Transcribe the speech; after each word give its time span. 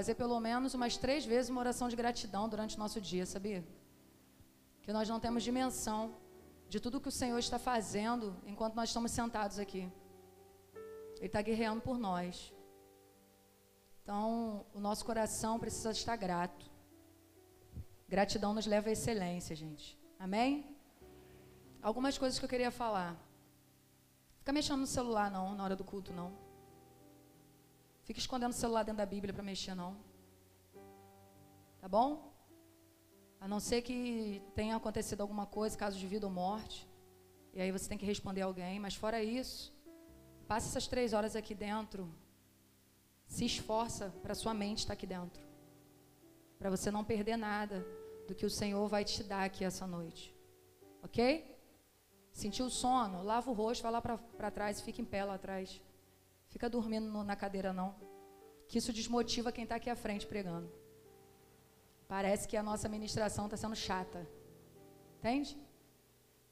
fazer 0.00 0.14
pelo 0.14 0.40
menos 0.40 0.72
umas 0.72 0.96
três 0.96 1.26
vezes 1.26 1.50
uma 1.50 1.60
oração 1.60 1.86
de 1.92 1.96
gratidão 2.02 2.48
durante 2.48 2.76
o 2.76 2.78
nosso 2.78 2.98
dia, 3.08 3.26
sabia? 3.26 3.62
Que 4.82 4.94
nós 4.94 5.06
não 5.06 5.20
temos 5.20 5.42
dimensão 5.42 6.14
de 6.72 6.80
tudo 6.80 7.02
que 7.02 7.08
o 7.08 7.12
Senhor 7.12 7.38
está 7.38 7.58
fazendo 7.58 8.34
enquanto 8.46 8.74
nós 8.74 8.88
estamos 8.88 9.10
sentados 9.10 9.58
aqui. 9.58 9.82
Ele 11.18 11.26
está 11.26 11.42
guerreando 11.42 11.82
por 11.82 11.98
nós. 11.98 12.50
Então, 14.02 14.64
o 14.72 14.80
nosso 14.80 15.04
coração 15.04 15.60
precisa 15.64 15.90
estar 15.90 16.16
grato. 16.16 16.64
Gratidão 18.08 18.54
nos 18.54 18.66
leva 18.66 18.88
à 18.88 18.92
excelência, 18.92 19.54
gente. 19.54 20.00
Amém? 20.18 20.74
Algumas 21.82 22.16
coisas 22.16 22.38
que 22.38 22.44
eu 22.46 22.48
queria 22.48 22.70
falar. 22.70 23.14
Fica 24.38 24.50
mexendo 24.50 24.80
no 24.80 24.86
celular, 24.86 25.30
não, 25.30 25.54
na 25.54 25.62
hora 25.62 25.76
do 25.76 25.84
culto, 25.84 26.10
não. 26.10 26.32
Fica 28.10 28.18
escondendo 28.18 28.50
o 28.50 28.54
celular 28.54 28.82
dentro 28.82 28.98
da 28.98 29.06
Bíblia 29.06 29.32
para 29.32 29.40
mexer, 29.40 29.72
não. 29.72 29.96
Tá 31.80 31.88
bom? 31.88 32.34
A 33.38 33.46
não 33.46 33.60
ser 33.60 33.82
que 33.82 34.42
tenha 34.52 34.74
acontecido 34.74 35.20
alguma 35.20 35.46
coisa, 35.46 35.78
caso 35.78 35.96
de 35.96 36.08
vida 36.08 36.26
ou 36.26 36.32
morte. 36.32 36.90
E 37.54 37.60
aí 37.60 37.70
você 37.70 37.88
tem 37.88 37.96
que 37.96 38.04
responder 38.04 38.40
alguém. 38.40 38.80
Mas 38.80 38.96
fora 38.96 39.22
isso, 39.22 39.72
passe 40.48 40.66
essas 40.66 40.88
três 40.88 41.12
horas 41.12 41.36
aqui 41.36 41.54
dentro. 41.54 42.12
Se 43.28 43.44
esforça 43.44 44.12
para 44.22 44.34
sua 44.34 44.52
mente 44.52 44.78
estar 44.78 44.94
aqui 44.94 45.06
dentro. 45.06 45.40
Para 46.58 46.68
você 46.68 46.90
não 46.90 47.04
perder 47.04 47.36
nada 47.36 47.86
do 48.26 48.34
que 48.34 48.44
o 48.44 48.50
Senhor 48.50 48.88
vai 48.88 49.04
te 49.04 49.22
dar 49.22 49.44
aqui 49.44 49.64
essa 49.64 49.86
noite. 49.86 50.34
Ok? 51.00 51.56
Sentiu 52.32 52.68
sono? 52.70 53.22
Lava 53.22 53.48
o 53.48 53.54
rosto, 53.54 53.84
vai 53.84 53.92
lá 53.92 54.02
para 54.02 54.50
trás 54.50 54.80
e 54.80 54.82
fica 54.82 55.00
em 55.00 55.04
pé 55.04 55.22
lá 55.24 55.34
atrás. 55.34 55.80
Fica 56.50 56.68
dormindo 56.68 57.08
no, 57.08 57.24
na 57.24 57.36
cadeira, 57.36 57.72
não. 57.72 57.94
Que 58.68 58.78
isso 58.78 58.92
desmotiva 58.92 59.52
quem 59.52 59.64
está 59.64 59.76
aqui 59.76 59.88
à 59.88 59.96
frente 59.96 60.26
pregando. 60.26 60.70
Parece 62.06 62.46
que 62.46 62.56
a 62.56 62.62
nossa 62.62 62.88
ministração 62.88 63.46
está 63.46 63.56
sendo 63.56 63.76
chata. 63.76 64.28
Entende? 65.18 65.56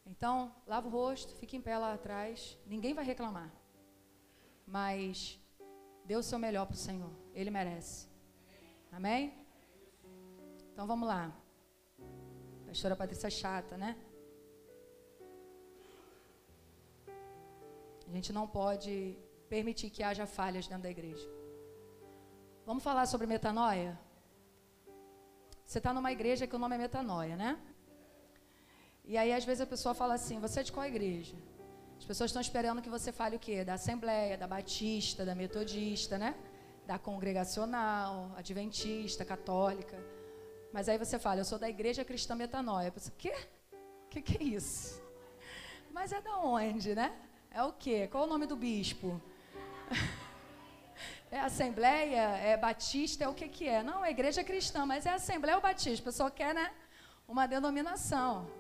Então, 0.07 0.55
lava 0.67 0.89
o 0.89 0.91
rosto, 0.91 1.35
fica 1.35 1.57
em 1.57 1.61
pé 1.61 1.77
lá 1.77 1.93
atrás. 1.95 2.59
Ninguém 2.65 2.95
vai 2.95 3.05
reclamar. 3.05 3.53
Mas 4.67 5.39
dê 6.05 6.17
o 6.17 6.23
seu 6.23 6.39
melhor 6.39 6.65
para 6.67 6.75
o 6.75 6.79
Senhor. 6.79 7.11
Ele 7.35 7.51
merece. 7.51 8.09
Amém? 8.91 9.35
Então 10.73 10.87
vamos 10.87 11.09
lá. 11.09 11.37
Pastora 12.67 12.95
Patrícia 12.95 13.29
chata, 13.29 13.77
né? 13.77 13.97
A 18.07 18.11
gente 18.13 18.33
não 18.33 18.47
pode 18.47 19.19
permitir 19.49 19.91
que 19.91 20.03
haja 20.03 20.27
falhas 20.27 20.67
dentro 20.67 20.85
da 20.85 20.91
igreja. 20.91 21.29
Vamos 22.67 22.83
falar 22.83 23.07
sobre 23.07 23.27
metanoia? 23.27 23.99
Você 25.65 25.79
está 25.79 25.93
numa 25.93 26.13
igreja 26.13 26.47
que 26.47 26.57
o 26.57 26.59
nome 26.59 26.75
é 26.77 26.79
metanoia, 26.79 27.37
né? 27.37 27.59
E 29.05 29.17
aí, 29.17 29.33
às 29.33 29.45
vezes, 29.45 29.63
a 29.63 29.67
pessoa 29.67 29.95
fala 29.95 30.15
assim: 30.15 30.39
Você 30.41 30.61
é 30.61 30.63
de 30.63 30.73
qual 30.73 30.87
igreja? 30.87 31.37
As 31.99 32.05
pessoas 32.05 32.31
estão 32.31 32.43
esperando 32.43 32.83
que 32.83 32.91
você 32.91 33.11
fale 33.11 33.37
o 33.37 33.39
quê? 33.39 33.65
Da 33.65 33.75
Assembleia, 33.75 34.37
da 34.37 34.47
Batista, 34.47 35.25
da 35.25 35.35
Metodista, 35.35 36.19
né? 36.19 36.35
Da 36.87 36.99
Congregacional, 36.99 38.33
Adventista, 38.37 39.25
Católica. 39.25 39.99
Mas 40.73 40.89
aí 40.89 40.99
você 40.99 41.19
fala: 41.19 41.41
Eu 41.41 41.45
sou 41.45 41.59
da 41.59 41.69
Igreja 41.69 42.05
Cristã 42.05 42.35
Metanoia. 42.35 42.91
Você, 42.91 43.11
quê? 43.19 43.35
O 44.05 44.09
que, 44.09 44.23
que 44.23 44.39
é 44.39 44.47
isso? 44.47 45.03
Mas 45.91 46.13
é 46.13 46.21
da 46.21 46.39
onde, 46.39 46.95
né? 46.95 47.15
É 47.51 47.63
o 47.63 47.73
quê? 47.73 48.07
Qual 48.09 48.25
o 48.25 48.27
nome 48.27 48.47
do 48.47 48.57
bispo? 48.57 49.21
É 51.31 51.41
Assembleia? 51.41 52.23
É 52.39 52.57
Batista? 52.57 53.25
É 53.25 53.29
o 53.29 53.35
que, 53.35 53.49
que 53.49 53.69
é? 53.69 53.83
Não, 53.83 54.05
é 54.05 54.11
Igreja 54.11 54.43
Cristã, 54.43 54.87
mas 54.87 55.05
é 55.05 55.11
Assembleia 55.11 55.57
ou 55.57 55.63
Batista? 55.63 56.03
A 56.03 56.11
pessoa 56.11 56.31
quer, 56.31 56.55
né? 56.55 56.73
Uma 57.27 57.47
denominação. 57.47 58.51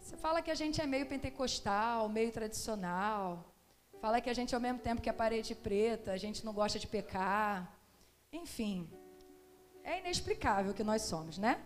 Você 0.00 0.16
fala 0.16 0.42
que 0.42 0.50
a 0.50 0.54
gente 0.54 0.80
é 0.80 0.86
meio 0.86 1.06
pentecostal, 1.06 2.08
meio 2.08 2.32
tradicional. 2.32 3.54
Fala 4.00 4.20
que 4.20 4.28
a 4.28 4.34
gente, 4.34 4.52
ao 4.52 4.60
mesmo 4.60 4.80
tempo 4.80 5.00
que 5.00 5.08
a 5.08 5.14
parede 5.14 5.54
preta, 5.54 6.10
a 6.10 6.16
gente 6.16 6.44
não 6.44 6.52
gosta 6.52 6.76
de 6.76 6.88
pecar. 6.88 7.72
Enfim, 8.32 8.90
é 9.84 10.00
inexplicável 10.00 10.72
o 10.72 10.74
que 10.74 10.82
nós 10.82 11.02
somos, 11.02 11.38
né? 11.38 11.60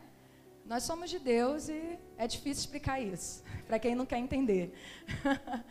Nós 0.67 0.83
somos 0.83 1.09
de 1.09 1.19
Deus 1.19 1.69
e 1.71 1.99
é 2.19 2.27
difícil 2.27 2.61
explicar 2.61 3.01
isso, 3.01 3.43
para 3.67 3.79
quem 3.79 3.95
não 3.95 4.05
quer 4.05 4.19
entender. 4.19 4.75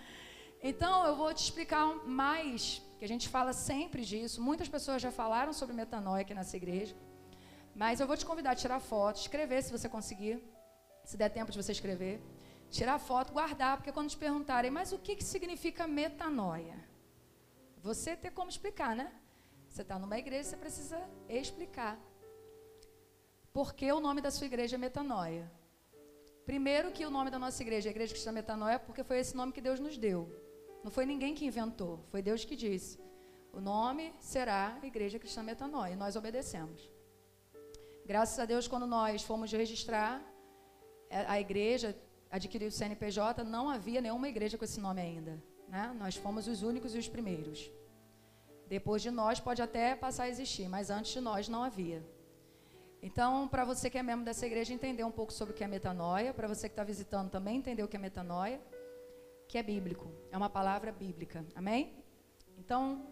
Então, 0.67 1.05
eu 1.05 1.15
vou 1.15 1.31
te 1.31 1.43
explicar 1.43 1.85
mais, 2.07 2.81
que 2.97 3.05
a 3.05 3.07
gente 3.07 3.27
fala 3.27 3.53
sempre 3.53 4.03
disso. 4.03 4.41
Muitas 4.41 4.69
pessoas 4.69 5.01
já 5.01 5.11
falaram 5.11 5.53
sobre 5.53 5.75
metanoia 5.75 6.21
aqui 6.21 6.33
nessa 6.33 6.55
igreja. 6.55 6.95
Mas 7.75 7.99
eu 7.99 8.07
vou 8.07 8.15
te 8.15 8.25
convidar 8.25 8.51
a 8.51 8.55
tirar 8.55 8.79
foto, 8.79 9.17
escrever 9.17 9.61
se 9.61 9.71
você 9.71 9.89
conseguir, 9.89 10.41
se 11.03 11.17
der 11.17 11.29
tempo 11.29 11.51
de 11.51 11.61
você 11.61 11.71
escrever. 11.71 12.21
Tirar 12.69 12.97
foto, 12.99 13.33
guardar, 13.33 13.77
porque 13.77 13.91
quando 13.91 14.09
te 14.09 14.17
perguntarem, 14.17 14.71
mas 14.71 14.91
o 14.91 14.97
que, 14.97 15.15
que 15.15 15.23
significa 15.23 15.85
metanoia? 15.85 16.77
Você 17.81 18.15
ter 18.15 18.31
como 18.31 18.49
explicar, 18.49 18.95
né? 18.95 19.11
Você 19.69 19.81
está 19.81 19.99
numa 19.99 20.17
igreja, 20.17 20.49
você 20.49 20.57
precisa 20.57 20.99
explicar. 21.29 21.99
Por 23.51 23.73
que 23.73 23.91
o 23.91 23.99
nome 23.99 24.21
da 24.21 24.31
sua 24.31 24.47
igreja 24.47 24.75
é 24.75 24.77
metanoia? 24.77 25.51
Primeiro 26.45 26.91
que 26.91 27.05
o 27.05 27.09
nome 27.09 27.29
da 27.29 27.39
nossa 27.39 27.61
igreja 27.61 27.89
é 27.89 27.91
Igreja 27.91 28.13
Cristã 28.13 28.31
Metanoia, 28.31 28.79
porque 28.79 29.03
foi 29.03 29.19
esse 29.19 29.35
nome 29.35 29.51
que 29.51 29.61
Deus 29.61 29.79
nos 29.79 29.97
deu. 29.97 30.44
Não 30.85 30.91
foi 30.91 31.03
ninguém 31.03 31.33
que 31.33 31.47
inventou, 31.51 31.93
foi 32.11 32.21
Deus 32.21 32.45
que 32.45 32.55
disse. 32.55 32.99
O 33.51 33.59
nome 33.59 34.13
será 34.19 34.77
Igreja 34.83 35.17
Cristã 35.17 35.41
Metanoia, 35.41 35.93
e 35.93 35.95
nós 35.95 36.15
obedecemos. 36.15 36.79
Graças 38.05 38.37
a 38.37 38.45
Deus, 38.45 38.67
quando 38.67 38.85
nós 38.85 39.23
fomos 39.23 39.51
registrar 39.51 40.21
é, 41.09 41.25
a 41.25 41.41
igreja, 41.41 41.97
adquirir 42.29 42.67
o 42.67 42.71
CNPJ, 42.71 43.43
não 43.43 43.67
havia 43.67 43.99
nenhuma 43.99 44.29
igreja 44.29 44.59
com 44.59 44.63
esse 44.63 44.79
nome 44.79 45.01
ainda. 45.01 45.41
Né? 45.67 45.91
Nós 45.97 46.17
fomos 46.17 46.47
os 46.47 46.61
únicos 46.61 46.93
e 46.93 46.99
os 46.99 47.07
primeiros. 47.07 47.71
Depois 48.67 49.01
de 49.01 49.09
nós 49.09 49.39
pode 49.39 49.63
até 49.63 49.95
passar 49.95 50.25
a 50.25 50.29
existir, 50.29 50.69
mas 50.69 50.91
antes 50.91 51.13
de 51.13 51.19
nós 51.19 51.49
não 51.49 51.63
havia. 51.63 52.05
Então, 53.01 53.47
para 53.47 53.65
você 53.65 53.89
que 53.89 53.97
é 53.97 54.03
membro 54.03 54.23
dessa 54.23 54.45
igreja, 54.45 54.71
entender 54.71 55.03
um 55.03 55.11
pouco 55.11 55.33
sobre 55.33 55.51
o 55.51 55.57
que 55.57 55.63
é 55.63 55.67
metanoia, 55.67 56.31
para 56.31 56.47
você 56.47 56.69
que 56.69 56.73
está 56.73 56.83
visitando 56.83 57.31
também 57.31 57.57
entender 57.57 57.81
o 57.81 57.87
que 57.87 57.95
é 57.95 57.99
metanoia 57.99 58.61
que 59.55 59.59
é 59.59 59.63
bíblico, 59.63 60.11
é 60.33 60.35
uma 60.35 60.49
palavra 60.49 60.91
bíblica. 60.91 61.45
Amém? 61.55 62.03
Então, 62.57 63.07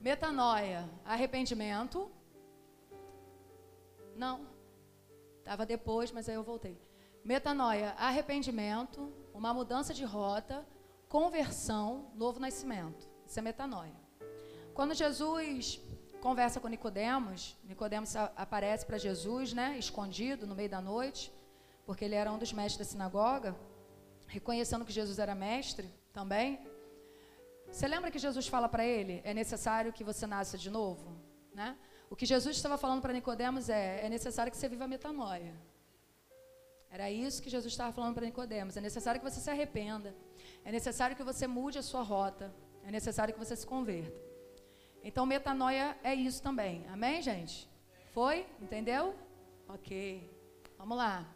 metanoia, 0.00 0.88
arrependimento. 1.04 2.10
Não, 4.16 4.46
estava 5.40 5.66
depois, 5.66 6.10
mas 6.10 6.30
aí 6.30 6.34
eu 6.34 6.42
voltei. 6.42 6.80
Metanoia, 7.22 7.90
arrependimento, 7.98 9.12
uma 9.34 9.52
mudança 9.52 9.92
de 9.92 10.02
rota, 10.02 10.66
conversão, 11.10 12.10
novo 12.14 12.40
nascimento. 12.40 13.06
Isso 13.26 13.38
é 13.38 13.42
metanoia. 13.42 14.00
Quando 14.72 14.94
Jesus 14.94 15.78
conversa 16.20 16.60
com 16.60 16.68
Nicodemos. 16.68 17.56
Nicodemos 17.64 18.14
aparece 18.16 18.84
para 18.84 18.98
Jesus, 18.98 19.52
né, 19.52 19.78
escondido 19.78 20.46
no 20.46 20.54
meio 20.54 20.68
da 20.68 20.80
noite, 20.80 21.32
porque 21.86 22.04
ele 22.04 22.14
era 22.14 22.30
um 22.32 22.38
dos 22.38 22.52
mestres 22.52 22.86
da 22.86 22.92
sinagoga, 22.92 23.56
reconhecendo 24.26 24.84
que 24.84 24.92
Jesus 24.92 25.18
era 25.18 25.34
mestre 25.34 25.88
também. 26.12 26.60
Você 27.70 27.86
lembra 27.86 28.10
que 28.10 28.18
Jesus 28.18 28.46
fala 28.46 28.68
para 28.68 28.84
ele: 28.84 29.20
é 29.24 29.32
necessário 29.32 29.92
que 29.92 30.04
você 30.04 30.26
nasça 30.26 30.58
de 30.58 30.70
novo, 30.70 31.16
né? 31.54 31.76
O 32.10 32.16
que 32.16 32.26
Jesus 32.26 32.56
estava 32.56 32.78
falando 32.78 33.02
para 33.02 33.12
Nicodemos 33.12 33.68
é: 33.68 34.04
é 34.04 34.08
necessário 34.08 34.50
que 34.50 34.58
você 34.58 34.68
viva 34.68 34.84
a 34.84 34.88
metanoia. 34.88 35.54
Era 36.90 37.10
isso 37.10 37.42
que 37.42 37.50
Jesus 37.50 37.72
estava 37.72 37.92
falando 37.92 38.14
para 38.14 38.24
Nicodemos. 38.24 38.76
É 38.76 38.80
necessário 38.80 39.20
que 39.20 39.30
você 39.30 39.40
se 39.40 39.50
arrependa. 39.50 40.14
É 40.64 40.72
necessário 40.72 41.14
que 41.14 41.22
você 41.22 41.46
mude 41.46 41.78
a 41.78 41.82
sua 41.82 42.02
rota. 42.02 42.50
É 42.82 42.90
necessário 42.90 43.34
que 43.34 43.38
você 43.38 43.54
se 43.54 43.66
converta. 43.66 44.27
Então, 45.02 45.24
metanoia 45.26 45.96
é 46.02 46.14
isso 46.14 46.42
também. 46.42 46.86
Amém, 46.88 47.22
gente? 47.22 47.68
Foi? 48.12 48.46
Entendeu? 48.60 49.14
Ok. 49.68 50.30
Vamos 50.76 50.96
lá. 50.96 51.26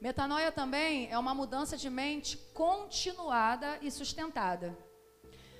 Metanoia 0.00 0.52
também 0.52 1.10
é 1.10 1.18
uma 1.18 1.34
mudança 1.34 1.76
de 1.76 1.90
mente 1.90 2.36
continuada 2.54 3.78
e 3.82 3.90
sustentada. 3.90 4.76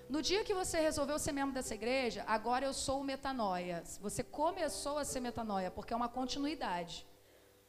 No 0.08 0.22
dia 0.22 0.42
que 0.42 0.54
você 0.54 0.80
resolveu 0.80 1.18
ser 1.18 1.32
membro 1.32 1.52
dessa 1.52 1.74
igreja, 1.74 2.24
agora 2.26 2.64
eu 2.64 2.72
sou 2.72 3.04
metanoia. 3.04 3.82
Você 4.00 4.22
começou 4.22 4.96
a 4.96 5.04
ser 5.04 5.20
metanoia, 5.20 5.70
porque 5.70 5.92
é 5.92 5.96
uma 5.96 6.08
continuidade. 6.08 7.06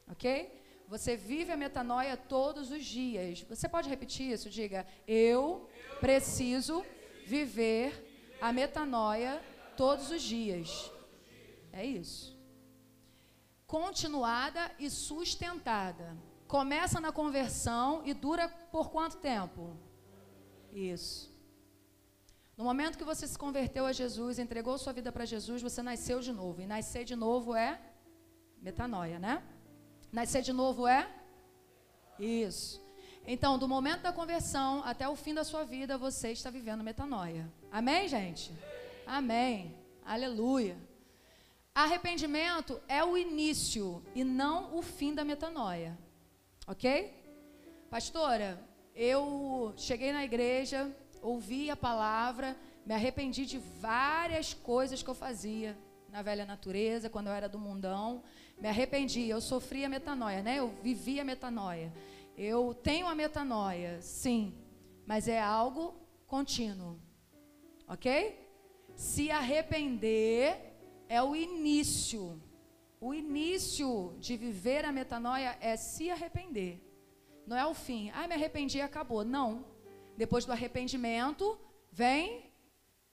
Ok? 0.08 0.58
Você 0.88 1.16
vive 1.16 1.52
a 1.52 1.56
metanoia 1.56 2.16
todos 2.16 2.70
os 2.70 2.84
dias. 2.84 3.42
Você 3.42 3.68
pode 3.68 3.88
repetir 3.88 4.30
isso? 4.30 4.48
Diga: 4.48 4.86
Eu 5.06 5.68
preciso 6.00 6.84
viver 7.26 8.36
a 8.40 8.52
metanoia 8.52 9.40
todos 9.80 10.10
os 10.10 10.20
dias. 10.20 10.92
É 11.72 11.82
isso. 11.86 12.36
Continuada 13.66 14.70
e 14.78 14.90
sustentada. 14.90 16.14
Começa 16.46 17.00
na 17.00 17.10
conversão 17.10 18.02
e 18.04 18.12
dura 18.12 18.46
por 18.70 18.90
quanto 18.90 19.16
tempo? 19.16 19.74
Isso. 20.70 21.30
No 22.58 22.64
momento 22.64 22.98
que 22.98 23.04
você 23.04 23.26
se 23.26 23.38
converteu 23.38 23.86
a 23.86 23.92
Jesus, 23.92 24.38
entregou 24.38 24.76
sua 24.76 24.92
vida 24.92 25.10
para 25.10 25.24
Jesus, 25.24 25.62
você 25.62 25.82
nasceu 25.82 26.20
de 26.20 26.30
novo. 26.30 26.60
E 26.60 26.66
nascer 26.66 27.04
de 27.04 27.16
novo 27.16 27.54
é 27.54 27.80
metanoia, 28.60 29.18
né? 29.18 29.42
Nascer 30.12 30.42
de 30.42 30.52
novo 30.52 30.86
é 30.86 31.08
isso. 32.18 32.84
Então, 33.26 33.58
do 33.58 33.66
momento 33.66 34.02
da 34.02 34.12
conversão 34.12 34.82
até 34.84 35.08
o 35.08 35.16
fim 35.16 35.32
da 35.32 35.42
sua 35.42 35.64
vida, 35.64 35.96
você 35.96 36.32
está 36.32 36.50
vivendo 36.50 36.84
metanoia. 36.84 37.50
Amém, 37.72 38.06
gente? 38.08 38.52
Amém. 39.06 39.74
Aleluia. 40.04 40.76
Arrependimento 41.74 42.80
é 42.88 43.02
o 43.04 43.16
início 43.16 44.02
e 44.14 44.24
não 44.24 44.76
o 44.76 44.82
fim 44.82 45.14
da 45.14 45.24
metanoia. 45.24 45.98
Ok? 46.66 47.12
Pastora, 47.88 48.62
eu 48.94 49.72
cheguei 49.76 50.12
na 50.12 50.24
igreja, 50.24 50.94
ouvi 51.22 51.70
a 51.70 51.76
palavra, 51.76 52.56
me 52.84 52.94
arrependi 52.94 53.46
de 53.46 53.58
várias 53.58 54.52
coisas 54.54 55.02
que 55.02 55.08
eu 55.08 55.14
fazia 55.14 55.76
na 56.08 56.22
velha 56.22 56.44
natureza, 56.44 57.08
quando 57.08 57.28
eu 57.28 57.32
era 57.32 57.48
do 57.48 57.58
mundão. 57.58 58.22
Me 58.58 58.68
arrependi, 58.68 59.28
eu 59.28 59.40
sofri 59.40 59.84
a 59.84 59.88
metanoia, 59.88 60.42
né? 60.42 60.56
Eu 60.56 60.68
vivi 60.82 61.20
a 61.20 61.24
metanoia. 61.24 61.92
Eu 62.36 62.74
tenho 62.74 63.06
a 63.06 63.14
metanoia, 63.14 64.00
sim, 64.02 64.54
mas 65.06 65.28
é 65.28 65.40
algo 65.40 65.94
contínuo. 66.26 66.98
Ok? 67.86 68.49
Se 69.00 69.30
arrepender 69.30 70.74
é 71.08 71.22
o 71.22 71.34
início. 71.34 72.38
O 73.00 73.14
início 73.14 74.14
de 74.18 74.36
viver 74.36 74.84
a 74.84 74.92
metanoia 74.92 75.56
é 75.58 75.74
se 75.74 76.10
arrepender. 76.10 76.74
Não 77.46 77.56
é 77.56 77.66
o 77.66 77.72
fim. 77.72 78.10
Ah, 78.10 78.28
me 78.28 78.34
arrependi 78.34 78.76
e 78.76 78.82
acabou. 78.82 79.24
Não. 79.24 79.64
Depois 80.18 80.44
do 80.44 80.52
arrependimento, 80.52 81.58
vem 81.90 82.52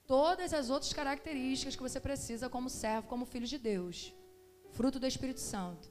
todas 0.06 0.52
as 0.52 0.68
outras 0.68 0.92
características 0.92 1.74
que 1.74 1.82
você 1.82 1.98
precisa 1.98 2.50
como 2.50 2.68
servo, 2.68 3.08
como 3.08 3.24
filho 3.24 3.46
de 3.46 3.56
Deus. 3.56 4.12
Fruto 4.72 5.00
do 5.00 5.06
Espírito 5.06 5.40
Santo. 5.40 5.90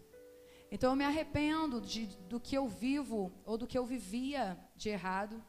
Então 0.69 0.91
eu 0.91 0.95
me 0.95 1.05
arrependo 1.05 1.81
de, 1.81 2.05
do 2.29 2.39
que 2.39 2.55
eu 2.55 2.67
vivo 2.67 3.33
ou 3.43 3.57
do 3.57 3.65
que 3.65 3.79
eu 3.79 3.83
vivia 3.83 4.59
de 4.75 4.89
errado. 4.89 5.43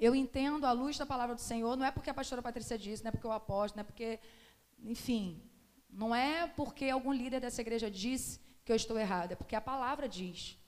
Eu 0.00 0.14
entendo 0.14 0.64
a 0.64 0.72
luz 0.72 0.96
da 0.96 1.04
palavra 1.04 1.34
do 1.34 1.42
Senhor, 1.42 1.76
não 1.76 1.84
é 1.84 1.90
porque 1.90 2.08
a 2.08 2.14
pastora 2.14 2.40
Patrícia 2.40 2.78
disse, 2.78 3.04
não 3.04 3.10
é 3.10 3.12
porque 3.12 3.26
eu 3.26 3.32
aposto, 3.32 3.76
não 3.76 3.82
é 3.82 3.84
porque, 3.84 4.18
enfim, 4.82 5.42
não 5.90 6.14
é 6.14 6.46
porque 6.46 6.88
algum 6.88 7.12
líder 7.12 7.38
dessa 7.38 7.60
igreja 7.60 7.90
disse 7.90 8.40
que 8.64 8.72
eu 8.72 8.76
estou 8.76 8.98
errada, 8.98 9.34
é 9.34 9.36
porque 9.36 9.54
a 9.54 9.60
palavra 9.60 10.08
diz. 10.08 10.58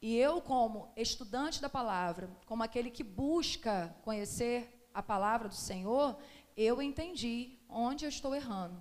E 0.00 0.16
eu, 0.16 0.40
como 0.40 0.92
estudante 0.96 1.60
da 1.60 1.68
palavra, 1.68 2.30
como 2.46 2.62
aquele 2.62 2.92
que 2.92 3.02
busca 3.02 3.92
conhecer 4.02 4.88
a 4.94 5.02
palavra 5.02 5.48
do 5.48 5.56
Senhor, 5.56 6.16
eu 6.56 6.80
entendi 6.80 7.58
onde 7.68 8.04
eu 8.04 8.08
estou 8.08 8.36
errando. 8.36 8.80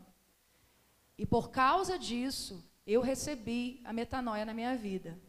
E 1.17 1.25
por 1.25 1.49
causa 1.49 1.97
disso, 1.97 2.63
eu 2.85 3.01
recebi 3.01 3.81
a 3.83 3.91
metanoia 3.91 4.45
na 4.45 4.53
minha 4.53 4.77
vida. 4.77 5.19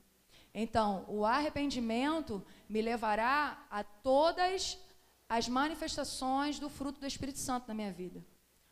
Então, 0.52 1.04
o 1.08 1.24
arrependimento 1.24 2.44
me 2.68 2.82
levará 2.82 3.66
a 3.70 3.84
todas 3.84 4.78
as 5.28 5.48
manifestações 5.48 6.58
do 6.58 6.68
fruto 6.68 7.00
do 7.00 7.06
Espírito 7.06 7.38
Santo 7.38 7.68
na 7.68 7.74
minha 7.74 7.92
vida. 7.92 8.24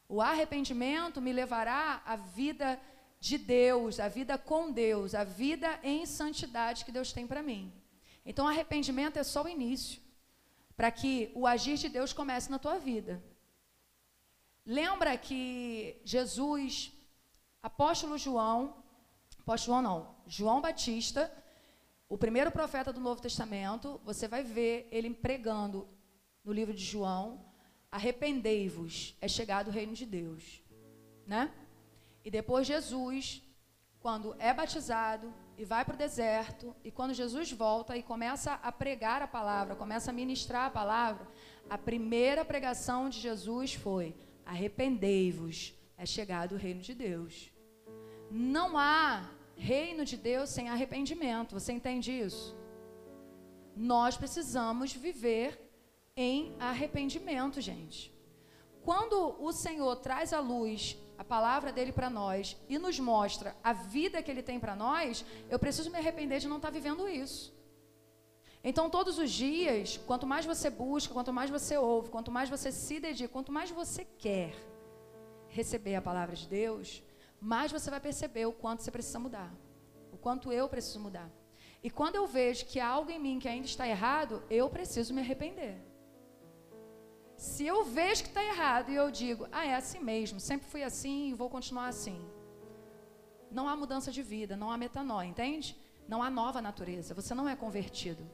O 0.09 0.21
arrependimento 0.21 1.21
me 1.21 1.33
levará 1.33 2.03
à 2.07 2.17
vida 2.17 2.81
de 3.21 3.37
Deus, 3.37 3.99
a 3.99 4.09
vida 4.09 4.39
com 4.39 4.71
Deus, 4.71 5.15
a 5.15 5.25
vida 5.25 5.79
em 5.83 6.07
santidade 6.07 6.85
que 6.85 6.93
Deus 6.93 7.13
tem 7.13 7.27
para 7.27 7.43
mim. 7.43 7.73
Então, 8.25 8.47
arrependimento 8.47 9.19
é 9.19 9.23
só 9.23 9.43
o 9.43 9.49
início, 9.49 10.01
para 10.77 10.91
que 10.91 11.31
o 11.35 11.47
agir 11.47 11.77
de 11.77 11.89
Deus 11.89 12.13
comece 12.13 12.51
na 12.51 12.59
tua 12.59 12.79
vida. 12.79 13.23
Lembra 14.65 15.17
que 15.17 16.01
Jesus, 16.05 16.93
apóstolo 17.63 18.19
João, 18.19 18.83
apóstolo 19.39 19.81
não, 19.81 20.17
João 20.27 20.61
Batista, 20.61 21.33
o 22.09 22.17
primeiro 22.17 22.51
profeta 22.51 22.93
do 22.93 23.01
Novo 23.01 23.21
Testamento, 23.21 24.01
você 24.05 24.29
vai 24.29 24.43
ver 24.43 24.89
ele 24.91 25.13
pregando 25.13 25.89
no 26.45 26.53
livro 26.53 26.73
de 26.73 26.85
João, 26.85 27.45
arrependei-vos, 27.91 29.17
é 29.21 29.27
chegado 29.27 29.69
o 29.69 29.73
reino 29.73 29.93
de 29.93 30.07
Deus, 30.07 30.63
né? 31.27 31.53
E 32.25 32.31
depois 32.31 32.67
Jesus, 32.67 33.43
quando 33.99 34.37
é 34.39 34.55
batizado 34.55 35.33
e 35.59 35.65
vai 35.65 35.85
para 35.85 35.95
o 35.95 35.99
deserto, 35.99 36.75
e 36.85 36.91
quando 36.93 37.15
Jesus 37.15 37.51
volta 37.51 37.97
e 37.97 38.03
começa 38.03 38.55
a 38.55 38.71
pregar 38.71 39.23
a 39.23 39.27
palavra, 39.27 39.75
começa 39.75 40.11
a 40.11 40.15
ministrar 40.15 40.67
a 40.67 40.71
palavra, 40.71 41.27
a 41.69 41.77
primeira 41.77 42.45
pregação 42.45 43.09
de 43.09 43.19
Jesus 43.19 43.75
foi: 43.75 44.15
arrependei-vos, 44.45 45.75
é 45.97 46.07
chegado 46.07 46.53
o 46.53 46.59
reino 46.59 46.81
de 46.81 46.95
Deus. 46.95 47.51
Não 48.31 48.79
há 48.79 49.29
reino 49.57 50.05
de 50.05 50.17
Deus 50.17 50.51
sem 50.51 50.69
arrependimento. 50.69 51.55
Você 51.59 51.73
entende 51.73 52.13
isso? 52.13 52.57
Nós 53.75 54.17
precisamos 54.17 54.93
viver 54.93 55.61
em 56.17 56.55
arrependimento, 56.59 57.61
gente. 57.61 58.13
Quando 58.83 59.37
o 59.41 59.53
Senhor 59.53 59.97
traz 59.97 60.33
à 60.33 60.41
luz 60.41 60.97
a 61.19 61.25
palavra 61.25 61.73
dele 61.73 61.93
para 61.93 62.09
nós 62.09 62.57
e 62.69 62.79
nos 62.79 62.99
mostra 63.01 63.57
a 63.63 63.73
vida 63.73 64.23
que 64.23 64.31
ele 64.31 64.43
tem 64.43 64.61
para 64.61 64.77
nós, 64.77 65.25
eu 65.51 65.59
preciso 65.59 65.91
me 65.91 65.99
arrepender 65.99 66.39
de 66.39 66.49
não 66.49 66.57
estar 66.57 66.69
tá 66.69 66.75
vivendo 66.75 67.09
isso. 67.09 67.55
Então, 68.63 68.91
todos 68.91 69.19
os 69.19 69.31
dias, 69.31 69.97
quanto 70.07 70.27
mais 70.27 70.45
você 70.45 70.69
busca, 70.69 71.13
quanto 71.13 71.33
mais 71.33 71.51
você 71.51 71.77
ouve, 71.77 72.11
quanto 72.11 72.31
mais 72.31 72.49
você 72.49 72.73
se 72.73 72.99
dedica, 72.99 73.29
quanto 73.29 73.53
mais 73.53 73.71
você 73.71 74.05
quer 74.05 74.55
receber 75.49 75.95
a 75.95 76.03
palavra 76.03 76.35
de 76.35 76.49
Deus, 76.49 77.03
mais 77.41 77.73
você 77.73 77.91
vai 77.91 78.01
perceber 78.01 78.47
o 78.47 78.53
quanto 78.53 78.83
você 78.83 78.91
precisa 78.91 79.19
mudar, 79.19 79.53
o 80.13 80.17
quanto 80.17 80.53
eu 80.53 80.69
preciso 80.69 81.01
mudar. 81.01 81.31
E 81.83 81.91
quando 81.91 82.17
eu 82.17 82.27
vejo 82.27 82.67
que 82.67 82.81
há 82.81 82.89
algo 82.89 83.11
em 83.11 83.19
mim 83.19 83.39
que 83.39 83.49
ainda 83.49 83.67
está 83.67 83.87
errado, 83.87 84.43
eu 84.51 84.69
preciso 84.69 85.15
me 85.15 85.21
arrepender. 85.21 85.77
Se 87.37 87.67
eu 87.67 87.85
vejo 87.85 88.23
que 88.23 88.29
está 88.29 88.43
errado 88.43 88.91
e 88.91 88.95
eu 88.95 89.11
digo, 89.11 89.47
ah, 89.53 89.67
é 89.67 89.75
assim 89.75 90.01
mesmo, 90.01 90.41
sempre 90.41 90.67
fui 90.69 90.83
assim 90.83 91.29
e 91.29 91.35
vou 91.35 91.51
continuar 91.51 91.89
assim. 91.89 92.19
Não 93.51 93.69
há 93.69 93.77
mudança 93.77 94.11
de 94.11 94.23
vida, 94.23 94.57
não 94.57 94.71
há 94.71 94.77
metanoia, 94.77 95.29
entende? 95.29 95.77
Não 96.09 96.23
há 96.23 96.31
nova 96.31 96.63
natureza, 96.63 97.15
você 97.15 97.35
não 97.35 97.49
é 97.49 97.55
convertido. 97.55 98.27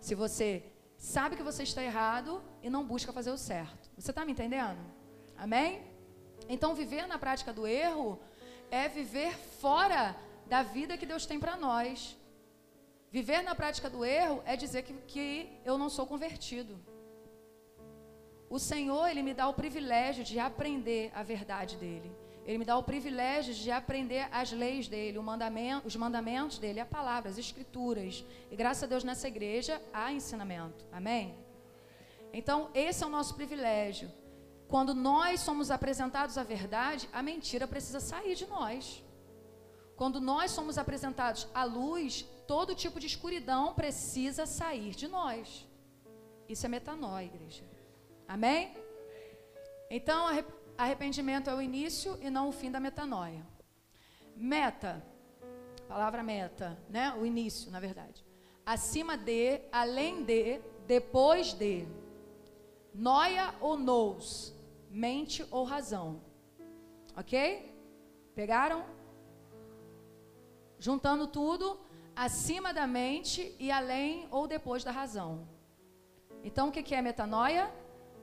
Se 0.00 0.14
você 0.14 0.64
sabe 0.96 1.36
que 1.36 1.42
você 1.42 1.62
está 1.62 1.82
errado 1.82 2.42
e 2.62 2.70
não 2.70 2.86
busca 2.86 3.12
fazer 3.12 3.30
o 3.30 3.36
certo. 3.36 3.90
Você 3.96 4.10
está 4.10 4.24
me 4.24 4.32
entendendo? 4.32 4.80
Amém? 5.36 5.82
Então, 6.48 6.74
viver 6.74 7.06
na 7.06 7.18
prática 7.18 7.52
do 7.52 7.66
erro 7.66 8.20
é 8.74 8.88
viver 8.88 9.32
fora 9.62 10.16
da 10.46 10.62
vida 10.62 10.98
que 10.98 11.06
Deus 11.06 11.24
tem 11.30 11.38
para 11.38 11.56
nós. 11.56 12.16
Viver 13.10 13.40
na 13.42 13.54
prática 13.54 13.88
do 13.88 14.04
erro 14.04 14.42
é 14.44 14.56
dizer 14.56 14.82
que, 14.82 14.94
que 15.12 15.28
eu 15.64 15.78
não 15.78 15.88
sou 15.88 16.04
convertido. 16.12 16.74
O 18.50 18.58
Senhor, 18.58 19.06
Ele 19.08 19.22
me 19.22 19.32
dá 19.32 19.46
o 19.48 19.54
privilégio 19.54 20.24
de 20.24 20.40
aprender 20.40 21.12
a 21.14 21.22
verdade 21.22 21.76
dEle. 21.76 22.10
Ele 22.44 22.58
me 22.58 22.64
dá 22.64 22.76
o 22.76 22.82
privilégio 22.82 23.54
de 23.54 23.70
aprender 23.70 24.28
as 24.30 24.50
leis 24.52 24.88
dEle, 24.88 25.18
mandamento, 25.20 25.86
os 25.86 25.96
mandamentos 25.96 26.58
dEle, 26.58 26.80
a 26.80 26.86
palavra, 26.86 27.30
as 27.30 27.38
escrituras. 27.38 28.24
E 28.50 28.56
graças 28.56 28.82
a 28.82 28.86
Deus 28.86 29.04
nessa 29.04 29.28
igreja 29.28 29.80
há 29.92 30.12
ensinamento. 30.12 30.84
Amém? 30.92 31.34
Então, 32.32 32.70
esse 32.74 33.04
é 33.04 33.06
o 33.06 33.10
nosso 33.10 33.34
privilégio. 33.36 34.10
Quando 34.68 34.94
nós 34.94 35.40
somos 35.40 35.70
apresentados 35.70 36.36
à 36.38 36.42
verdade, 36.42 37.08
a 37.12 37.22
mentira 37.22 37.66
precisa 37.66 38.00
sair 38.00 38.34
de 38.34 38.46
nós. 38.46 39.04
Quando 39.96 40.20
nós 40.20 40.50
somos 40.50 40.76
apresentados 40.78 41.46
à 41.54 41.64
luz, 41.64 42.22
todo 42.46 42.74
tipo 42.74 42.98
de 42.98 43.06
escuridão 43.06 43.74
precisa 43.74 44.46
sair 44.46 44.94
de 44.94 45.06
nós. 45.06 45.66
Isso 46.48 46.66
é 46.66 46.68
metanoia, 46.68 47.26
igreja. 47.26 47.64
Amém? 48.26 48.74
Então, 49.90 50.26
arrependimento 50.76 51.48
é 51.48 51.54
o 51.54 51.62
início 51.62 52.18
e 52.20 52.28
não 52.28 52.48
o 52.48 52.52
fim 52.52 52.70
da 52.70 52.80
metanoia. 52.80 53.46
Meta, 54.36 55.04
palavra 55.86 56.22
meta, 56.22 56.76
né? 56.88 57.14
O 57.14 57.24
início, 57.24 57.70
na 57.70 57.78
verdade. 57.78 58.24
Acima 58.66 59.16
de, 59.16 59.60
além 59.70 60.24
de, 60.24 60.60
depois 60.86 61.52
de. 61.52 61.86
Noia 62.92 63.54
ou 63.60 63.76
nous, 63.76 64.53
mente 64.94 65.46
ou 65.50 65.64
razão. 65.64 66.22
Ok? 67.16 67.34
Pegaram? 68.34 68.84
Juntando 70.78 71.26
tudo, 71.26 71.78
acima 72.14 72.72
da 72.72 72.86
mente 72.86 73.54
e 73.58 73.70
além 73.70 74.28
ou 74.30 74.46
depois 74.46 74.82
da 74.84 74.90
razão. 74.90 75.48
Então, 76.42 76.68
o 76.68 76.72
que 76.72 76.94
é 76.94 77.02
metanoia? 77.02 77.64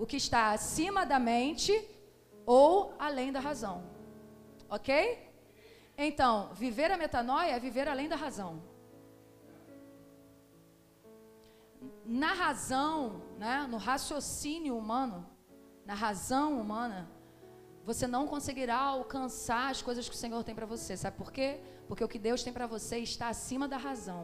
o 0.01 0.05
que 0.07 0.17
está 0.17 0.51
acima 0.51 1.05
da 1.05 1.19
mente 1.19 1.73
ou 2.43 2.95
além 2.97 3.31
da 3.31 3.39
razão. 3.39 3.83
Ok? 4.67 4.91
Então, 5.95 6.51
viver 6.55 6.89
a 6.91 6.97
metanoia 6.97 7.51
é 7.51 7.59
viver 7.59 7.87
além 7.87 8.09
da 8.09 8.15
razão. 8.15 8.63
Na 12.03 12.33
razão, 12.33 13.21
né, 13.37 13.67
no 13.69 13.77
raciocínio 13.77 14.75
humano, 14.75 15.29
na 15.91 15.97
razão 16.07 16.49
humana, 16.61 16.99
você 17.83 18.07
não 18.07 18.25
conseguirá 18.25 18.77
alcançar 18.77 19.69
as 19.71 19.81
coisas 19.81 20.07
que 20.07 20.15
o 20.15 20.17
Senhor 20.17 20.41
tem 20.41 20.55
para 20.55 20.65
você. 20.65 20.95
Sabe 20.95 21.17
por 21.17 21.29
quê? 21.35 21.59
Porque 21.85 22.01
o 22.01 22.07
que 22.07 22.17
Deus 22.27 22.41
tem 22.45 22.53
para 22.53 22.65
você 22.65 22.99
está 22.99 23.27
acima 23.27 23.67
da 23.67 23.75
razão. 23.75 24.23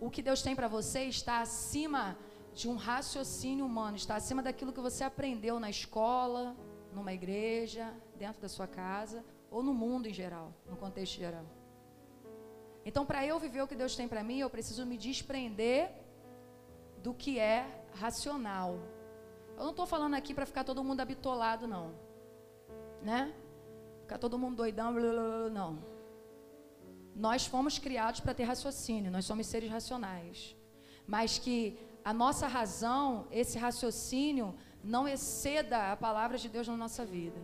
O 0.00 0.10
que 0.10 0.22
Deus 0.28 0.42
tem 0.42 0.56
para 0.56 0.66
você 0.66 1.02
está 1.04 1.36
acima 1.40 2.18
de 2.52 2.66
um 2.68 2.74
raciocínio 2.74 3.64
humano, 3.64 3.96
está 3.96 4.16
acima 4.16 4.42
daquilo 4.42 4.72
que 4.72 4.80
você 4.88 5.04
aprendeu 5.04 5.60
na 5.60 5.70
escola, 5.70 6.56
numa 6.92 7.12
igreja, 7.12 7.94
dentro 8.16 8.42
da 8.42 8.48
sua 8.48 8.66
casa 8.66 9.24
ou 9.52 9.62
no 9.62 9.72
mundo 9.72 10.08
em 10.08 10.12
geral, 10.22 10.52
no 10.68 10.76
contexto 10.76 11.16
geral. 11.16 11.46
Então, 12.84 13.06
para 13.06 13.24
eu 13.24 13.38
viver 13.38 13.62
o 13.62 13.68
que 13.68 13.76
Deus 13.76 13.94
tem 13.94 14.08
para 14.08 14.24
mim, 14.24 14.40
eu 14.40 14.50
preciso 14.50 14.84
me 14.84 14.98
desprender 14.98 15.92
do 17.04 17.14
que 17.14 17.38
é 17.38 17.84
racional. 17.94 18.98
Eu 19.58 19.64
não 19.64 19.70
estou 19.70 19.86
falando 19.86 20.14
aqui 20.14 20.32
para 20.32 20.46
ficar 20.46 20.62
todo 20.62 20.84
mundo 20.84 21.00
habitolado, 21.00 21.66
não. 21.66 21.92
Né? 23.02 23.34
Ficar 24.02 24.16
todo 24.16 24.38
mundo 24.38 24.56
doidão, 24.56 24.94
blá, 24.94 25.02
blá, 25.02 25.12
blá, 25.12 25.50
não. 25.50 25.78
Nós 27.14 27.44
fomos 27.44 27.76
criados 27.76 28.20
para 28.20 28.32
ter 28.32 28.44
raciocínio, 28.44 29.10
nós 29.10 29.24
somos 29.24 29.48
seres 29.48 29.68
racionais. 29.68 30.54
Mas 31.04 31.38
que 31.38 31.76
a 32.04 32.12
nossa 32.12 32.46
razão, 32.46 33.26
esse 33.32 33.58
raciocínio, 33.58 34.54
não 34.84 35.08
exceda 35.08 35.90
a 35.90 35.96
palavra 35.96 36.38
de 36.38 36.48
Deus 36.48 36.68
na 36.68 36.76
nossa 36.76 37.04
vida. 37.04 37.40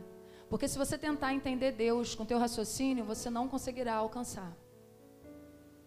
Porque 0.49 0.68
se 0.68 0.78
você 0.78 0.97
tentar 0.97 1.35
entender 1.35 1.73
Deus 1.73 2.14
com 2.14 2.25
teu 2.25 2.38
raciocínio, 2.38 3.04
você 3.04 3.28
não 3.28 3.49
conseguirá 3.49 3.94
alcançar. 3.97 4.56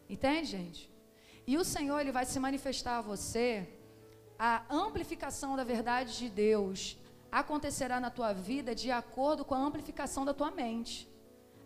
Entende, 0.10 0.50
gente? 0.50 0.92
E 1.46 1.58
o 1.58 1.64
Senhor, 1.64 2.02
ele 2.02 2.12
vai 2.12 2.26
se 2.26 2.38
manifestar 2.38 2.98
a 2.98 3.02
você, 3.02 3.66
a 4.38 4.64
amplificação 4.70 5.56
da 5.56 5.64
verdade 5.64 6.18
de 6.18 6.30
Deus 6.30 6.98
acontecerá 7.32 8.00
na 8.00 8.10
tua 8.10 8.34
vida 8.34 8.74
de 8.76 8.92
acordo 8.92 9.44
com 9.44 9.56
a 9.56 9.60
amplificação 9.60 10.24
da 10.26 10.34
tua 10.34 10.52
mente. 10.52 11.10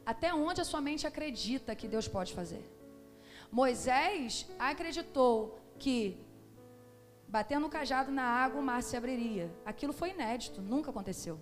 Até 0.06 0.34
onde 0.34 0.62
a 0.62 0.66
sua 0.66 0.82
mente 0.82 1.06
acredita 1.06 1.76
que 1.76 1.88
Deus 1.88 2.08
pode 2.08 2.34
fazer. 2.34 2.64
Moisés 3.52 4.48
acreditou 4.58 5.60
que 5.78 6.18
batendo 7.28 7.68
o 7.68 7.70
cajado 7.70 8.12
na 8.12 8.24
água, 8.24 8.60
o 8.60 8.64
mar 8.64 8.82
se 8.84 8.98
abriria. 8.98 9.50
Aquilo 9.66 9.94
foi 9.94 10.10
inédito, 10.10 10.62
nunca 10.62 10.90
aconteceu. 10.90 11.40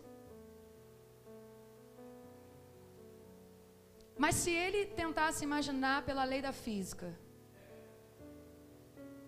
Mas 4.17 4.35
se 4.35 4.51
ele 4.51 4.85
tentasse 4.85 5.43
imaginar 5.43 6.03
pela 6.03 6.23
lei 6.23 6.41
da 6.41 6.51
física, 6.51 7.17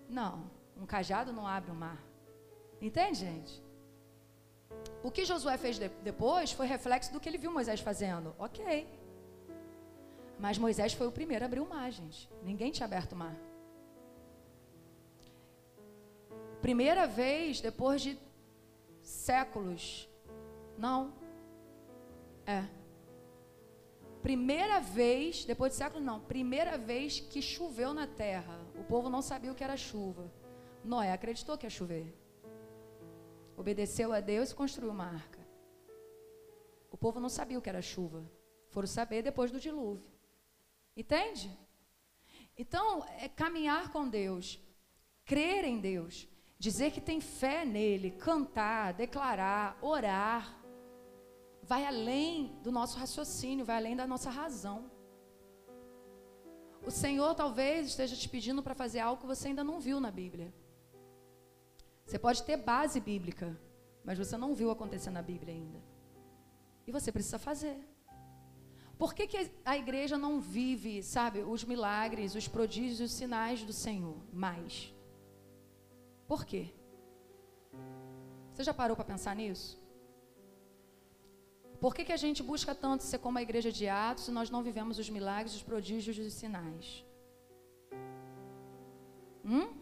não, 0.10 0.52
um 0.82 0.86
cajado 0.86 1.32
não 1.32 1.46
abre 1.46 1.72
o 1.72 1.76
mar. 1.76 2.04
Entende, 2.82 3.20
gente? 3.20 3.64
O 5.04 5.12
que 5.12 5.24
Josué 5.24 5.56
fez 5.58 5.78
de 5.78 5.90
depois 6.04 6.52
foi 6.52 6.66
reflexo 6.66 7.14
do 7.14 7.20
que 7.20 7.30
ele 7.30 7.38
viu 7.38 7.52
Moisés 7.52 7.80
fazendo. 7.80 8.36
Ok. 8.40 8.88
Mas 10.40 10.58
Moisés 10.58 10.94
foi 10.94 11.06
o 11.06 11.12
primeiro 11.12 11.46
a 11.46 11.48
abrir 11.48 11.60
o 11.60 11.70
mar, 11.70 11.92
gente. 11.92 12.28
Ninguém 12.44 12.72
tinha 12.72 12.86
aberto 12.86 13.12
o 13.12 13.16
mar. 13.16 13.38
Primeira 16.62 17.06
vez 17.06 17.62
depois 17.62 18.02
de 18.02 18.18
séculos. 19.04 20.10
Não. 20.78 21.14
É. 22.46 22.64
Primeira 24.24 24.80
vez, 24.80 25.46
depois 25.46 25.74
de 25.74 25.78
séculos 25.78 26.04
não, 26.04 26.20
primeira 26.20 26.76
vez 26.78 27.20
que 27.20 27.42
choveu 27.42 27.94
na 27.94 28.08
terra. 28.08 28.60
O 28.80 28.84
povo 28.84 29.10
não 29.10 29.22
sabia 29.22 29.52
o 29.52 29.56
que 29.56 29.64
era 29.64 29.78
chuva. 29.78 30.41
Noé 30.84 31.12
acreditou 31.12 31.58
que 31.58 31.66
ia 31.66 31.70
chover. 31.70 32.16
Obedeceu 33.56 34.12
a 34.14 34.20
Deus 34.20 34.52
e 34.52 34.56
construiu 34.56 34.92
uma 34.92 35.06
arca. 35.06 35.40
O 36.90 36.98
povo 36.98 37.20
não 37.20 37.30
sabia 37.30 37.58
o 37.58 37.62
que 37.62 37.70
era 37.70 37.82
chuva. 37.82 38.30
Foram 38.70 38.88
saber 38.88 39.22
depois 39.22 39.52
do 39.52 39.60
dilúvio. 39.60 40.10
Entende? 40.96 41.52
Então, 42.58 43.06
é 43.18 43.30
caminhar 43.30 43.92
com 43.92 44.08
Deus, 44.08 44.60
crer 45.26 45.64
em 45.64 45.80
Deus, 45.80 46.28
dizer 46.60 46.92
que 46.92 47.02
tem 47.02 47.22
fé 47.22 47.66
nele, 47.66 48.12
cantar, 48.12 48.94
declarar, 48.94 49.78
orar, 49.82 50.62
vai 51.64 51.86
além 51.86 52.60
do 52.62 52.72
nosso 52.72 52.98
raciocínio, 52.98 53.66
vai 53.66 53.78
além 53.78 53.96
da 53.96 54.06
nossa 54.06 54.30
razão. 54.30 54.92
O 56.86 56.92
Senhor 56.92 57.34
talvez 57.36 57.88
esteja 57.88 58.16
te 58.16 58.28
pedindo 58.28 58.62
para 58.62 58.76
fazer 58.76 59.00
algo 59.00 59.22
que 59.22 59.28
você 59.28 59.50
ainda 59.50 59.64
não 59.64 59.80
viu 59.80 60.00
na 60.00 60.12
Bíblia. 60.12 60.54
Você 62.06 62.20
pode 62.20 62.44
ter 62.44 62.58
base 62.58 63.00
bíblica, 63.00 63.58
mas 64.04 64.18
você 64.18 64.38
não 64.38 64.54
viu 64.54 64.72
acontecer 64.72 65.10
na 65.10 65.22
Bíblia 65.22 65.54
ainda. 65.54 65.80
E 66.86 66.92
você 66.92 67.12
precisa 67.12 67.40
fazer. 67.40 67.78
Por 68.98 69.14
que, 69.14 69.26
que 69.26 69.52
a 69.66 69.78
igreja 69.78 70.18
não 70.18 70.40
vive, 70.40 71.02
sabe, 71.02 71.40
os 71.40 71.64
milagres, 71.64 72.36
os 72.36 72.48
prodígios, 72.48 73.00
os 73.00 73.12
sinais 73.12 73.64
do 73.64 73.74
Senhor 73.74 74.18
mais? 74.32 74.94
Por 76.28 76.46
quê? 76.46 76.74
Você 78.54 78.64
já 78.64 78.74
parou 78.74 78.96
para 78.96 79.06
pensar 79.06 79.36
nisso? 79.36 79.82
Por 81.80 81.96
que, 81.96 82.06
que 82.06 82.12
a 82.12 82.18
gente 82.18 82.44
busca 82.44 82.76
tanto 82.76 83.04
ser 83.04 83.18
como 83.18 83.40
a 83.40 83.42
igreja 83.42 83.72
de 83.72 83.88
Atos 83.88 84.26
se 84.26 84.32
nós 84.32 84.52
não 84.52 84.62
vivemos 84.62 85.00
os 85.00 85.10
milagres, 85.10 85.56
os 85.56 85.64
prodígios 85.64 86.16
e 86.16 86.22
os 86.22 86.34
sinais? 86.34 87.04
Hum? 89.44 89.81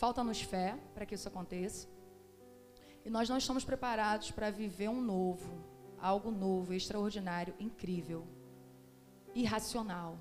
Falta-nos 0.00 0.40
fé 0.40 0.78
para 0.94 1.04
que 1.04 1.14
isso 1.14 1.28
aconteça. 1.28 1.86
E 3.04 3.10
nós 3.10 3.28
não 3.28 3.36
estamos 3.36 3.64
preparados 3.66 4.30
para 4.30 4.50
viver 4.50 4.88
um 4.88 4.98
novo, 4.98 5.52
algo 6.00 6.30
novo, 6.30 6.72
extraordinário, 6.72 7.54
incrível, 7.60 8.26
irracional. 9.34 10.18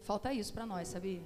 Falta 0.00 0.32
isso 0.32 0.54
para 0.54 0.64
nós, 0.64 0.88
sabia? 0.88 1.22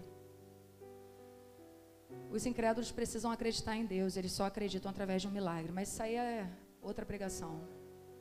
Os 2.33 2.45
incrédulos 2.45 2.90
precisam 2.90 3.30
acreditar 3.30 3.76
em 3.76 3.87
Deus, 3.87 4.16
eles 4.16 4.33
só 4.33 4.45
acreditam 4.45 4.90
através 4.90 5.23
de 5.23 5.28
um 5.28 5.30
milagre. 5.30 5.71
Mas 5.71 5.92
isso 5.92 6.02
aí 6.02 6.16
é 6.16 6.50
outra 6.83 7.07
pregação, 7.07 7.61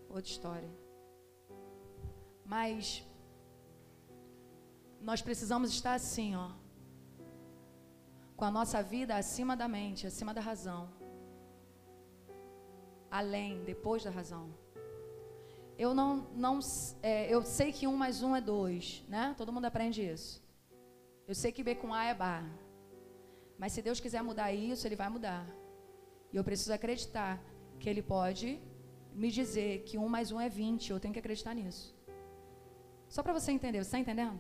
outra 0.08 0.30
história. 0.30 0.70
Mas 2.46 3.04
nós 5.02 5.20
precisamos 5.20 5.72
estar 5.72 5.96
assim, 5.96 6.36
ó, 6.36 6.52
com 8.40 8.46
a 8.46 8.52
nossa 8.60 8.82
vida 8.82 9.18
acima 9.18 9.54
da 9.62 9.68
mente, 9.68 10.08
acima 10.08 10.34
da 10.34 10.40
razão, 10.40 10.90
além, 13.12 13.62
depois 13.66 14.02
da 14.06 14.10
razão. 14.10 14.46
Eu 15.78 15.94
não, 15.94 16.10
não, 16.46 16.60
é, 17.04 17.34
eu 17.34 17.42
sei 17.44 17.74
que 17.74 17.86
um 17.86 17.98
mais 17.98 18.24
um 18.24 18.34
é 18.34 18.40
dois, 18.40 19.04
né? 19.10 19.36
Todo 19.38 19.52
mundo 19.52 19.66
aprende 19.66 20.02
isso. 20.02 20.42
Eu 21.28 21.36
sei 21.36 21.52
que 21.52 21.62
B 21.68 21.76
com 21.76 21.94
A 21.94 22.06
é 22.06 22.14
bar. 22.14 22.46
Mas 23.58 23.74
se 23.74 23.82
Deus 23.82 24.00
quiser 24.00 24.24
mudar 24.24 24.54
isso, 24.54 24.88
Ele 24.88 24.96
vai 24.96 25.10
mudar. 25.10 25.46
E 26.32 26.38
eu 26.38 26.44
preciso 26.44 26.72
acreditar 26.74 27.42
que 27.78 27.90
Ele 27.90 28.02
pode 28.02 28.58
me 29.14 29.30
dizer 29.30 29.84
que 29.84 29.98
um 29.98 30.08
mais 30.08 30.32
um 30.32 30.40
é 30.40 30.48
20. 30.48 30.92
Eu 30.92 31.00
tenho 31.00 31.14
que 31.14 31.20
acreditar 31.20 31.54
nisso. 31.54 31.94
Só 33.10 33.22
para 33.22 33.34
você 33.34 33.52
entender, 33.52 33.80
você 33.80 33.88
está 33.88 34.00
entendendo? 34.00 34.40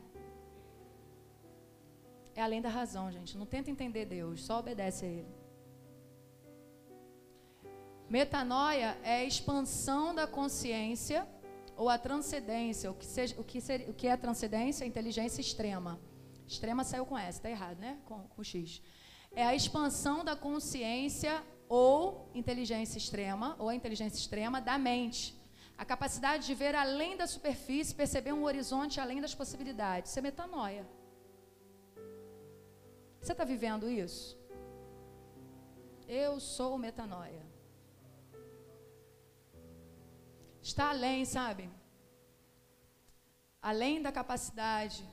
É 2.39 2.41
além 2.41 2.62
da 2.62 2.69
razão, 2.69 3.12
gente. 3.12 3.38
Não 3.38 3.46
tenta 3.46 3.69
entender 3.69 4.05
Deus, 4.05 4.46
só 4.46 4.60
obedece 4.60 5.03
a 5.03 5.10
Ele. 5.10 5.27
Metanoia 8.10 8.98
é 9.03 9.15
a 9.17 9.25
expansão 9.25 10.15
da 10.15 10.25
consciência 10.25 11.27
ou 11.75 11.89
a 11.89 11.98
transcendência. 11.98 12.89
O 12.89 12.93
que, 12.93 13.05
seja, 13.05 13.36
o 13.38 13.43
que, 13.43 13.60
o 13.89 13.93
que 13.93 14.08
é 14.08 14.15
transcendência? 14.15 14.86
Inteligência 14.86 15.41
extrema. 15.41 16.00
Extrema 16.48 16.86
saiu 16.86 17.05
com 17.05 17.17
S, 17.17 17.39
está 17.39 17.50
errado, 17.50 17.77
né? 17.77 18.00
Com, 18.05 18.19
com 18.34 18.41
X. 18.41 18.81
É 19.34 19.46
a 19.46 19.53
expansão 19.53 20.24
da 20.24 20.34
consciência 20.34 21.43
ou 21.67 22.31
inteligência 22.34 22.98
extrema, 22.98 23.58
ou 23.60 23.67
a 23.67 23.75
inteligência 23.75 24.17
extrema 24.17 24.62
da 24.62 24.77
mente. 24.77 25.38
A 25.77 25.84
capacidade 25.84 26.48
de 26.48 26.55
ver 26.55 26.74
além 26.74 27.17
da 27.17 27.27
superfície, 27.27 27.93
perceber 27.93 28.31
um 28.31 28.46
horizonte 28.46 28.98
além 28.98 29.19
das 29.19 29.36
possibilidades. 29.36 30.12
Isso 30.12 30.19
é 30.19 30.22
metanoia. 30.22 30.98
Você 33.21 33.33
está 33.33 33.43
vivendo 33.43 33.89
isso? 33.89 34.38
Eu 36.07 36.39
sou 36.39 36.77
metanoia. 36.77 37.45
Está 40.61 40.89
além, 40.89 41.25
sabe? 41.25 41.69
Além 43.61 44.01
da 44.01 44.11
capacidade 44.11 45.07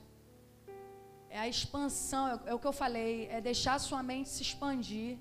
é 1.28 1.38
a 1.38 1.48
expansão, 1.48 2.28
é, 2.28 2.50
é 2.50 2.54
o 2.54 2.58
que 2.58 2.66
eu 2.66 2.72
falei, 2.72 3.26
é 3.26 3.40
deixar 3.40 3.78
sua 3.78 4.02
mente 4.02 4.28
se 4.28 4.42
expandir. 4.42 5.18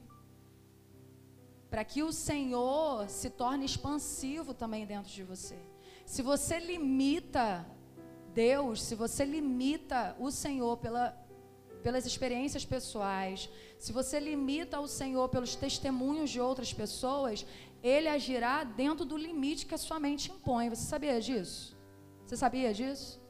Para 1.69 1.83
que 1.83 2.03
o 2.03 2.11
Senhor 2.11 3.09
se 3.09 3.29
torne 3.29 3.65
expansivo 3.65 4.53
também 4.53 4.85
dentro 4.85 5.11
de 5.11 5.23
você. 5.23 5.57
Se 6.05 6.21
você 6.21 6.59
limita 6.59 7.65
Deus, 8.33 8.81
se 8.83 8.95
você 8.95 9.25
limita 9.25 10.15
o 10.19 10.29
Senhor 10.31 10.77
pela, 10.77 11.11
pelas 11.85 12.03
experiências 12.11 12.65
pessoais, 12.65 13.47
se 13.77 13.91
você 13.97 14.19
limita 14.19 14.79
o 14.79 14.87
Senhor 14.87 15.29
pelos 15.29 15.55
testemunhos 15.55 16.31
de 16.31 16.41
outras 16.41 16.73
pessoas, 16.73 17.45
ele 17.83 18.07
agirá 18.07 18.63
dentro 18.63 19.05
do 19.05 19.15
limite 19.15 19.67
que 19.67 19.75
a 19.75 19.77
sua 19.77 19.99
mente 19.99 20.31
impõe. 20.31 20.67
Você 20.67 20.85
sabia 20.93 21.21
disso? 21.21 21.77
Você 22.25 22.35
sabia 22.35 22.73
disso? 22.73 23.21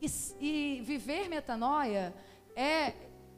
E, 0.00 0.06
e 0.48 0.82
viver 0.82 1.28
metanoia 1.28 2.14
é 2.54 2.92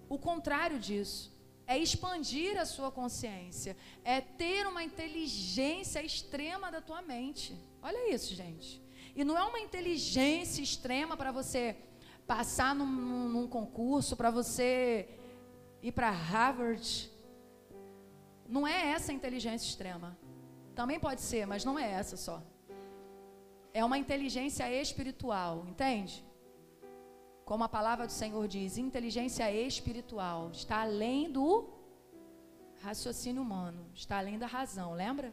o 0.06 0.18
contrário 0.18 0.78
disso. 0.78 1.32
É 1.66 1.78
expandir 1.78 2.61
a 2.61 2.66
sua 2.66 2.90
consciência. 2.92 3.75
É 4.04 4.21
ter 4.21 4.66
uma 4.66 4.85
inteligência 4.85 6.02
extrema 6.02 6.71
da 6.71 6.82
tua 6.82 7.00
mente. 7.00 7.59
Olha 7.80 8.14
isso, 8.14 8.35
gente. 8.35 8.82
E 9.16 9.25
não 9.25 9.38
é 9.38 9.44
uma 9.44 9.61
inteligência 9.61 10.61
extrema 10.61 11.16
para 11.16 11.32
você 11.32 11.75
passar 12.26 12.75
num, 12.75 12.87
num 13.29 13.47
concurso, 13.47 14.17
para 14.17 14.31
você 14.31 15.09
ir 15.83 15.93
para 15.93 16.11
Harvard. 16.11 17.11
Não 18.49 18.67
é 18.67 18.88
essa 18.88 19.12
a 19.12 19.14
inteligência 19.14 19.67
extrema. 19.67 20.17
Também 20.75 20.99
pode 20.99 21.21
ser, 21.21 21.47
mas 21.47 21.64
não 21.64 21.79
é 21.79 21.91
essa 21.91 22.17
só. 22.17 22.43
É 23.75 23.85
uma 23.85 23.99
inteligência 23.99 24.71
espiritual, 24.71 25.64
entende? 25.67 26.25
Como 27.45 27.64
a 27.64 27.69
palavra 27.69 28.07
do 28.07 28.12
Senhor 28.12 28.47
diz, 28.47 28.79
inteligência 28.79 29.50
espiritual 29.52 30.50
está 30.52 30.83
além 30.83 31.31
do 31.31 31.69
raciocínio 32.83 33.43
humano, 33.43 33.87
está 33.95 34.19
além 34.19 34.38
da 34.38 34.47
razão, 34.47 34.93
lembra? 34.95 35.33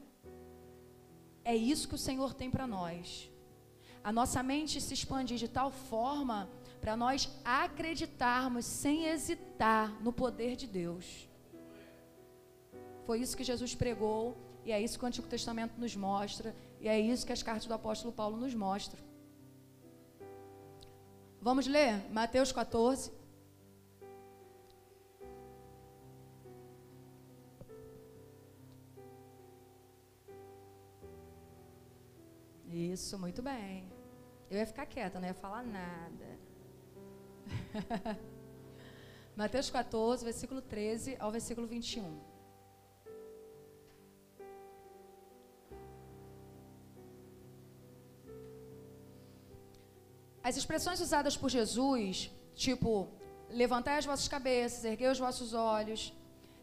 É 1.44 1.56
isso 1.56 1.88
que 1.88 1.96
o 1.96 1.98
Senhor 1.98 2.34
tem 2.34 2.50
para 2.50 2.68
nós. 2.68 3.30
A 4.04 4.12
nossa 4.12 4.42
mente 4.42 4.80
se 4.80 4.94
expandir 4.94 5.38
de 5.38 5.48
tal 5.48 5.72
forma 5.72 6.50
para 6.82 6.96
nós 6.96 7.30
acreditarmos 7.44 8.66
sem 8.66 9.06
hesitar 9.06 10.02
no 10.02 10.14
poder 10.14 10.56
de 10.56 10.68
Deus. 10.68 11.28
Foi 13.06 13.20
isso 13.20 13.36
que 13.36 13.44
Jesus 13.44 13.76
pregou, 13.76 14.38
e 14.64 14.72
é 14.72 14.82
isso 14.82 14.98
que 14.98 15.04
o 15.04 15.08
Antigo 15.08 15.28
Testamento 15.28 15.80
nos 15.80 15.96
mostra, 15.96 16.56
e 16.80 16.88
é 16.88 17.00
isso 17.00 17.26
que 17.26 17.34
as 17.34 17.44
cartas 17.44 17.66
do 17.66 17.74
apóstolo 17.74 18.14
Paulo 18.14 18.38
nos 18.38 18.54
mostram. 18.54 19.02
Vamos 21.42 21.68
ler 21.68 22.10
Mateus 22.12 22.52
14. 22.52 23.12
Isso, 32.68 33.18
muito 33.18 33.42
bem. 33.42 33.92
Eu 34.50 34.60
ia 34.60 34.68
ficar 34.68 34.86
quieta, 34.86 35.20
não 35.20 35.28
ia 35.28 35.34
falar 35.34 35.64
nada. 35.64 36.49
Mateus 39.36 39.70
14, 39.70 40.24
versículo 40.24 40.62
13 40.62 41.16
ao 41.20 41.32
versículo 41.32 41.68
21. 41.68 42.30
As 50.42 50.58
expressões 50.58 51.00
usadas 51.00 51.38
por 51.38 51.50
Jesus, 51.50 52.32
tipo, 52.56 53.08
levantai 53.50 53.98
as 53.98 54.06
vossas 54.06 54.28
cabeças, 54.28 54.84
erguei 54.84 55.08
os 55.08 55.20
vossos 55.20 55.54
olhos, 55.54 56.14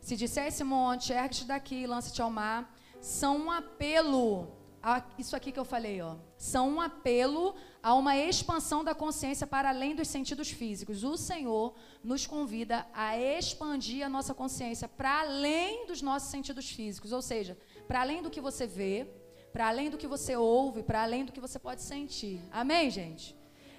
se 0.01 0.17
disser 0.17 0.47
esse 0.47 0.65
monte, 0.65 1.13
ergue-te 1.13 1.45
daqui, 1.45 1.87
lance-te 1.87 2.21
ao 2.21 2.31
mar, 2.31 2.75
são 3.01 3.39
um 3.39 3.51
apelo, 3.51 4.49
a, 4.83 5.03
isso 5.19 5.37
aqui 5.37 5.53
que 5.53 5.59
eu 5.59 5.65
falei, 5.65 6.01
ó, 6.01 6.17
são 6.37 6.75
um 6.75 6.81
apelo 6.81 7.55
a 7.87 7.95
uma 7.95 8.17
expansão 8.17 8.83
da 8.83 8.97
consciência 8.97 9.47
para 9.47 9.69
além 9.69 9.95
dos 9.95 10.09
sentidos 10.09 10.51
físicos. 10.51 11.05
O 11.05 11.17
Senhor 11.17 11.73
nos 12.03 12.27
convida 12.27 12.85
a 12.93 13.17
expandir 13.17 14.05
a 14.05 14.09
nossa 14.09 14.35
consciência 14.35 14.89
para 14.89 15.21
além 15.21 15.87
dos 15.87 16.03
nossos 16.03 16.29
sentidos 16.29 16.69
físicos, 16.69 17.13
ou 17.13 17.23
seja, 17.23 17.57
para 17.87 18.01
além 18.01 18.21
do 18.25 18.29
que 18.29 18.41
você 18.41 18.67
vê, 18.67 19.07
para 19.53 19.69
além 19.69 19.89
do 19.89 19.97
que 19.97 20.09
você 20.09 20.35
ouve, 20.35 20.83
para 20.83 21.01
além 21.01 21.25
do 21.25 21.31
que 21.31 21.39
você 21.39 21.61
pode 21.61 21.81
sentir. 21.81 22.41
Amém, 22.51 22.91
gente? 22.91 23.37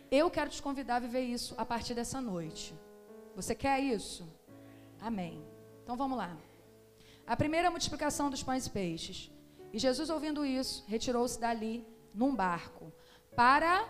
Eu 0.10 0.32
quero 0.32 0.50
te 0.50 0.62
convidar 0.62 0.96
a 0.96 1.00
viver 1.00 1.26
isso 1.26 1.54
a 1.58 1.66
partir 1.66 1.94
dessa 1.94 2.22
noite. 2.22 2.74
Você 3.36 3.54
quer 3.54 3.82
isso? 3.82 4.26
Amém. 5.02 5.46
Então 5.84 5.98
vamos 5.98 6.18
lá. 6.18 6.34
A 7.26 7.36
primeira 7.36 7.70
multiplicação 7.70 8.30
dos 8.30 8.42
pães 8.42 8.68
e 8.68 8.70
peixes. 8.70 9.30
E 9.74 9.78
Jesus, 9.78 10.10
ouvindo 10.10 10.46
isso, 10.46 10.86
retirou-se 10.88 11.38
dali 11.38 11.86
num 12.14 12.34
barco 12.34 12.94
para 13.38 13.88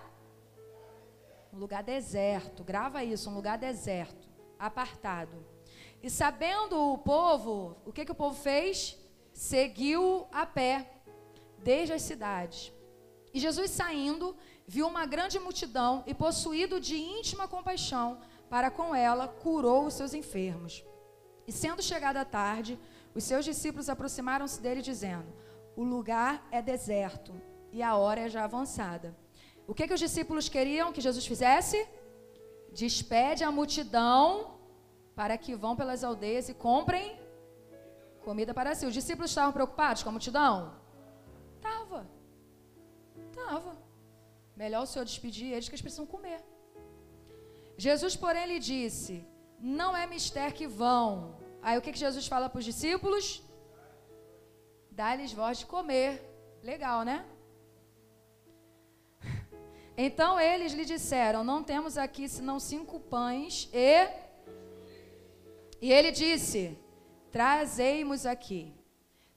um 1.53 1.57
lugar 1.57 1.81
deserto. 1.81 2.65
Grava 2.65 3.01
isso, 3.01 3.29
um 3.29 3.33
lugar 3.33 3.57
deserto, 3.57 4.27
apartado. 4.59 5.37
E 6.03 6.09
sabendo 6.09 6.77
o 6.91 6.97
povo, 6.97 7.77
o 7.85 7.93
que, 7.93 8.03
que 8.03 8.11
o 8.11 8.15
povo 8.23 8.35
fez? 8.35 8.99
Seguiu 9.31 10.27
a 10.33 10.45
pé, 10.45 10.91
desde 11.59 11.93
as 11.93 12.01
cidades. 12.01 12.73
E 13.33 13.39
Jesus 13.39 13.71
saindo, 13.71 14.35
viu 14.67 14.85
uma 14.85 15.05
grande 15.05 15.39
multidão 15.39 16.03
e, 16.05 16.13
possuído 16.13 16.77
de 16.77 16.97
íntima 16.97 17.47
compaixão 17.47 18.19
para 18.49 18.69
com 18.69 18.93
ela, 18.93 19.29
curou 19.29 19.85
os 19.85 19.93
seus 19.93 20.13
enfermos. 20.13 20.83
E 21.47 21.53
sendo 21.53 21.81
chegada 21.81 22.19
a 22.19 22.25
tarde, 22.25 22.77
os 23.15 23.23
seus 23.23 23.45
discípulos 23.45 23.87
aproximaram-se 23.87 24.61
dele, 24.61 24.81
dizendo: 24.81 25.33
O 25.73 25.85
lugar 25.85 26.45
é 26.51 26.61
deserto 26.61 27.33
e 27.71 27.81
a 27.81 27.95
hora 27.95 28.21
é 28.21 28.29
já 28.29 28.43
avançada. 28.43 29.15
O 29.71 29.73
que, 29.75 29.87
que 29.87 29.95
os 29.97 30.03
discípulos 30.07 30.47
queriam 30.55 30.93
que 30.95 31.05
Jesus 31.07 31.25
fizesse? 31.31 31.79
Despede 32.83 33.43
a 33.43 33.51
multidão 33.59 34.23
para 35.19 35.35
que 35.43 35.53
vão 35.63 35.75
pelas 35.79 36.03
aldeias 36.09 36.47
e 36.51 36.53
comprem 36.67 37.05
comida 38.27 38.53
para 38.57 38.75
si. 38.75 38.85
Os 38.85 38.97
discípulos 38.99 39.31
estavam 39.31 39.53
preocupados 39.57 40.03
com 40.03 40.09
a 40.09 40.15
multidão? 40.17 40.53
Tava. 41.67 42.01
Tava. 43.39 43.73
Melhor 44.61 44.83
o 44.83 44.89
Senhor 44.91 45.05
despedir 45.11 45.49
eles 45.51 45.67
que 45.67 45.75
eles 45.75 45.85
precisam 45.87 46.07
comer. 46.15 46.39
Jesus, 47.85 48.15
porém, 48.23 48.45
lhe 48.51 48.59
disse: 48.71 49.13
Não 49.79 49.91
é 50.01 50.05
mister 50.13 50.49
que 50.59 50.67
vão. 50.81 51.11
Aí 51.61 51.75
o 51.77 51.81
que, 51.81 51.93
que 51.93 52.05
Jesus 52.05 52.25
fala 52.33 52.49
para 52.49 52.59
os 52.59 52.69
discípulos? 52.71 53.25
Dá-lhes 54.99 55.33
voz 55.41 55.57
de 55.59 55.65
comer. 55.75 56.11
Legal, 56.71 56.99
né? 57.09 57.17
Então 59.97 60.39
eles 60.39 60.73
lhe 60.73 60.85
disseram: 60.85 61.43
Não 61.43 61.63
temos 61.63 61.97
aqui 61.97 62.29
senão 62.29 62.59
cinco 62.59 62.99
pães 62.99 63.67
e. 63.73 64.07
E 65.81 65.91
ele 65.91 66.11
disse: 66.11 66.77
Trazei-mos 67.31 68.25
aqui. 68.25 68.73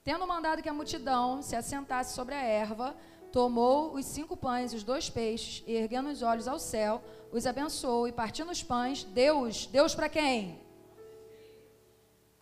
Tendo 0.04 0.26
mandado 0.26 0.62
que 0.62 0.68
a 0.68 0.74
multidão 0.74 1.42
se 1.42 1.56
assentasse 1.56 2.14
sobre 2.14 2.34
a 2.34 2.42
erva, 2.42 2.96
tomou 3.32 3.94
os 3.94 4.04
cinco 4.04 4.36
pães 4.36 4.72
e 4.72 4.76
os 4.76 4.82
dois 4.82 5.08
peixes, 5.08 5.62
e 5.66 5.72
erguendo 5.72 6.10
os 6.10 6.22
olhos 6.22 6.48
ao 6.48 6.58
céu, 6.58 7.02
os 7.32 7.46
abençoou, 7.46 8.08
e 8.08 8.12
partindo 8.12 8.50
os 8.50 8.62
pães, 8.62 9.04
Deus, 9.04 9.66
Deus 9.66 9.94
para 9.94 10.08
quem? 10.08 10.60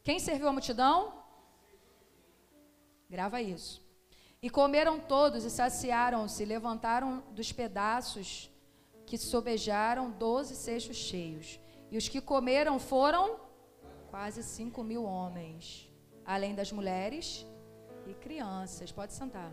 Quem 0.03 0.19
serviu 0.19 0.49
a 0.49 0.53
multidão? 0.53 1.13
Grava 3.11 3.43
isso. 3.43 3.88
E 4.41 4.49
comeram 4.49 5.01
todos 5.01 5.45
e 5.45 5.51
saciaram-se, 5.51 6.45
levantaram 6.45 7.23
dos 7.33 7.53
pedaços 7.53 8.51
que 9.05 9.19
sobejaram 9.19 10.11
doze 10.11 10.55
cestos 10.55 10.97
cheios. 10.97 11.59
E 11.91 11.97
os 11.97 12.09
que 12.09 12.21
comeram 12.21 12.79
foram 12.79 13.41
quase 14.11 14.43
cinco 14.43 14.85
mil 14.85 15.05
homens, 15.05 15.91
além 16.25 16.55
das 16.55 16.71
mulheres 16.71 17.47
e 18.07 18.15
crianças. 18.15 18.93
Pode 18.93 19.13
sentar. 19.13 19.53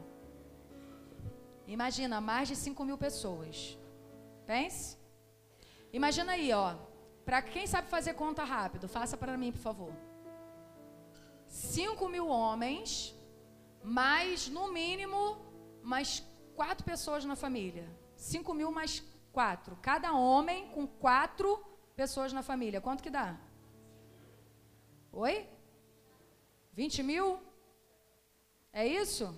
Imagina, 1.67 2.21
mais 2.21 2.47
de 2.47 2.55
5 2.55 2.85
mil 2.85 2.97
pessoas. 2.97 3.77
Pense. 4.45 4.97
Imagina 5.91 6.33
aí, 6.33 6.53
ó. 6.53 6.75
Para 7.25 7.41
quem 7.41 7.65
sabe 7.65 7.87
fazer 7.89 8.13
conta 8.13 8.43
rápido, 8.43 8.87
faça 8.87 9.17
para 9.17 9.35
mim, 9.35 9.51
por 9.51 9.61
favor. 9.61 9.93
5 11.47 12.07
mil 12.07 12.27
homens, 12.27 13.15
mais, 13.85 14.47
no 14.47 14.71
mínimo, 14.71 15.37
mais 15.83 16.23
quatro 16.55 16.83
pessoas 16.83 17.23
na 17.25 17.35
família. 17.35 17.87
5 18.15 18.53
mil 18.53 18.71
mais 18.71 19.03
quatro. 19.31 19.77
Cada 19.81 20.13
homem 20.13 20.69
com 20.69 20.87
quatro 20.87 21.63
pessoas 21.95 22.33
na 22.33 22.41
família. 22.41 22.81
Quanto 22.81 23.03
que 23.03 23.09
dá? 23.09 23.37
Oi? 25.11 25.47
20 26.73 27.03
mil? 27.03 27.39
É 28.73 28.85
isso? 28.85 29.33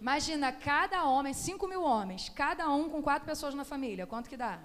Imagina 0.00 0.52
cada 0.52 1.04
homem, 1.04 1.32
5 1.34 1.66
mil 1.66 1.82
homens, 1.82 2.28
cada 2.28 2.68
um 2.70 2.88
com 2.88 3.02
quatro 3.02 3.26
pessoas 3.26 3.54
na 3.54 3.64
família. 3.64 4.06
Quanto 4.06 4.28
que 4.28 4.36
dá? 4.36 4.60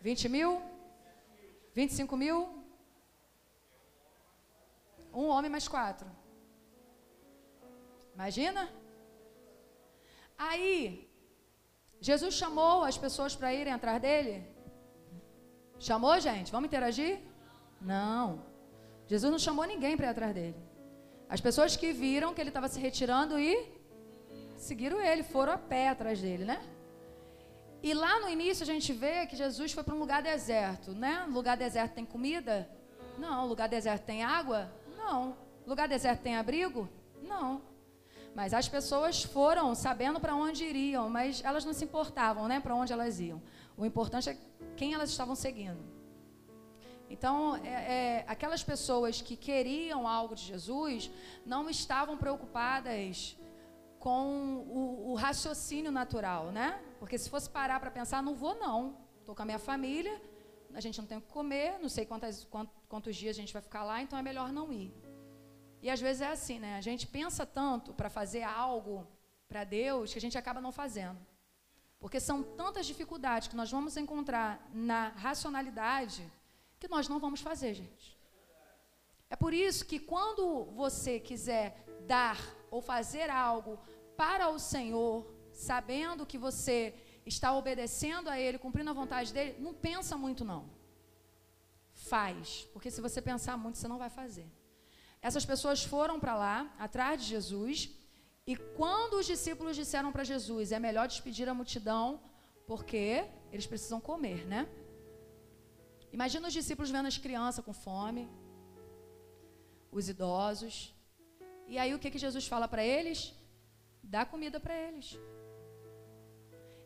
Vinte 0.00 0.28
mil? 0.28 0.73
Vinte 1.74 1.90
e 1.90 1.94
cinco 1.94 2.16
mil? 2.16 2.38
Um 5.12 5.26
homem 5.26 5.50
mais 5.50 5.66
quatro. 5.66 6.08
Imagina? 8.14 8.62
Aí, 10.38 11.10
Jesus 12.00 12.34
chamou 12.34 12.84
as 12.84 12.96
pessoas 12.96 13.34
para 13.34 13.52
irem 13.52 13.72
atrás 13.72 14.00
dele? 14.00 14.46
Chamou, 15.78 16.18
gente? 16.20 16.52
Vamos 16.52 16.68
interagir? 16.68 17.20
Não. 17.80 18.42
Jesus 19.06 19.30
não 19.30 19.38
chamou 19.38 19.64
ninguém 19.64 19.96
para 19.96 20.06
ir 20.06 20.10
atrás 20.10 20.34
dele. 20.34 20.56
As 21.28 21.40
pessoas 21.40 21.76
que 21.76 21.92
viram 21.92 22.32
que 22.34 22.40
ele 22.40 22.50
estava 22.50 22.68
se 22.68 22.78
retirando 22.78 23.38
e 23.38 23.72
seguiram 24.56 25.00
ele, 25.00 25.22
foram 25.22 25.52
a 25.52 25.58
pé 25.58 25.88
atrás 25.88 26.20
dele, 26.20 26.44
né? 26.44 26.62
E 27.84 27.92
lá 27.92 28.18
no 28.18 28.30
início 28.30 28.62
a 28.62 28.66
gente 28.66 28.94
vê 28.94 29.26
que 29.26 29.36
Jesus 29.36 29.72
foi 29.72 29.84
para 29.84 29.94
um 29.94 29.98
lugar 29.98 30.22
deserto, 30.22 30.92
né? 30.92 31.26
Lugar 31.28 31.54
deserto 31.54 31.92
tem 31.92 32.06
comida? 32.06 32.66
Não. 33.18 33.46
Lugar 33.46 33.68
deserto 33.68 34.06
tem 34.06 34.24
água? 34.24 34.72
Não. 34.96 35.36
Lugar 35.66 35.86
deserto 35.86 36.22
tem 36.22 36.34
abrigo? 36.34 36.88
Não. 37.22 37.60
Mas 38.34 38.54
as 38.54 38.66
pessoas 38.70 39.22
foram 39.22 39.74
sabendo 39.74 40.18
para 40.18 40.34
onde 40.34 40.64
iriam, 40.64 41.10
mas 41.10 41.44
elas 41.44 41.62
não 41.66 41.74
se 41.74 41.84
importavam, 41.84 42.48
né? 42.48 42.58
Para 42.58 42.74
onde 42.74 42.90
elas 42.90 43.20
iam. 43.20 43.42
O 43.76 43.84
importante 43.84 44.30
é 44.30 44.36
quem 44.78 44.94
elas 44.94 45.10
estavam 45.10 45.34
seguindo. 45.34 45.84
Então, 47.10 47.54
é, 47.56 47.68
é, 47.68 48.24
aquelas 48.26 48.64
pessoas 48.64 49.20
que 49.20 49.36
queriam 49.36 50.08
algo 50.08 50.34
de 50.34 50.42
Jesus 50.44 51.10
não 51.44 51.68
estavam 51.68 52.16
preocupadas 52.16 53.36
com 53.98 54.64
o, 54.68 55.10
o 55.12 55.14
raciocínio 55.14 55.92
natural, 55.92 56.46
né? 56.46 56.80
Porque 57.04 57.18
se 57.18 57.28
fosse 57.28 57.50
parar 57.50 57.78
para 57.80 57.90
pensar, 57.90 58.22
não 58.22 58.34
vou 58.34 58.54
não. 58.54 58.96
Estou 59.20 59.34
com 59.34 59.42
a 59.42 59.44
minha 59.44 59.58
família, 59.58 60.14
a 60.72 60.80
gente 60.80 60.98
não 60.98 61.06
tem 61.06 61.18
o 61.18 61.20
que 61.20 61.28
comer, 61.28 61.78
não 61.78 61.90
sei 61.90 62.06
quantas, 62.06 62.46
quantos, 62.46 62.74
quantos 62.88 63.14
dias 63.14 63.36
a 63.36 63.40
gente 63.40 63.52
vai 63.52 63.60
ficar 63.60 63.84
lá, 63.84 64.00
então 64.00 64.18
é 64.18 64.22
melhor 64.22 64.50
não 64.50 64.72
ir. 64.72 64.90
E 65.82 65.90
às 65.90 66.00
vezes 66.00 66.22
é 66.22 66.28
assim, 66.28 66.58
né? 66.58 66.78
A 66.78 66.80
gente 66.80 67.06
pensa 67.06 67.44
tanto 67.44 67.92
para 67.92 68.08
fazer 68.08 68.42
algo 68.42 69.06
para 69.46 69.64
Deus 69.64 70.14
que 70.14 70.18
a 70.18 70.20
gente 70.22 70.38
acaba 70.38 70.62
não 70.62 70.72
fazendo. 70.72 71.18
Porque 72.00 72.18
são 72.18 72.42
tantas 72.42 72.86
dificuldades 72.86 73.48
que 73.48 73.56
nós 73.56 73.70
vamos 73.70 73.98
encontrar 73.98 74.66
na 74.72 75.08
racionalidade 75.08 76.26
que 76.80 76.88
nós 76.88 77.06
não 77.06 77.20
vamos 77.20 77.42
fazer, 77.42 77.74
gente. 77.74 78.18
É 79.28 79.36
por 79.36 79.52
isso 79.52 79.84
que 79.84 79.98
quando 79.98 80.64
você 80.72 81.20
quiser 81.20 81.84
dar 82.06 82.38
ou 82.70 82.80
fazer 82.80 83.28
algo 83.28 83.78
para 84.16 84.48
o 84.48 84.58
Senhor, 84.58 85.33
sabendo 85.54 86.26
que 86.26 86.36
você 86.36 86.94
está 87.24 87.56
obedecendo 87.56 88.28
a 88.28 88.38
Ele, 88.38 88.58
cumprindo 88.58 88.90
a 88.90 88.92
vontade 88.92 89.32
dEle, 89.32 89.56
não 89.60 89.72
pensa 89.72 90.16
muito 90.16 90.44
não. 90.44 90.68
Faz, 91.92 92.68
porque 92.72 92.90
se 92.90 93.00
você 93.00 93.22
pensar 93.22 93.56
muito, 93.56 93.78
você 93.78 93.88
não 93.88 93.98
vai 93.98 94.10
fazer. 94.10 94.46
Essas 95.22 95.44
pessoas 95.44 95.82
foram 95.82 96.20
para 96.20 96.34
lá, 96.36 96.74
atrás 96.78 97.22
de 97.22 97.28
Jesus, 97.28 97.90
e 98.46 98.56
quando 98.56 99.14
os 99.14 99.26
discípulos 99.26 99.74
disseram 99.74 100.12
para 100.12 100.24
Jesus, 100.24 100.70
é 100.70 100.78
melhor 100.78 101.08
despedir 101.08 101.48
a 101.48 101.54
multidão, 101.54 102.20
porque 102.66 103.24
eles 103.50 103.66
precisam 103.66 104.00
comer, 104.00 104.46
né? 104.46 104.68
Imagina 106.12 106.48
os 106.48 106.52
discípulos 106.52 106.90
vendo 106.90 107.06
as 107.06 107.16
crianças 107.16 107.64
com 107.64 107.72
fome, 107.72 108.28
os 109.90 110.08
idosos. 110.08 110.94
E 111.66 111.78
aí 111.78 111.94
o 111.94 111.98
que, 111.98 112.10
que 112.10 112.18
Jesus 112.18 112.46
fala 112.46 112.68
para 112.68 112.84
eles? 112.84 113.34
Dá 114.02 114.26
comida 114.26 114.60
para 114.60 114.76
eles. 114.76 115.18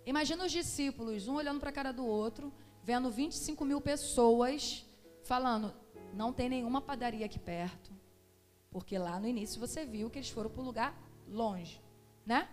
Imagina 0.08 0.46
os 0.46 0.52
discípulos, 0.52 1.28
um 1.28 1.34
olhando 1.34 1.60
para 1.60 1.68
a 1.68 1.72
cara 1.72 1.92
do 1.92 2.06
outro, 2.06 2.50
vendo 2.82 3.10
25 3.10 3.62
mil 3.62 3.78
pessoas 3.78 4.86
falando: 5.22 5.74
não 6.14 6.32
tem 6.32 6.48
nenhuma 6.48 6.80
padaria 6.80 7.26
aqui 7.26 7.38
perto. 7.38 7.92
Porque 8.70 8.96
lá 8.96 9.20
no 9.20 9.28
início 9.28 9.60
você 9.60 9.84
viu 9.84 10.08
que 10.08 10.18
eles 10.18 10.30
foram 10.30 10.48
para 10.48 10.62
um 10.62 10.64
lugar 10.64 10.98
longe, 11.28 11.78
né? 12.24 12.48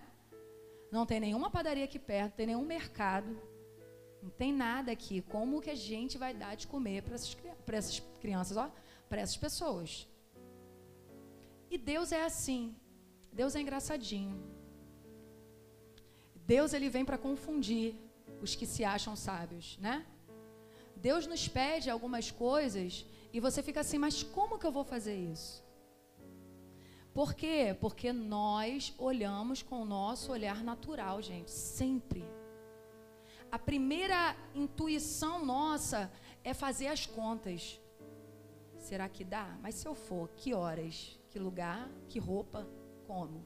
Não 0.91 1.05
tem 1.05 1.21
nenhuma 1.21 1.49
padaria 1.49 1.85
aqui 1.85 1.97
perto, 1.97 2.31
não 2.31 2.35
tem 2.35 2.47
nenhum 2.47 2.65
mercado, 2.65 3.41
não 4.21 4.29
tem 4.29 4.51
nada 4.51 4.91
aqui. 4.91 5.21
Como 5.21 5.61
que 5.61 5.69
a 5.69 5.75
gente 5.75 6.17
vai 6.17 6.33
dar 6.33 6.55
de 6.55 6.67
comer 6.67 7.03
para 7.03 7.15
essas, 7.15 7.37
essas 7.67 7.99
crianças, 8.19 8.57
para 9.07 9.21
essas 9.21 9.37
pessoas? 9.37 10.05
E 11.71 11.77
Deus 11.77 12.11
é 12.11 12.25
assim. 12.25 12.75
Deus 13.31 13.55
é 13.55 13.61
engraçadinho. 13.61 14.54
Deus 16.45 16.73
ele 16.73 16.89
vem 16.89 17.03
para 17.03 17.17
confundir 17.17 17.95
os 18.41 18.55
que 18.55 18.65
se 18.65 18.83
acham 18.83 19.15
sábios, 19.15 19.77
né? 19.79 20.05
Deus 20.95 21.27
nos 21.27 21.47
pede 21.47 21.89
algumas 21.89 22.31
coisas 22.31 23.05
e 23.33 23.39
você 23.39 23.61
fica 23.61 23.81
assim, 23.81 23.97
mas 23.97 24.23
como 24.23 24.57
que 24.57 24.65
eu 24.65 24.71
vou 24.71 24.83
fazer 24.83 25.15
isso? 25.15 25.63
Por 27.13 27.33
quê? 27.33 27.75
Porque 27.79 28.11
nós 28.11 28.93
olhamos 28.97 29.61
com 29.61 29.81
o 29.81 29.85
nosso 29.85 30.31
olhar 30.31 30.63
natural, 30.63 31.21
gente, 31.21 31.49
sempre. 31.49 32.23
A 33.51 33.57
primeira 33.57 34.35
intuição 34.53 35.45
nossa 35.45 36.11
é 36.43 36.53
fazer 36.53 36.87
as 36.87 37.05
contas. 37.05 37.79
Será 38.77 39.07
que 39.07 39.23
dá? 39.23 39.57
Mas 39.61 39.75
se 39.75 39.87
eu 39.87 39.95
for, 39.95 40.29
que 40.35 40.53
horas? 40.53 41.17
Que 41.29 41.39
lugar? 41.39 41.89
Que 42.09 42.19
roupa? 42.19 42.67
Como? 43.07 43.45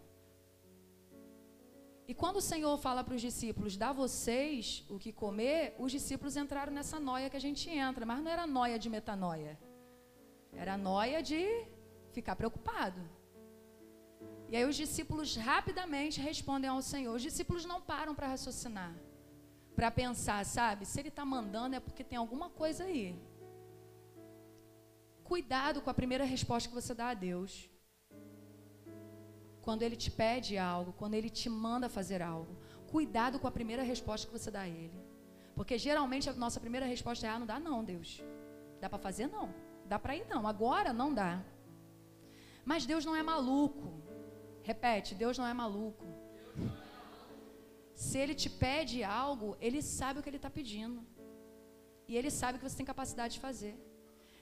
E 2.10 2.14
quando 2.22 2.38
o 2.38 2.42
Senhor 2.52 2.76
fala 2.86 3.04
para 3.04 3.14
os 3.14 3.22
discípulos, 3.22 3.78
dá 3.78 3.90
vocês 3.94 4.84
o 4.90 4.98
que 4.98 5.12
comer, 5.14 5.76
os 5.78 5.92
discípulos 5.92 6.36
entraram 6.36 6.74
nessa 6.74 7.00
noia 7.00 7.30
que 7.30 7.38
a 7.38 7.46
gente 7.48 7.70
entra, 7.70 8.04
mas 8.04 8.24
não 8.24 8.32
era 8.32 8.48
noia 8.48 8.80
de 8.80 8.90
metanoia. 8.90 9.54
Era 10.52 10.76
noia 10.76 11.22
de 11.22 11.44
ficar 12.12 12.36
preocupado. 12.36 13.00
E 14.50 14.58
aí 14.58 14.66
os 14.66 14.76
discípulos 14.76 15.36
rapidamente 15.36 16.20
respondem 16.20 16.68
ao 16.68 16.82
Senhor. 16.82 17.14
Os 17.16 17.22
discípulos 17.22 17.64
não 17.64 17.80
param 17.80 18.16
para 18.16 18.26
raciocinar, 18.26 18.96
para 19.76 19.92
pensar, 19.92 20.44
sabe? 20.48 20.88
Se 20.88 21.00
ele 21.00 21.10
está 21.10 21.24
mandando 21.24 21.76
é 21.76 21.80
porque 21.80 22.04
tem 22.04 22.18
alguma 22.18 22.50
coisa 22.50 22.86
aí. 22.86 23.16
Cuidado 25.24 25.80
com 25.80 25.92
a 25.92 26.00
primeira 26.02 26.24
resposta 26.24 26.70
que 26.70 26.74
você 26.74 26.96
dá 26.96 27.10
a 27.10 27.14
Deus 27.14 27.69
quando 29.70 29.84
ele 29.84 29.96
te 30.04 30.10
pede 30.10 30.58
algo, 30.58 30.92
quando 31.00 31.14
ele 31.14 31.30
te 31.30 31.48
manda 31.48 31.88
fazer 31.98 32.22
algo. 32.24 32.54
Cuidado 32.94 33.40
com 33.40 33.48
a 33.48 33.52
primeira 33.58 33.84
resposta 33.84 34.26
que 34.28 34.36
você 34.38 34.50
dá 34.50 34.62
a 34.62 34.68
ele. 34.68 35.00
Porque 35.58 35.76
geralmente 35.78 36.28
a 36.28 36.34
nossa 36.34 36.60
primeira 36.60 36.88
resposta 36.94 37.28
é: 37.28 37.30
ah, 37.30 37.38
não 37.42 37.46
dá 37.46 37.58
não, 37.60 37.84
Deus. 37.84 38.10
Dá 38.82 38.88
para 38.90 38.98
fazer 39.08 39.28
não. 39.28 39.48
Dá 39.92 40.00
para 40.04 40.16
ir 40.16 40.26
não. 40.28 40.48
Agora 40.54 40.92
não 41.02 41.14
dá. 41.14 41.34
Mas 42.66 42.88
Deus 42.92 43.06
não 43.06 43.16
é 43.16 43.22
maluco. 43.22 43.88
Repete, 44.64 45.14
Deus 45.24 45.38
não 45.38 45.46
é 45.46 45.54
maluco. 45.54 46.08
Se 47.94 48.18
ele 48.18 48.34
te 48.34 48.50
pede 48.50 49.04
algo, 49.04 49.56
ele 49.62 49.84
sabe 49.84 50.18
o 50.18 50.24
que 50.24 50.30
ele 50.32 50.42
está 50.42 50.50
pedindo. 50.50 51.00
E 52.08 52.18
ele 52.18 52.32
sabe 52.32 52.58
que 52.58 52.68
você 52.68 52.78
tem 52.78 52.92
capacidade 52.94 53.36
de 53.36 53.40
fazer. 53.48 53.76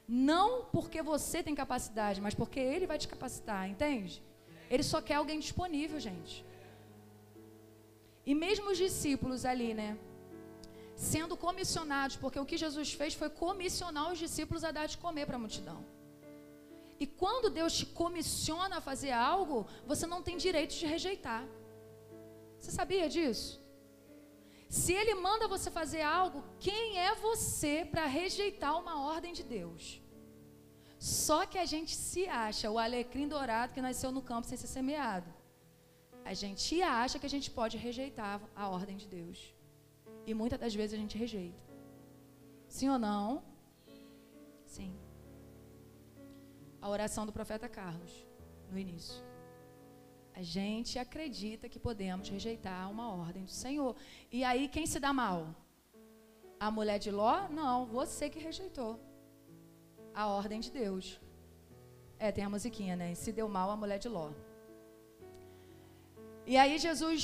Não 0.07 0.49
porque 0.75 1.01
você 1.01 1.43
tem 1.43 1.53
capacidade, 1.63 2.21
mas 2.21 2.33
porque 2.33 2.61
ele 2.61 2.87
vai 2.87 2.97
te 2.97 3.09
capacitar, 3.09 3.69
entende? 3.69 4.23
Ele 4.69 4.83
só 4.83 5.01
quer 5.01 5.15
alguém 5.15 5.39
disponível, 5.39 5.99
gente. 5.99 6.45
E 8.25 8.33
mesmo 8.35 8.71
os 8.71 8.77
discípulos 8.77 9.45
ali, 9.45 9.73
né? 9.73 9.97
Sendo 10.95 11.37
comissionados, 11.37 12.17
porque 12.17 12.39
o 12.39 12.45
que 12.45 12.57
Jesus 12.57 12.91
fez 12.93 13.13
foi 13.13 13.29
comissionar 13.29 14.11
os 14.11 14.19
discípulos 14.19 14.63
a 14.63 14.71
dar 14.71 14.87
de 14.87 14.97
comer 14.97 15.25
para 15.25 15.37
a 15.37 15.39
multidão. 15.39 15.79
E 16.99 17.05
quando 17.05 17.49
Deus 17.49 17.73
te 17.77 17.85
comissiona 17.85 18.77
a 18.77 18.81
fazer 18.81 19.11
algo, 19.11 19.67
você 19.85 20.05
não 20.07 20.21
tem 20.21 20.35
direito 20.35 20.73
de 20.73 20.85
rejeitar. 20.85 21.45
Você 22.59 22.71
sabia 22.71 23.07
disso? 23.07 23.61
Se 24.67 24.91
Ele 24.93 25.13
manda 25.15 25.47
você 25.47 25.69
fazer 25.71 26.01
algo, 26.01 26.43
quem 26.59 26.97
é 26.99 27.15
você 27.15 27.87
para 27.89 28.05
rejeitar 28.05 28.77
uma 28.77 28.99
ordem 29.13 29.31
de 29.31 29.43
Deus? 29.43 30.01
Só 30.99 31.45
que 31.45 31.57
a 31.57 31.65
gente 31.65 31.95
se 31.95 32.27
acha 32.27 32.71
o 32.71 32.79
alecrim 32.79 33.27
dourado 33.27 33.73
que 33.73 33.81
nasceu 33.81 34.11
no 34.11 34.21
campo 34.21 34.47
sem 34.47 34.57
ser 34.57 34.67
semeado. 34.67 35.31
A 36.25 36.33
gente 36.33 36.81
acha 36.81 37.19
que 37.19 37.25
a 37.25 37.29
gente 37.29 37.51
pode 37.51 37.77
rejeitar 37.77 38.41
a 38.55 38.67
ordem 38.67 38.97
de 38.97 39.07
Deus. 39.07 39.53
E 40.25 40.33
muitas 40.33 40.59
das 40.59 40.73
vezes 40.73 40.93
a 40.93 41.01
gente 41.01 41.17
rejeita. 41.17 41.63
Sim 42.67 42.89
ou 42.89 42.99
não? 42.99 43.43
Sim. 44.65 44.93
A 46.81 46.89
oração 46.89 47.25
do 47.25 47.31
profeta 47.31 47.69
Carlos, 47.69 48.27
no 48.69 48.77
início. 48.77 49.23
A 50.33 50.41
gente 50.41 50.99
acredita 50.99 51.69
que 51.69 51.79
podemos 51.79 52.27
rejeitar 52.27 52.91
uma 52.91 53.09
ordem 53.11 53.43
do 53.43 53.51
Senhor. 53.51 53.95
E 54.31 54.43
aí 54.43 54.67
quem 54.67 54.85
se 54.85 54.99
dá 54.99 55.13
mal? 55.13 55.55
A 56.59 56.69
mulher 56.69 56.99
de 56.99 57.11
Ló? 57.11 57.47
Não, 57.49 57.85
você 57.85 58.29
que 58.29 58.39
rejeitou 58.39 59.06
a 60.21 60.25
ordem 60.41 60.59
de 60.65 60.71
Deus. 60.81 61.05
É, 62.25 62.27
tem 62.35 62.43
a 62.43 62.53
musiquinha, 62.55 62.95
né? 63.01 63.07
Se 63.23 63.31
deu 63.39 63.47
mal 63.57 63.69
a 63.69 63.77
mulher 63.81 63.99
de 64.03 64.09
Ló. 64.15 64.29
E 66.51 66.55
aí 66.61 66.75
Jesus, 66.85 67.19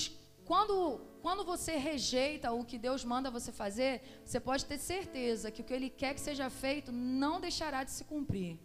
quando, 0.49 0.75
quando 1.23 1.43
você 1.51 1.73
rejeita 1.89 2.51
o 2.58 2.63
que 2.69 2.77
Deus 2.88 3.03
manda 3.13 3.36
você 3.38 3.51
fazer, 3.51 3.91
você 4.23 4.39
pode 4.49 4.63
ter 4.71 4.77
certeza 4.77 5.51
que 5.53 5.62
o 5.62 5.65
que 5.67 5.75
Ele 5.77 5.89
quer 6.01 6.13
que 6.13 6.21
seja 6.29 6.47
feito 6.63 6.91
não 6.91 7.41
deixará 7.45 7.84
de 7.84 7.91
se 7.97 8.03
cumprir. 8.12 8.60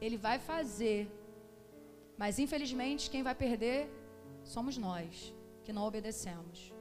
Ele 0.00 0.16
vai 0.16 0.38
fazer. 0.38 1.00
Mas 2.16 2.38
infelizmente 2.44 3.10
quem 3.10 3.22
vai 3.28 3.34
perder 3.34 3.80
somos 4.54 4.78
nós, 4.78 5.34
que 5.64 5.74
não 5.74 5.84
obedecemos. 5.90 6.72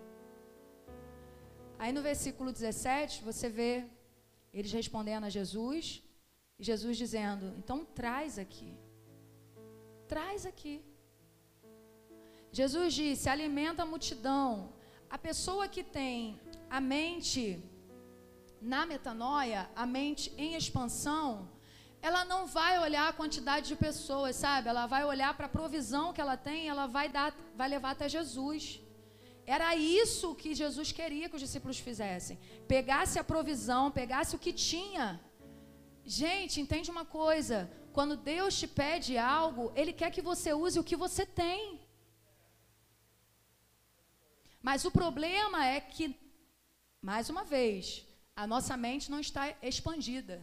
Aí 1.77 1.91
no 1.91 2.01
versículo 2.01 2.53
17, 2.53 3.21
você 3.29 3.49
vê 3.49 3.71
eles 4.57 4.71
respondendo 4.71 5.25
a 5.25 5.35
Jesus, 5.37 6.01
e 6.59 6.63
Jesus 6.63 6.95
dizendo: 7.03 7.45
Então 7.59 7.79
traz 7.99 8.39
aqui. 8.43 8.71
Traz 10.07 10.45
aqui. 10.51 10.75
Jesus 12.59 12.93
disse: 12.93 13.27
alimenta 13.35 13.83
a 13.83 13.91
multidão. 13.93 14.47
A 15.15 15.17
pessoa 15.17 15.67
que 15.67 15.83
tem 15.83 16.39
a 16.77 16.79
mente 16.79 17.43
na 18.61 18.85
metanoia, 18.85 19.69
a 19.75 19.85
mente 19.85 20.33
em 20.37 20.55
expansão, 20.61 21.27
ela 22.01 22.23
não 22.23 22.41
vai 22.47 22.73
olhar 22.79 23.05
a 23.09 23.17
quantidade 23.19 23.67
de 23.67 23.75
pessoas, 23.75 24.35
sabe? 24.35 24.69
Ela 24.69 24.85
vai 24.87 25.03
olhar 25.03 25.31
para 25.35 25.47
a 25.47 25.55
provisão 25.57 26.13
que 26.13 26.21
ela 26.21 26.37
tem, 26.37 26.69
ela 26.69 26.87
vai 26.87 27.07
dar, 27.09 27.29
vai 27.59 27.67
levar 27.75 27.91
até 27.91 28.07
Jesus. 28.07 28.79
Era 29.45 29.75
isso 29.75 30.33
que 30.35 30.55
Jesus 30.55 30.91
queria 30.91 31.29
que 31.29 31.35
os 31.35 31.41
discípulos 31.41 31.77
fizessem. 31.77 32.39
Pegasse 32.67 33.19
a 33.19 33.23
provisão, 33.23 33.91
pegasse 33.91 34.35
o 34.35 34.39
que 34.39 34.51
tinha. 34.51 35.21
Gente, 36.03 36.59
entende 36.59 36.89
uma 36.89 37.05
coisa? 37.05 37.71
Quando 37.93 38.17
Deus 38.17 38.57
te 38.59 38.67
pede 38.67 39.17
algo, 39.17 39.71
Ele 39.75 39.93
quer 39.93 40.11
que 40.11 40.21
você 40.21 40.53
use 40.53 40.79
o 40.79 40.83
que 40.83 40.95
você 40.95 41.25
tem. 41.25 41.79
Mas 44.61 44.83
o 44.83 44.91
problema 44.91 45.65
é 45.65 45.79
que, 45.79 46.19
mais 47.01 47.29
uma 47.29 47.43
vez, 47.43 48.03
a 48.35 48.47
nossa 48.47 48.75
mente 48.75 49.11
não 49.11 49.19
está 49.19 49.53
expandida. 49.61 50.41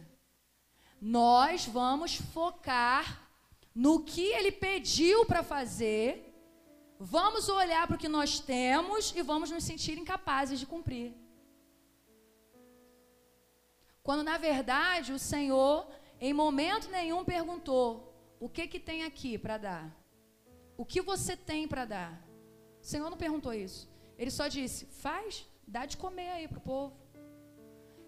Nós 1.01 1.65
vamos 1.65 2.15
focar 2.15 3.29
no 3.75 4.03
que 4.03 4.21
Ele 4.21 4.51
pediu 4.51 5.25
para 5.25 5.43
fazer 5.43 6.32
Vamos 7.05 7.49
olhar 7.49 7.85
para 7.85 7.97
o 7.97 7.99
que 7.99 8.07
nós 8.07 8.39
temos 8.39 9.13
e 9.13 9.21
vamos 9.21 9.51
nos 9.51 9.65
sentir 9.65 9.97
incapazes 9.97 10.57
de 10.57 10.65
cumprir. 10.65 11.13
Quando 14.01 14.23
na 14.23 14.37
verdade 14.37 15.11
o 15.11 15.19
Senhor, 15.19 15.85
em 16.27 16.31
momento 16.31 16.89
nenhum, 16.89 17.25
perguntou: 17.25 17.85
o 18.39 18.47
que 18.47 18.69
que 18.69 18.79
tem 18.79 19.03
aqui 19.03 19.37
para 19.37 19.57
dar? 19.57 19.85
O 20.77 20.85
que 20.85 21.01
você 21.01 21.35
tem 21.35 21.67
para 21.67 21.83
dar? 21.83 22.11
O 22.81 22.85
Senhor 22.85 23.09
não 23.09 23.17
perguntou 23.25 23.53
isso. 23.53 23.81
Ele 24.17 24.31
só 24.31 24.47
disse: 24.47 24.85
faz, 24.85 25.45
dá 25.67 25.85
de 25.85 25.97
comer 25.97 26.29
aí 26.29 26.47
para 26.47 26.59
o 26.59 26.67
povo. 26.73 26.95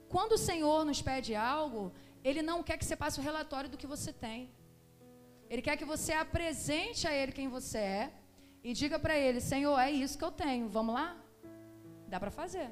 Quando 0.08 0.34
o 0.34 0.44
Senhor 0.50 0.86
nos 0.86 1.02
pede 1.02 1.36
algo, 1.36 1.92
Ele 2.24 2.42
não 2.42 2.64
quer 2.64 2.78
que 2.78 2.86
você 2.86 2.96
passe 2.96 3.20
o 3.20 3.28
relatório 3.30 3.70
do 3.70 3.78
que 3.82 3.94
você 3.96 4.14
tem. 4.14 4.50
Ele 5.50 5.62
quer 5.62 5.76
que 5.76 5.92
você 5.94 6.14
apresente 6.14 7.06
a 7.06 7.14
Ele 7.14 7.34
quem 7.34 7.50
você 7.50 7.78
é 7.78 8.25
e 8.66 8.74
diga 8.74 8.98
para 8.98 9.16
ele: 9.16 9.40
Senhor, 9.40 9.78
é 9.78 9.92
isso 9.92 10.18
que 10.18 10.24
eu 10.24 10.32
tenho, 10.32 10.68
vamos 10.68 10.96
lá? 10.96 11.16
Dá 12.08 12.20
para 12.20 12.32
fazer. 12.32 12.70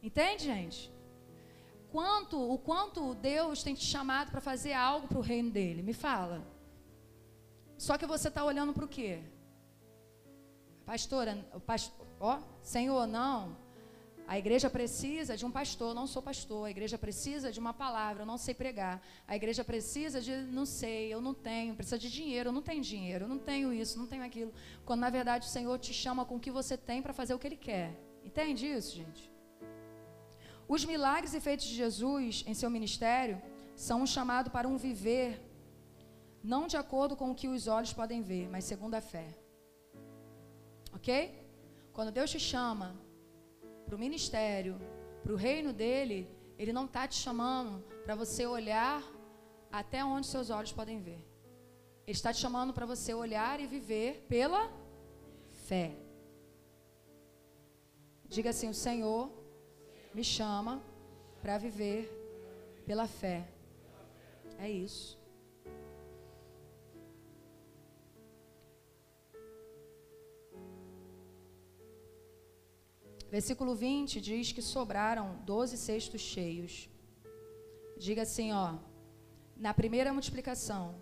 Entende, 0.00 0.44
gente? 0.44 0.92
Quanto, 1.90 2.36
o 2.52 2.56
quanto 2.56 3.16
Deus 3.16 3.64
tem 3.64 3.74
te 3.74 3.84
chamado 3.84 4.30
para 4.30 4.40
fazer 4.40 4.72
algo 4.72 5.08
para 5.08 5.18
o 5.18 5.20
reino 5.20 5.50
dele? 5.50 5.82
Me 5.82 5.92
fala. 5.92 6.40
Só 7.76 7.98
que 7.98 8.06
você 8.06 8.28
está 8.28 8.44
olhando 8.44 8.72
para 8.72 8.84
o 8.84 8.88
quê? 8.88 9.24
Pastora, 10.86 11.36
pastor, 11.66 12.06
ó, 12.20 12.38
Senhor, 12.62 13.08
não. 13.08 13.56
A 14.26 14.38
igreja 14.38 14.70
precisa 14.70 15.36
de 15.36 15.44
um 15.44 15.50
pastor, 15.50 15.90
eu 15.90 15.94
não 15.94 16.06
sou 16.06 16.22
pastor. 16.22 16.66
A 16.66 16.70
igreja 16.70 16.96
precisa 16.96 17.52
de 17.52 17.60
uma 17.60 17.74
palavra, 17.74 18.22
eu 18.22 18.26
não 18.26 18.38
sei 18.38 18.54
pregar. 18.54 19.02
A 19.28 19.36
igreja 19.36 19.62
precisa 19.62 20.20
de, 20.20 20.34
não 20.58 20.64
sei, 20.64 21.12
eu 21.12 21.20
não 21.20 21.34
tenho. 21.34 21.74
Precisa 21.74 21.98
de 21.98 22.10
dinheiro, 22.10 22.48
eu 22.48 22.52
não 22.52 22.62
tenho 22.62 22.82
dinheiro, 22.82 23.26
eu 23.26 23.28
não 23.28 23.38
tenho 23.38 23.72
isso, 23.72 23.98
não 23.98 24.06
tenho 24.06 24.24
aquilo. 24.24 24.52
Quando 24.84 25.00
na 25.00 25.10
verdade 25.10 25.46
o 25.46 25.50
Senhor 25.50 25.78
te 25.78 25.92
chama 25.92 26.24
com 26.24 26.36
o 26.36 26.40
que 26.40 26.50
você 26.50 26.76
tem 26.76 27.02
para 27.02 27.12
fazer 27.12 27.34
o 27.34 27.38
que 27.38 27.46
Ele 27.46 27.56
quer. 27.56 27.94
Entende 28.24 28.66
isso, 28.66 28.96
gente? 28.96 29.30
Os 30.66 30.84
milagres 30.86 31.34
e 31.34 31.40
feitos 31.40 31.66
de 31.66 31.74
Jesus 31.74 32.42
em 32.46 32.54
seu 32.54 32.70
ministério 32.70 33.40
são 33.76 34.02
um 34.02 34.06
chamado 34.06 34.50
para 34.50 34.66
um 34.66 34.78
viver, 34.78 35.38
não 36.42 36.66
de 36.66 36.78
acordo 36.78 37.14
com 37.14 37.30
o 37.30 37.34
que 37.34 37.48
os 37.48 37.66
olhos 37.66 37.92
podem 37.92 38.22
ver, 38.22 38.48
mas 38.48 38.64
segundo 38.64 38.94
a 38.94 39.02
fé. 39.02 39.28
Ok? 40.94 41.08
Quando 41.92 42.10
Deus 42.10 42.30
te 42.30 42.40
chama 42.40 43.03
para 43.84 43.96
o 43.96 43.98
ministério, 43.98 44.80
para 45.22 45.32
o 45.32 45.36
reino 45.36 45.72
dele, 45.72 46.28
ele 46.58 46.72
não 46.72 46.84
está 46.86 47.06
te 47.06 47.16
chamando 47.16 47.82
para 48.04 48.14
você 48.14 48.46
olhar 48.46 49.02
até 49.70 50.04
onde 50.04 50.26
seus 50.26 50.50
olhos 50.50 50.72
podem 50.72 51.00
ver. 51.00 51.24
Ele 52.06 52.16
está 52.16 52.32
te 52.32 52.40
chamando 52.40 52.72
para 52.72 52.86
você 52.86 53.14
olhar 53.14 53.58
e 53.60 53.66
viver 53.66 54.26
pela 54.28 54.70
fé. 55.66 55.96
Diga 58.28 58.50
assim: 58.50 58.68
o 58.68 58.74
Senhor 58.74 59.30
me 60.12 60.22
chama 60.22 60.82
para 61.40 61.56
viver 61.58 62.10
pela 62.86 63.06
fé. 63.06 63.48
É 64.58 64.70
isso. 64.70 65.18
Versículo 73.34 73.74
20 73.74 74.20
diz 74.20 74.52
que 74.52 74.62
sobraram 74.62 75.34
doze 75.44 75.76
cestos 75.76 76.20
cheios. 76.20 76.88
Diga 77.98 78.22
assim, 78.22 78.52
ó. 78.52 78.76
Na 79.56 79.74
primeira 79.74 80.12
multiplicação, 80.12 80.94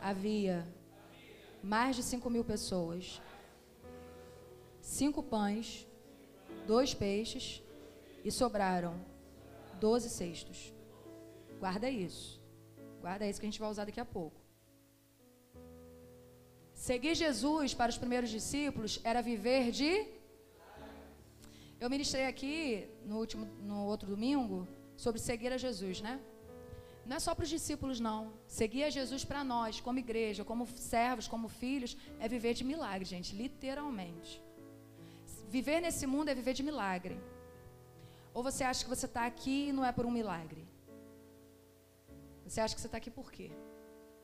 havia 0.00 0.66
mais 1.62 1.94
de 1.94 2.02
cinco 2.02 2.28
mil 2.28 2.44
pessoas, 2.44 3.22
cinco 4.80 5.22
pães, 5.22 5.86
dois 6.66 6.92
peixes 6.92 7.62
e 8.24 8.32
sobraram 8.32 8.94
doze 9.78 10.10
cestos. 10.10 10.74
Guarda 11.60 11.88
isso. 11.88 12.42
Guarda 13.00 13.24
isso 13.24 13.38
que 13.38 13.46
a 13.46 13.50
gente 13.50 13.60
vai 13.60 13.70
usar 13.70 13.84
daqui 13.84 14.00
a 14.00 14.04
pouco. 14.04 14.40
Seguir 16.74 17.14
Jesus 17.14 17.72
para 17.72 17.90
os 17.90 17.96
primeiros 17.96 18.30
discípulos 18.30 19.00
era 19.04 19.22
viver 19.22 19.70
de 19.70 20.15
eu 21.80 21.90
ministrei 21.90 22.26
aqui 22.26 22.88
no 23.04 23.18
último, 23.18 23.44
no 23.62 23.84
outro 23.84 24.08
domingo 24.08 24.66
sobre 24.96 25.20
seguir 25.20 25.52
a 25.52 25.58
Jesus, 25.58 26.00
né? 26.00 26.20
Não 27.04 27.16
é 27.16 27.20
só 27.20 27.34
para 27.34 27.44
os 27.44 27.48
discípulos, 27.48 28.00
não. 28.00 28.32
Seguir 28.46 28.84
a 28.84 28.90
Jesus 28.90 29.24
para 29.24 29.44
nós, 29.44 29.80
como 29.80 29.98
igreja, 29.98 30.44
como 30.44 30.66
servos, 30.66 31.28
como 31.28 31.48
filhos, 31.48 31.96
é 32.18 32.26
viver 32.26 32.54
de 32.54 32.64
milagre, 32.64 33.04
gente, 33.04 33.36
literalmente. 33.36 34.42
Viver 35.48 35.80
nesse 35.80 36.06
mundo 36.06 36.30
é 36.30 36.34
viver 36.34 36.54
de 36.54 36.64
milagre. 36.64 37.20
Ou 38.34 38.42
você 38.42 38.64
acha 38.64 38.82
que 38.82 38.90
você 38.90 39.06
está 39.06 39.24
aqui 39.24 39.68
e 39.68 39.72
não 39.72 39.84
é 39.84 39.92
por 39.92 40.04
um 40.04 40.10
milagre? 40.10 40.66
Você 42.44 42.60
acha 42.60 42.74
que 42.74 42.80
você 42.80 42.88
está 42.88 42.98
aqui 42.98 43.10
por 43.10 43.30
quê? 43.30 43.50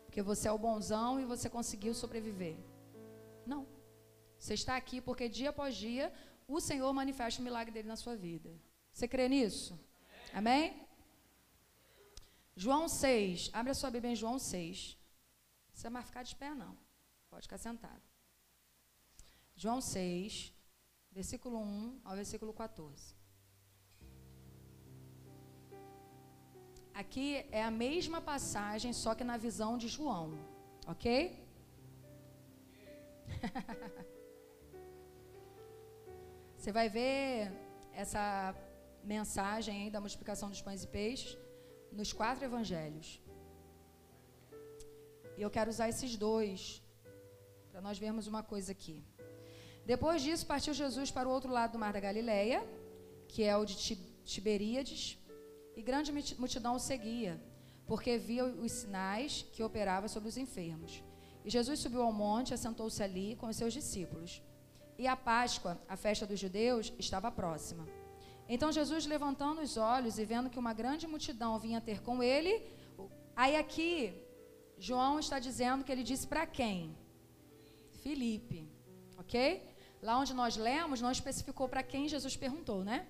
Porque 0.07 0.21
você 0.21 0.49
é 0.49 0.53
o 0.53 0.59
bonzão 0.59 1.21
e 1.21 1.25
você 1.25 1.49
conseguiu 1.49 1.95
sobreviver. 1.95 2.57
Não. 3.47 3.67
Você 4.39 4.55
está 4.55 4.77
aqui 4.77 5.01
porque 5.01 5.29
dia 5.29 5.51
após 5.51 5.77
dia 5.77 6.13
o 6.47 6.61
Senhor 6.61 6.93
manifesta 6.93 7.41
o 7.41 7.45
milagre 7.45 7.73
dele 7.73 7.89
na 7.89 7.97
sua 7.97 8.17
vida. 8.17 8.51
Você 8.93 9.09
crê 9.09 9.29
nisso? 9.29 9.79
Amém? 10.33 10.87
João 12.55 12.89
6. 12.89 13.51
Abre 13.53 13.73
a 13.73 13.75
sua 13.75 13.91
Bíblia 13.91 14.13
em 14.13 14.17
João 14.17 14.39
6. 14.39 14.97
Não 14.97 15.71
precisa 15.71 15.91
mais 15.91 16.07
ficar 16.07 16.23
de 16.23 16.37
pé, 16.37 16.55
não. 16.55 16.77
Pode 17.31 17.45
ficar 17.45 17.59
sentado. 17.59 18.03
João 19.55 19.81
6, 19.81 20.53
versículo 21.11 21.59
1 21.59 22.01
ao 22.05 22.17
versículo 22.17 22.53
14. 22.53 23.15
Aqui 26.95 27.47
é 27.51 27.63
a 27.63 27.71
mesma 27.71 28.21
passagem, 28.21 28.93
só 28.93 29.15
que 29.15 29.25
na 29.25 29.37
visão 29.37 29.79
de 29.79 29.89
João. 29.89 30.39
Ok? 30.87 31.43
Você 36.63 36.71
vai 36.71 36.89
ver 36.89 37.51
essa 37.93 38.25
mensagem 39.03 39.75
aí 39.83 39.91
da 39.91 40.01
multiplicação 40.01 40.49
dos 40.49 40.61
pães 40.67 40.85
e 40.85 40.87
peixes 40.87 41.37
nos 41.91 42.13
quatro 42.13 42.45
evangelhos. 42.45 43.21
E 45.37 45.43
eu 45.43 45.51
quero 45.51 45.71
usar 45.71 45.89
esses 45.89 46.13
dois 46.17 46.81
para 47.73 47.81
nós 47.81 47.99
vermos 47.99 48.29
uma 48.29 48.45
coisa 48.45 48.71
aqui. 48.71 49.03
Depois 49.85 50.23
disso, 50.23 50.47
partiu 50.47 50.73
Jesus 50.73 51.11
para 51.11 51.29
o 51.29 51.33
outro 51.33 51.51
lado 51.51 51.73
do 51.73 51.81
mar 51.81 51.93
da 51.93 51.99
Galileia, 51.99 52.65
que 53.27 53.43
é 53.43 53.57
o 53.57 53.65
de 53.65 53.97
Tiberíades, 54.33 55.19
e 55.75 55.83
grande 55.83 56.13
multidão 56.39 56.77
o 56.77 56.79
seguia, 56.79 57.43
porque 57.89 58.17
via 58.17 58.45
os 58.45 58.71
sinais 58.71 59.43
que 59.53 59.65
operava 59.65 60.07
sobre 60.07 60.29
os 60.29 60.37
enfermos. 60.37 61.03
E 61.45 61.51
Jesus 61.51 61.81
subiu 61.81 62.03
ao 62.03 62.13
monte, 62.13 62.55
assentou-se 62.55 63.03
ali 63.03 63.35
com 63.35 63.49
os 63.49 63.57
seus 63.57 63.73
discípulos. 63.73 64.41
E 65.03 65.07
a 65.15 65.17
Páscoa, 65.17 65.75
a 65.89 65.97
festa 65.97 66.25
dos 66.31 66.39
judeus, 66.45 66.93
estava 67.07 67.29
próxima. 67.41 67.85
Então 68.55 68.71
Jesus, 68.79 69.05
levantando 69.15 69.61
os 69.61 69.77
olhos 69.77 70.19
e 70.21 70.25
vendo 70.33 70.51
que 70.53 70.61
uma 70.65 70.75
grande 70.81 71.07
multidão 71.13 71.59
vinha 71.59 71.81
ter 71.89 71.99
com 72.09 72.23
ele, 72.23 72.53
aí 73.35 73.55
aqui 73.57 73.93
João 74.79 75.19
está 75.19 75.39
dizendo 75.49 75.85
que 75.85 75.93
ele 75.95 76.05
disse 76.11 76.27
para 76.33 76.45
quem? 76.47 76.97
Filipe, 78.03 78.61
ok? 79.23 79.39
lá 80.03 80.19
onde 80.19 80.35
nós 80.35 80.57
lemos, 80.57 81.01
não 81.01 81.13
especificou 81.13 81.69
para 81.69 81.83
quem 81.83 82.09
Jesus 82.09 82.37
perguntou, 82.37 82.85
né? 82.85 83.07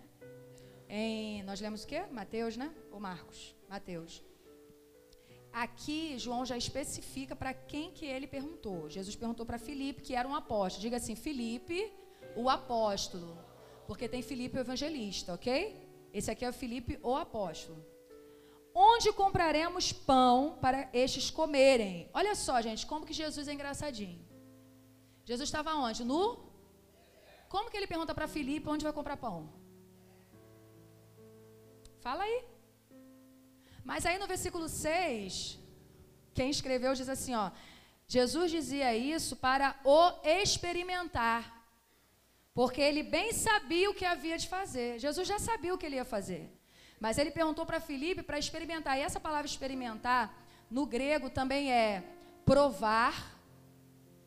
Em, 0.89 1.43
nós 1.43 1.59
lemos 1.61 1.85
o 1.85 1.87
quê? 1.87 2.05
Mateus, 2.11 2.55
né? 2.57 2.71
Ou 2.91 3.01
Marcos? 3.01 3.57
Mateus. 3.69 4.23
Aqui, 5.53 6.19
João 6.19 6.47
já 6.47 6.57
especifica 6.57 7.37
para 7.37 7.53
quem 7.53 7.91
que 7.91 8.07
ele 8.07 8.27
perguntou. 8.27 8.89
Jesus 8.89 9.15
perguntou 9.15 9.45
para 9.45 9.59
Filipe, 9.59 10.01
que 10.01 10.15
era 10.15 10.27
um 10.27 10.35
apóstolo. 10.35 10.83
Diga 10.83 10.97
assim, 10.97 11.15
Filipe, 11.15 11.93
o 12.35 12.49
apóstolo. 12.49 13.37
Porque 13.87 14.09
tem 14.09 14.23
Filipe 14.23 14.57
o 14.57 14.61
evangelista, 14.61 15.35
ok? 15.35 15.77
Esse 16.13 16.31
aqui 16.31 16.45
é 16.45 16.49
o 16.49 16.53
Filipe, 16.53 16.99
o 17.03 17.15
apóstolo. 17.15 17.85
Onde 18.75 19.13
compraremos 19.13 19.93
pão 19.93 20.57
para 20.61 20.89
estes 20.95 21.31
comerem? 21.31 22.09
Olha 22.15 22.35
só, 22.35 22.61
gente, 22.63 22.87
como 22.87 23.05
que 23.05 23.13
Jesus 23.13 23.47
é 23.47 23.53
engraçadinho. 23.53 24.25
Jesus 25.25 25.49
estava 25.49 25.75
onde? 25.75 26.03
No? 26.05 26.51
Como 27.49 27.71
que 27.71 27.77
ele 27.77 27.87
pergunta 27.87 28.15
para 28.15 28.27
Filipe 28.27 28.69
onde 28.69 28.85
vai 28.85 28.93
comprar 28.93 29.19
pão? 29.19 29.53
Fala 32.01 32.23
aí. 32.25 32.52
Mas 33.85 34.07
aí 34.07 34.19
no 34.19 34.27
versículo 34.27 34.69
6, 34.69 35.59
quem 36.35 36.51
escreveu 36.51 36.95
diz 36.95 37.09
assim, 37.09 37.35
ó: 37.35 37.51
Jesus 38.07 38.51
dizia 38.51 38.95
isso 38.97 39.37
para 39.37 39.75
o 39.85 40.13
experimentar. 40.23 41.61
Porque 42.55 42.81
ele 42.81 43.03
bem 43.03 43.33
sabia 43.33 43.91
o 43.91 43.95
que 43.95 44.05
havia 44.05 44.37
de 44.37 44.47
fazer. 44.47 44.99
Jesus 44.99 45.27
já 45.27 45.39
sabia 45.39 45.73
o 45.73 45.79
que 45.79 45.87
ele 45.87 45.97
ia 45.97 46.05
fazer. 46.05 46.51
Mas 47.01 47.17
ele 47.19 47.31
perguntou 47.31 47.65
para 47.65 47.81
Filipe 47.81 48.23
para 48.23 48.39
experimentar. 48.39 48.99
E 48.99 49.03
essa 49.03 49.19
palavra 49.19 49.47
experimentar, 49.47 50.33
no 50.71 50.85
grego 50.85 51.31
também 51.31 51.73
é 51.73 52.05
provar, 52.45 53.35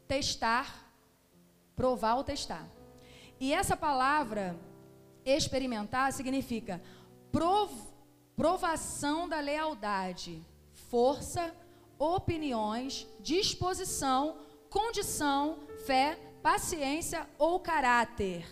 testar, 0.08 0.92
provar 1.76 2.16
ou 2.16 2.24
testar. 2.24 2.68
E 3.40 3.54
essa 3.54 3.78
palavra 3.78 4.60
experimentar 5.24 6.12
significa 6.12 6.82
prov, 7.32 7.72
provação 8.36 9.28
da 9.28 9.40
lealdade, 9.40 10.42
força, 10.90 11.56
opiniões, 11.98 13.08
disposição, 13.20 14.38
condição, 14.70 15.60
fé, 15.86 16.20
paciência 16.44 17.28
ou 17.38 17.60
caráter. 17.60 18.46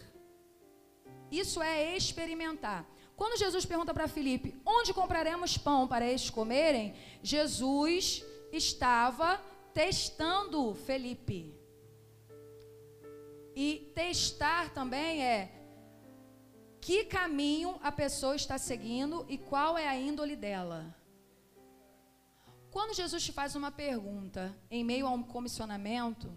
Isso 1.29 1.61
é 1.61 1.95
experimentar. 1.95 2.87
Quando 3.15 3.37
Jesus 3.37 3.65
pergunta 3.65 3.93
para 3.93 4.07
Filipe, 4.07 4.59
onde 4.65 4.93
compraremos 4.93 5.57
pão 5.57 5.87
para 5.87 6.05
eles 6.05 6.29
comerem? 6.29 6.95
Jesus 7.21 8.23
estava 8.51 9.39
testando 9.73 10.73
Felipe. 10.73 11.53
E 13.55 13.91
testar 13.93 14.73
também 14.73 15.23
é 15.23 15.62
que 16.83 17.05
caminho 17.05 17.79
a 17.81 17.93
pessoa 17.93 18.35
está 18.35 18.57
seguindo 18.57 19.25
e 19.29 19.37
qual 19.37 19.77
é 19.77 19.87
a 19.87 19.97
índole 19.97 20.35
dela. 20.35 20.93
Quando 22.69 22.93
Jesus 22.93 23.23
te 23.23 23.31
faz 23.31 23.55
uma 23.55 23.71
pergunta 23.71 24.53
em 24.69 24.83
meio 24.83 25.07
a 25.07 25.11
um 25.11 25.23
comissionamento, 25.23 26.29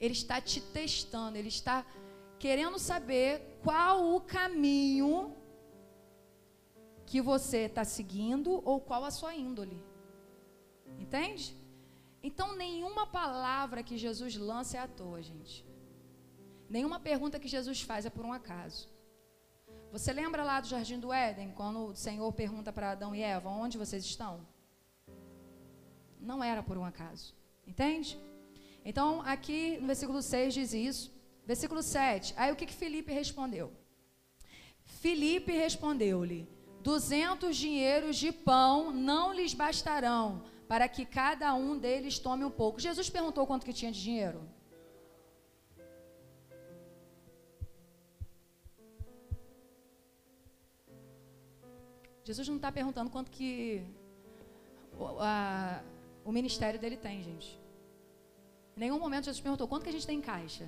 ele 0.00 0.14
está 0.14 0.40
te 0.40 0.62
testando, 0.62 1.36
ele 1.36 1.48
está 1.48 1.84
querendo 2.38 2.78
saber 2.78 3.60
qual 3.62 4.14
o 4.14 4.22
caminho 4.22 5.36
que 7.04 7.20
você 7.20 7.66
está 7.66 7.84
seguindo 7.84 8.62
ou 8.64 8.80
qual 8.80 9.04
a 9.04 9.10
sua 9.10 9.34
índole. 9.34 9.84
Entende? 10.98 11.54
Então, 12.22 12.56
nenhuma 12.56 13.06
palavra 13.06 13.82
que 13.82 13.98
Jesus 13.98 14.34
lança 14.34 14.78
é 14.78 14.80
à 14.80 14.88
toa, 14.88 15.20
gente. 15.20 15.62
Nenhuma 16.70 16.98
pergunta 16.98 17.38
que 17.38 17.48
Jesus 17.48 17.82
faz 17.82 18.06
é 18.06 18.10
por 18.10 18.24
um 18.24 18.32
acaso. 18.32 18.88
Você 19.90 20.12
lembra 20.12 20.44
lá 20.44 20.60
do 20.60 20.68
Jardim 20.68 20.98
do 20.98 21.12
Éden, 21.12 21.52
quando 21.56 21.86
o 21.86 21.96
Senhor 21.96 22.30
pergunta 22.32 22.72
para 22.72 22.92
Adão 22.92 23.14
e 23.14 23.22
Eva: 23.22 23.48
onde 23.48 23.78
vocês 23.78 24.04
estão? 24.04 24.46
Não 26.20 26.44
era 26.44 26.62
por 26.62 26.76
um 26.76 26.84
acaso. 26.84 27.34
Entende? 27.66 28.18
Então, 28.84 29.22
aqui 29.22 29.78
no 29.80 29.86
versículo 29.86 30.20
6 30.20 30.54
diz 30.54 30.72
isso. 30.74 31.12
Versículo 31.46 31.82
7. 31.82 32.34
Aí 32.36 32.52
o 32.52 32.56
que, 32.56 32.66
que 32.66 32.74
Felipe 32.74 33.12
respondeu? 33.12 33.72
Felipe 34.84 35.52
respondeu-lhe: 35.52 36.46
Duzentos 36.82 37.56
dinheiros 37.56 38.16
de 38.16 38.30
pão 38.30 38.90
não 38.90 39.32
lhes 39.32 39.54
bastarão 39.54 40.44
para 40.68 40.86
que 40.86 41.06
cada 41.06 41.54
um 41.54 41.78
deles 41.78 42.18
tome 42.18 42.44
um 42.44 42.50
pouco. 42.50 42.78
Jesus 42.78 43.08
perguntou 43.08 43.46
quanto 43.46 43.64
que 43.64 43.72
tinha 43.72 43.90
de 43.90 44.02
dinheiro. 44.02 44.46
Jesus 52.28 52.46
não 52.52 52.56
está 52.60 52.70
perguntando 52.78 53.08
quanto 53.14 53.30
que 53.36 53.50
o, 55.02 55.04
a, 55.18 55.82
o 56.28 56.30
ministério 56.38 56.78
dele 56.82 56.98
tem, 57.06 57.16
gente. 57.28 57.48
Em 58.76 58.80
nenhum 58.84 58.98
momento 59.04 59.24
Jesus 59.28 59.40
perguntou 59.46 59.66
quanto 59.70 59.84
que 59.84 59.92
a 59.92 59.96
gente 59.96 60.08
tem 60.10 60.18
em 60.18 60.26
caixa. 60.32 60.66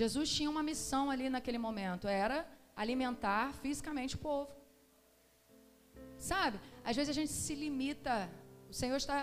Jesus 0.00 0.28
tinha 0.36 0.50
uma 0.54 0.64
missão 0.70 1.04
ali 1.14 1.28
naquele 1.36 1.58
momento, 1.66 2.08
era 2.08 2.38
alimentar 2.82 3.44
fisicamente 3.62 4.16
o 4.16 4.22
povo. 4.30 4.50
Sabe? 6.32 6.58
Às 6.88 6.96
vezes 6.96 7.10
a 7.14 7.18
gente 7.20 7.32
se 7.44 7.54
limita. 7.54 8.14
O 8.72 8.74
Senhor 8.80 8.96
está 8.96 9.18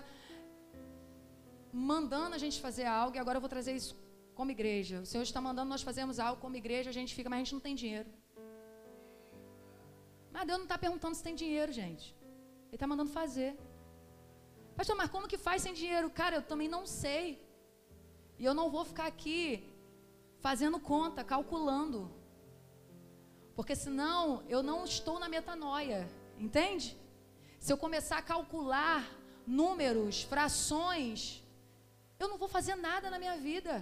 mandando 1.73 2.33
a 2.35 2.41
gente 2.45 2.61
fazer 2.67 2.85
algo 2.85 3.17
e 3.17 3.19
agora 3.19 3.37
eu 3.37 3.41
vou 3.41 3.53
trazer 3.55 3.73
isso 3.81 3.93
como 4.39 4.51
igreja. 4.51 5.01
O 5.01 5.05
Senhor 5.11 5.23
está 5.23 5.41
mandando 5.41 5.69
nós 5.73 5.81
fazermos 5.81 6.17
algo 6.17 6.39
como 6.39 6.55
igreja, 6.63 6.89
a 6.89 6.97
gente 6.99 7.13
fica, 7.13 7.29
mas 7.29 7.39
a 7.39 7.43
gente 7.43 7.55
não 7.57 7.65
tem 7.67 7.75
dinheiro. 7.83 8.09
Mas 10.39 10.47
Deus 10.47 10.59
não 10.59 10.67
está 10.67 10.77
perguntando 10.77 11.15
se 11.15 11.23
tem 11.27 11.35
dinheiro, 11.35 11.71
gente. 11.79 12.05
Ele 12.67 12.75
está 12.77 12.87
mandando 12.87 13.11
fazer. 13.11 13.49
Pastor, 14.77 14.95
mas 14.99 15.09
como 15.13 15.27
que 15.31 15.37
faz 15.37 15.61
sem 15.63 15.73
dinheiro? 15.73 16.09
Cara, 16.19 16.37
eu 16.37 16.41
também 16.41 16.69
não 16.75 16.83
sei. 16.85 17.23
E 18.37 18.45
eu 18.45 18.53
não 18.53 18.67
vou 18.75 18.85
ficar 18.85 19.07
aqui 19.13 19.69
fazendo 20.39 20.79
conta, 20.79 21.25
calculando. 21.25 21.99
Porque 23.53 23.75
senão 23.75 24.41
eu 24.47 24.63
não 24.63 24.85
estou 24.85 25.19
na 25.19 25.27
metanoia, 25.27 26.09
entende? 26.45 26.87
Se 27.59 27.73
eu 27.73 27.77
começar 27.77 28.19
a 28.19 28.27
calcular 28.33 29.01
números, 29.45 30.23
frações, 30.23 31.43
eu 32.17 32.29
não 32.29 32.37
vou 32.37 32.47
fazer 32.47 32.75
nada 32.75 33.09
na 33.09 33.19
minha 33.19 33.35
vida. 33.49 33.73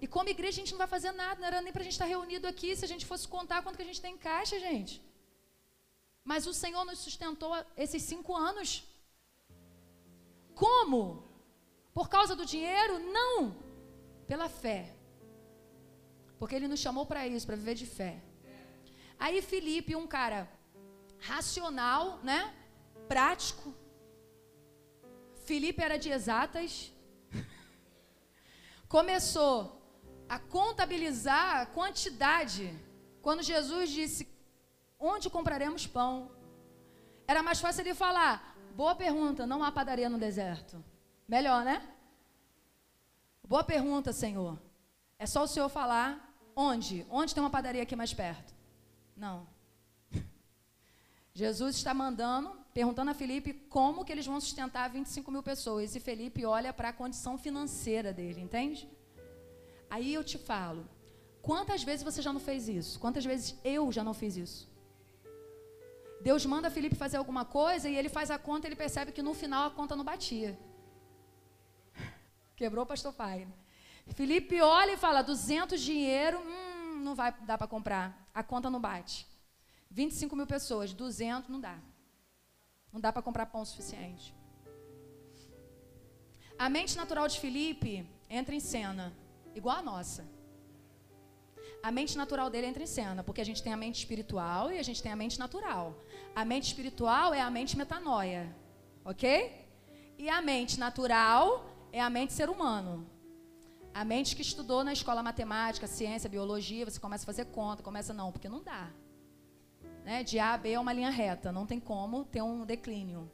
E 0.00 0.06
como 0.06 0.30
igreja 0.30 0.56
a 0.56 0.60
gente 0.62 0.72
não 0.72 0.84
vai 0.84 0.92
fazer 0.96 1.12
nada, 1.12 1.38
não 1.40 1.46
era 1.46 1.60
nem 1.60 1.74
para 1.74 1.82
a 1.82 1.84
gente 1.84 1.98
estar 1.98 2.06
reunido 2.06 2.46
aqui 2.46 2.74
se 2.74 2.86
a 2.86 2.88
gente 2.88 3.04
fosse 3.04 3.28
contar 3.28 3.62
quanto 3.62 3.76
que 3.76 3.82
a 3.82 3.90
gente 3.90 4.00
tem 4.00 4.14
em 4.14 4.24
caixa, 4.30 4.58
gente. 4.58 5.05
Mas 6.30 6.44
o 6.50 6.52
Senhor 6.52 6.84
nos 6.84 6.98
sustentou 6.98 7.52
esses 7.76 8.02
cinco 8.02 8.34
anos. 8.34 8.70
Como? 10.62 11.00
Por 11.94 12.08
causa 12.08 12.34
do 12.34 12.44
dinheiro? 12.44 12.98
Não. 12.98 13.56
Pela 14.26 14.48
fé. 14.48 14.80
Porque 16.36 16.56
ele 16.56 16.66
nos 16.66 16.80
chamou 16.80 17.06
para 17.06 17.28
isso, 17.28 17.46
para 17.46 17.54
viver 17.54 17.76
de 17.76 17.86
fé. 17.86 18.12
Aí 19.20 19.40
Felipe, 19.40 19.94
um 19.94 20.08
cara 20.08 20.40
racional, 21.20 22.18
né? 22.24 22.52
Prático. 23.06 23.72
Felipe 25.44 25.80
era 25.80 25.96
de 25.96 26.10
exatas. 26.10 26.92
Começou 28.88 29.56
a 30.28 30.40
contabilizar 30.40 31.60
a 31.60 31.66
quantidade. 31.66 32.76
Quando 33.22 33.44
Jesus 33.44 33.90
disse: 33.90 34.35
Onde 34.98 35.30
compraremos 35.30 35.86
pão? 35.86 36.30
Era 37.26 37.42
mais 37.42 37.60
fácil 37.60 37.82
ele 37.82 37.94
falar: 37.94 38.56
Boa 38.74 38.94
pergunta, 38.94 39.46
não 39.46 39.62
há 39.62 39.72
padaria 39.72 40.08
no 40.08 40.18
deserto. 40.18 40.84
Melhor, 41.28 41.64
né? 41.64 41.82
Boa 43.46 43.64
pergunta, 43.64 44.12
Senhor. 44.12 44.58
É 45.18 45.26
só 45.26 45.44
o 45.44 45.46
Senhor 45.46 45.68
falar 45.68 46.26
Onde? 46.58 47.04
Onde 47.10 47.34
tem 47.34 47.42
uma 47.42 47.50
padaria 47.50 47.82
aqui 47.82 47.94
mais 47.94 48.14
perto? 48.14 48.54
Não. 49.14 49.46
Jesus 51.34 51.76
está 51.76 51.92
mandando, 51.92 52.58
perguntando 52.72 53.10
a 53.10 53.14
Felipe 53.14 53.52
como 53.52 54.06
que 54.06 54.10
eles 54.10 54.24
vão 54.24 54.40
sustentar 54.40 54.88
25 54.88 55.30
mil 55.30 55.42
pessoas. 55.42 55.94
E 55.94 56.00
Felipe 56.00 56.46
olha 56.46 56.72
para 56.72 56.88
a 56.88 56.94
condição 56.94 57.36
financeira 57.36 58.10
dele, 58.10 58.40
entende? 58.40 58.88
Aí 59.90 60.14
eu 60.14 60.24
te 60.24 60.38
falo, 60.38 60.88
quantas 61.42 61.82
vezes 61.82 62.02
você 62.02 62.22
já 62.22 62.32
não 62.32 62.40
fez 62.40 62.70
isso? 62.70 62.98
Quantas 62.98 63.24
vezes 63.26 63.54
eu 63.62 63.92
já 63.92 64.02
não 64.02 64.14
fiz 64.14 64.38
isso? 64.38 64.66
Deus 66.20 66.44
manda 66.46 66.70
Felipe 66.70 66.96
fazer 66.96 67.16
alguma 67.16 67.44
coisa 67.44 67.88
e 67.88 67.96
ele 67.96 68.08
faz 68.08 68.30
a 68.30 68.38
conta 68.38 68.66
e 68.66 68.68
ele 68.68 68.76
percebe 68.76 69.12
que 69.12 69.22
no 69.22 69.34
final 69.34 69.66
a 69.66 69.70
conta 69.70 69.94
não 69.94 70.04
batia. 70.04 70.58
Quebrou 72.56 72.84
o 72.84 72.86
pastor 72.86 73.12
pai. 73.12 73.46
Felipe 74.14 74.60
olha 74.60 74.92
e 74.92 74.96
fala: 74.96 75.22
200 75.22 75.80
dinheiro, 75.80 76.38
hum, 76.40 77.00
não 77.02 77.14
vai 77.14 77.32
dar 77.42 77.58
para 77.58 77.66
comprar. 77.66 78.28
A 78.34 78.42
conta 78.42 78.70
não 78.70 78.80
bate. 78.80 79.26
25 79.90 80.34
mil 80.34 80.46
pessoas, 80.46 80.92
200 80.92 81.48
não 81.48 81.60
dá. 81.60 81.78
Não 82.92 83.00
dá 83.00 83.12
para 83.12 83.22
comprar 83.22 83.46
pão 83.46 83.64
suficiente. 83.64 84.34
A 86.58 86.70
mente 86.70 86.96
natural 86.96 87.28
de 87.28 87.38
Felipe 87.38 88.08
entra 88.30 88.54
em 88.54 88.60
cena, 88.60 89.12
igual 89.54 89.76
a 89.76 89.82
nossa. 89.82 90.35
A 91.86 91.92
mente 91.92 92.16
natural 92.16 92.50
dele 92.50 92.66
entra 92.66 92.82
em 92.82 92.86
cena, 92.98 93.22
porque 93.22 93.40
a 93.40 93.44
gente 93.44 93.62
tem 93.62 93.72
a 93.72 93.76
mente 93.76 93.98
espiritual 94.00 94.72
e 94.72 94.76
a 94.76 94.82
gente 94.82 95.00
tem 95.00 95.12
a 95.12 95.14
mente 95.14 95.38
natural. 95.38 95.94
A 96.34 96.44
mente 96.44 96.64
espiritual 96.64 97.32
é 97.32 97.40
a 97.40 97.48
mente 97.48 97.78
metanoia, 97.78 98.52
ok? 99.04 99.24
E 100.18 100.28
a 100.28 100.42
mente 100.42 100.80
natural 100.80 101.64
é 101.92 102.00
a 102.00 102.10
mente 102.10 102.32
ser 102.32 102.50
humano. 102.50 103.08
A 103.94 104.04
mente 104.04 104.34
que 104.34 104.42
estudou 104.42 104.82
na 104.82 104.92
escola 104.92 105.22
matemática, 105.22 105.86
ciência, 105.86 106.28
biologia, 106.28 106.84
você 106.84 106.98
começa 106.98 107.22
a 107.22 107.26
fazer 107.26 107.44
conta, 107.58 107.84
começa 107.84 108.12
não, 108.12 108.32
porque 108.32 108.48
não 108.48 108.64
dá. 108.64 108.90
Né? 110.04 110.24
De 110.24 110.40
A 110.40 110.54
a 110.54 110.58
B 110.58 110.72
é 110.72 110.80
uma 110.80 110.92
linha 110.92 111.10
reta, 111.10 111.52
não 111.52 111.66
tem 111.66 111.78
como 111.78 112.24
ter 112.24 112.42
um 112.42 112.66
declínio. 112.66 113.30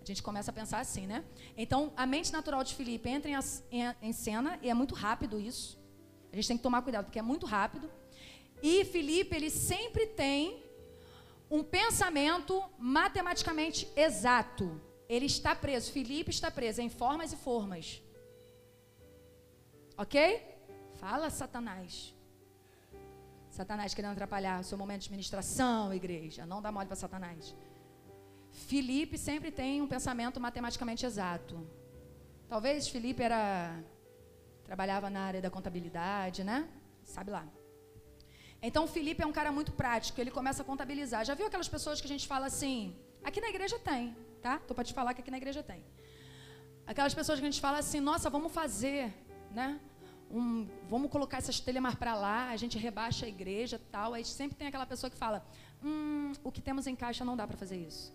A 0.00 0.04
gente 0.04 0.22
começa 0.22 0.52
a 0.52 0.54
pensar 0.54 0.78
assim, 0.78 1.08
né? 1.08 1.24
Então, 1.56 1.92
a 1.96 2.06
mente 2.06 2.32
natural 2.32 2.62
de 2.62 2.72
Felipe 2.72 3.08
entra 3.08 3.28
em, 3.28 3.34
em, 3.72 3.94
em 4.00 4.12
cena 4.12 4.60
e 4.62 4.70
é 4.70 4.74
muito 4.74 4.94
rápido 4.94 5.40
isso. 5.40 5.82
A 6.34 6.36
gente 6.36 6.48
tem 6.48 6.56
que 6.56 6.62
tomar 6.64 6.82
cuidado 6.82 7.04
porque 7.04 7.18
é 7.20 7.22
muito 7.22 7.46
rápido. 7.46 7.88
E 8.60 8.84
Felipe, 8.86 9.36
ele 9.36 9.50
sempre 9.50 10.04
tem 10.04 10.60
um 11.48 11.62
pensamento 11.62 12.60
matematicamente 12.76 13.88
exato. 13.94 14.80
Ele 15.08 15.26
está 15.26 15.54
preso, 15.54 15.92
Felipe 15.92 16.32
está 16.32 16.50
preso 16.50 16.80
em 16.80 16.88
formas 16.88 17.32
e 17.32 17.36
formas. 17.36 18.02
Ok? 19.96 20.18
Fala, 20.94 21.30
Satanás. 21.30 22.12
Satanás 23.48 23.94
querendo 23.94 24.14
atrapalhar 24.14 24.60
o 24.60 24.64
seu 24.64 24.76
momento 24.76 25.02
de 25.02 25.12
ministração, 25.12 25.94
igreja. 25.94 26.44
Não 26.44 26.60
dá 26.60 26.72
mole 26.72 26.88
para 26.88 26.96
Satanás. 26.96 27.54
Felipe 28.50 29.16
sempre 29.16 29.52
tem 29.52 29.80
um 29.80 29.86
pensamento 29.86 30.40
matematicamente 30.40 31.06
exato. 31.06 31.64
Talvez 32.48 32.88
Felipe 32.88 33.22
era 33.22 33.80
trabalhava 34.64 35.08
na 35.10 35.20
área 35.20 35.40
da 35.40 35.50
contabilidade, 35.50 36.42
né? 36.42 36.68
Sabe 37.04 37.30
lá. 37.30 37.44
Então 38.66 38.86
Felipe 38.86 39.22
é 39.22 39.26
um 39.26 39.36
cara 39.38 39.52
muito 39.52 39.72
prático, 39.72 40.20
ele 40.20 40.30
começa 40.30 40.62
a 40.62 40.64
contabilizar. 40.64 41.24
Já 41.24 41.34
viu 41.34 41.46
aquelas 41.46 41.68
pessoas 41.68 42.00
que 42.00 42.06
a 42.06 42.12
gente 42.14 42.26
fala 42.26 42.46
assim? 42.46 42.96
Aqui 43.22 43.40
na 43.40 43.48
igreja 43.48 43.78
tem, 43.78 44.16
tá? 44.40 44.58
Tô 44.58 44.74
para 44.74 44.84
te 44.84 44.94
falar 44.94 45.12
que 45.14 45.20
aqui 45.20 45.30
na 45.30 45.36
igreja 45.36 45.62
tem. 45.62 45.84
Aquelas 46.86 47.14
pessoas 47.14 47.38
que 47.38 47.44
a 47.46 47.50
gente 47.50 47.60
fala 47.60 47.78
assim: 47.78 48.00
"Nossa, 48.00 48.30
vamos 48.30 48.52
fazer, 48.52 49.12
né? 49.50 49.68
Um, 50.30 50.66
vamos 50.88 51.10
colocar 51.10 51.38
essas 51.38 51.60
telhas 51.60 51.82
mais 51.82 51.94
para 51.94 52.14
lá, 52.14 52.48
a 52.48 52.56
gente 52.56 52.78
rebaixa 52.78 53.26
a 53.26 53.28
igreja, 53.28 53.80
tal". 53.90 54.14
Aí 54.14 54.24
sempre 54.24 54.56
tem 54.56 54.68
aquela 54.68 54.86
pessoa 54.86 55.10
que 55.10 55.16
fala: 55.16 55.46
"Hum, 55.82 56.32
o 56.42 56.50
que 56.50 56.62
temos 56.62 56.86
em 56.86 56.96
caixa 56.96 57.24
não 57.24 57.36
dá 57.36 57.46
para 57.46 57.56
fazer 57.56 57.76
isso". 57.76 58.14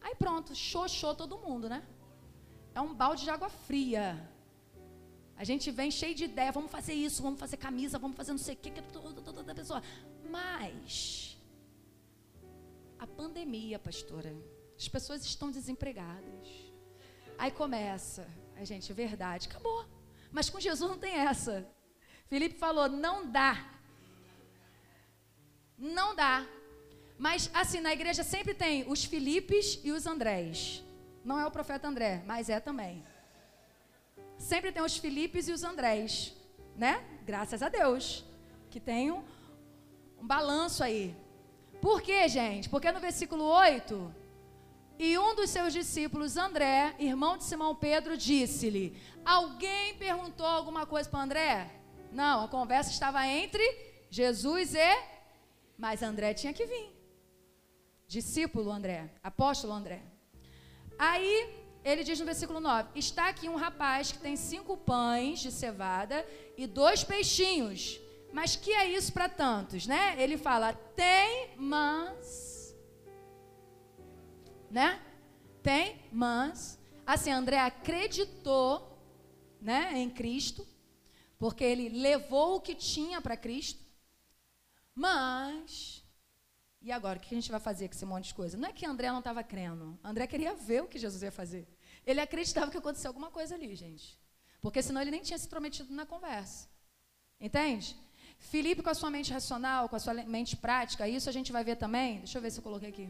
Aí 0.00 0.14
pronto, 0.14 0.54
xoxou 0.54 1.14
todo 1.16 1.36
mundo, 1.36 1.68
né? 1.68 1.82
É 2.72 2.80
um 2.80 2.94
balde 2.94 3.24
de 3.24 3.30
água 3.30 3.48
fria. 3.48 4.35
A 5.36 5.44
gente 5.44 5.70
vem 5.70 5.90
cheio 5.90 6.14
de 6.14 6.24
ideia, 6.24 6.50
vamos 6.50 6.70
fazer 6.70 6.94
isso, 6.94 7.22
vamos 7.22 7.38
fazer 7.38 7.58
camisa, 7.58 7.98
vamos 7.98 8.16
fazer 8.16 8.32
não 8.32 8.38
sei 8.38 8.54
o 8.54 8.58
que, 8.58 8.70
que 8.70 8.82
toda, 8.82 9.20
toda 9.20 9.54
pessoa. 9.54 9.82
Mas 10.30 11.36
a 12.98 13.06
pandemia, 13.06 13.78
pastora, 13.78 14.34
as 14.76 14.88
pessoas 14.88 15.24
estão 15.24 15.50
desempregadas. 15.50 16.48
Aí 17.38 17.50
começa, 17.50 18.26
a 18.56 18.64
gente, 18.64 18.90
verdade, 18.92 19.46
acabou. 19.46 19.84
Mas 20.32 20.48
com 20.48 20.58
Jesus 20.58 20.90
não 20.90 20.98
tem 20.98 21.14
essa. 21.14 21.66
Felipe 22.28 22.58
falou, 22.58 22.88
não 22.88 23.30
dá. 23.30 23.72
Não 25.78 26.14
dá. 26.14 26.46
Mas 27.18 27.50
assim, 27.52 27.80
na 27.80 27.92
igreja 27.92 28.22
sempre 28.22 28.54
tem 28.54 28.90
os 28.90 29.04
Filipes 29.04 29.78
e 29.84 29.92
os 29.92 30.06
Andrés. 30.06 30.82
Não 31.24 31.38
é 31.38 31.46
o 31.46 31.50
profeta 31.50 31.88
André, 31.88 32.22
mas 32.26 32.48
é 32.48 32.58
também. 32.58 33.04
Sempre 34.50 34.70
tem 34.70 34.80
os 34.80 34.96
Filipes 34.96 35.48
e 35.48 35.52
os 35.52 35.64
Andrés, 35.64 36.32
né? 36.76 37.02
Graças 37.24 37.64
a 37.64 37.68
Deus. 37.68 38.24
Que 38.70 38.78
tem 38.78 39.10
um, 39.10 39.24
um 40.20 40.24
balanço 40.24 40.84
aí. 40.84 41.16
Por 41.80 42.00
quê, 42.00 42.28
gente? 42.28 42.68
Porque 42.68 42.92
no 42.92 43.00
versículo 43.00 43.42
8, 43.42 44.14
e 45.00 45.18
um 45.18 45.34
dos 45.34 45.50
seus 45.50 45.72
discípulos, 45.72 46.36
André, 46.36 46.94
irmão 47.00 47.36
de 47.36 47.42
Simão 47.42 47.74
Pedro, 47.74 48.16
disse-lhe: 48.16 48.96
Alguém 49.24 49.96
perguntou 49.96 50.46
alguma 50.46 50.86
coisa 50.86 51.10
para 51.10 51.24
André? 51.24 51.70
Não, 52.12 52.44
a 52.44 52.48
conversa 52.48 52.90
estava 52.90 53.26
entre 53.26 53.64
Jesus 54.08 54.76
e. 54.76 54.96
Mas 55.76 56.04
André 56.04 56.34
tinha 56.34 56.52
que 56.52 56.64
vir 56.66 56.86
discípulo 58.06 58.70
André, 58.70 59.10
apóstolo 59.24 59.72
André. 59.72 60.02
Aí 60.96 61.65
ele 61.86 62.02
diz 62.02 62.18
no 62.18 62.26
versículo 62.26 62.58
9: 62.58 62.90
Está 62.98 63.28
aqui 63.28 63.48
um 63.48 63.54
rapaz 63.54 64.10
que 64.10 64.18
tem 64.18 64.34
cinco 64.34 64.76
pães 64.76 65.38
de 65.38 65.52
cevada 65.52 66.26
e 66.56 66.66
dois 66.66 67.04
peixinhos. 67.04 68.00
Mas 68.32 68.56
que 68.56 68.72
é 68.72 68.90
isso 68.90 69.12
para 69.12 69.28
tantos, 69.28 69.86
né? 69.86 70.20
Ele 70.20 70.36
fala: 70.36 70.72
tem, 70.72 71.50
mas. 71.56 72.76
Né? 74.68 75.00
Tem, 75.62 76.02
mas. 76.10 76.76
Assim, 77.06 77.30
André 77.30 77.60
acreditou 77.60 79.00
né, 79.60 79.92
em 79.94 80.10
Cristo, 80.10 80.66
porque 81.38 81.62
ele 81.62 81.88
levou 81.88 82.56
o 82.56 82.60
que 82.60 82.74
tinha 82.74 83.20
para 83.20 83.36
Cristo, 83.36 83.80
mas 84.92 86.04
e 86.86 86.92
agora, 86.92 87.18
o 87.18 87.20
que 87.20 87.34
a 87.34 87.40
gente 87.40 87.50
vai 87.50 87.58
fazer 87.58 87.88
com 87.88 87.94
esse 87.94 88.06
monte 88.06 88.28
de 88.28 88.34
coisa? 88.34 88.56
Não 88.56 88.68
é 88.68 88.72
que 88.72 88.86
André 88.86 89.08
não 89.08 89.18
estava 89.18 89.42
crendo. 89.42 89.98
André 90.04 90.24
queria 90.28 90.54
ver 90.54 90.84
o 90.84 90.86
que 90.86 91.00
Jesus 91.00 91.20
ia 91.20 91.32
fazer. 91.32 91.66
Ele 92.06 92.20
acreditava 92.20 92.70
que 92.70 92.78
aconteceu 92.78 93.08
alguma 93.10 93.30
coisa 93.30 93.54
ali, 93.54 93.74
gente. 93.74 94.18
Porque 94.62 94.82
senão 94.82 95.00
ele 95.02 95.10
nem 95.10 95.22
tinha 95.22 95.38
se 95.38 95.46
intrometido 95.46 95.92
na 95.92 96.06
conversa. 96.06 96.68
Entende? 97.40 97.96
Filipe 98.38 98.82
com 98.82 98.90
a 98.90 98.94
sua 98.94 99.10
mente 99.10 99.32
racional, 99.32 99.88
com 99.88 99.96
a 99.96 99.98
sua 99.98 100.14
mente 100.14 100.56
prática, 100.56 101.08
isso 101.08 101.28
a 101.28 101.32
gente 101.32 101.52
vai 101.52 101.64
ver 101.64 101.76
também. 101.76 102.18
Deixa 102.18 102.38
eu 102.38 102.42
ver 102.42 102.50
se 102.50 102.58
eu 102.58 102.62
coloquei 102.62 102.90
aqui 102.90 103.08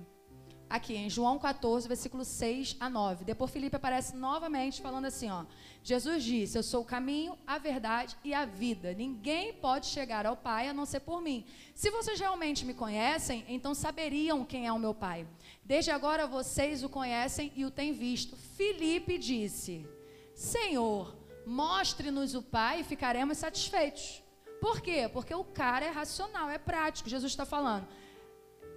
aqui 0.68 0.94
em 0.94 1.08
João 1.08 1.38
14, 1.38 1.88
versículo 1.88 2.24
6 2.24 2.76
a 2.78 2.90
9. 2.90 3.24
Depois 3.24 3.50
Felipe 3.50 3.76
aparece 3.76 4.16
novamente 4.16 4.82
falando 4.82 5.06
assim, 5.06 5.30
ó: 5.30 5.44
Jesus 5.82 6.22
disse: 6.22 6.58
"Eu 6.58 6.62
sou 6.62 6.82
o 6.82 6.84
caminho, 6.84 7.38
a 7.46 7.58
verdade 7.58 8.16
e 8.24 8.34
a 8.34 8.44
vida. 8.44 8.92
Ninguém 8.92 9.52
pode 9.52 9.86
chegar 9.86 10.26
ao 10.26 10.36
Pai 10.36 10.68
a 10.68 10.74
não 10.74 10.84
ser 10.84 11.00
por 11.00 11.22
mim. 11.22 11.44
Se 11.74 11.90
vocês 11.90 12.18
realmente 12.18 12.64
me 12.64 12.74
conhecem, 12.74 13.44
então 13.48 13.74
saberiam 13.74 14.44
quem 14.44 14.66
é 14.66 14.72
o 14.72 14.78
meu 14.78 14.94
Pai. 14.94 15.26
Desde 15.64 15.90
agora 15.90 16.26
vocês 16.26 16.82
o 16.82 16.88
conhecem 16.88 17.52
e 17.54 17.64
o 17.64 17.70
têm 17.70 17.92
visto." 17.92 18.36
Felipe 18.36 19.18
disse: 19.18 19.86
"Senhor, 20.34 21.16
mostre-nos 21.46 22.34
o 22.34 22.42
Pai 22.42 22.80
e 22.80 22.84
ficaremos 22.84 23.38
satisfeitos." 23.38 24.22
Por 24.60 24.80
quê? 24.80 25.08
Porque 25.12 25.34
o 25.34 25.44
cara 25.44 25.84
é 25.84 25.90
racional, 25.90 26.48
é 26.48 26.58
prático. 26.58 27.08
Jesus 27.08 27.30
está 27.30 27.44
falando: 27.44 27.86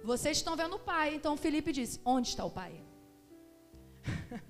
vocês 0.04 0.38
estão 0.38 0.56
vendo 0.56 0.76
o 0.76 0.78
Pai. 0.78 1.14
Então 1.14 1.36
Felipe 1.36 1.72
disse: 1.72 2.00
Onde 2.04 2.28
está 2.28 2.44
o 2.44 2.50
Pai? 2.50 2.72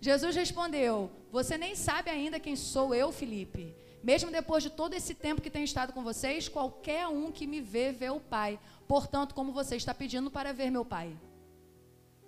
Jesus 0.00 0.34
respondeu: 0.34 1.10
Você 1.30 1.58
nem 1.58 1.74
sabe 1.74 2.10
ainda 2.10 2.40
quem 2.40 2.56
sou 2.56 2.94
eu, 2.94 3.12
Felipe. 3.12 3.74
Mesmo 4.02 4.32
depois 4.32 4.62
de 4.62 4.70
todo 4.70 4.94
esse 4.94 5.14
tempo 5.14 5.40
que 5.40 5.50
tenho 5.50 5.64
estado 5.64 5.92
com 5.92 6.02
vocês, 6.02 6.48
qualquer 6.48 7.06
um 7.06 7.30
que 7.30 7.46
me 7.46 7.60
vê, 7.60 7.92
vê 7.92 8.10
o 8.10 8.18
Pai. 8.18 8.58
Portanto, 8.88 9.34
como 9.34 9.52
você 9.52 9.76
está 9.76 9.94
pedindo 9.94 10.30
para 10.30 10.52
ver 10.52 10.70
meu 10.70 10.84
Pai? 10.84 11.16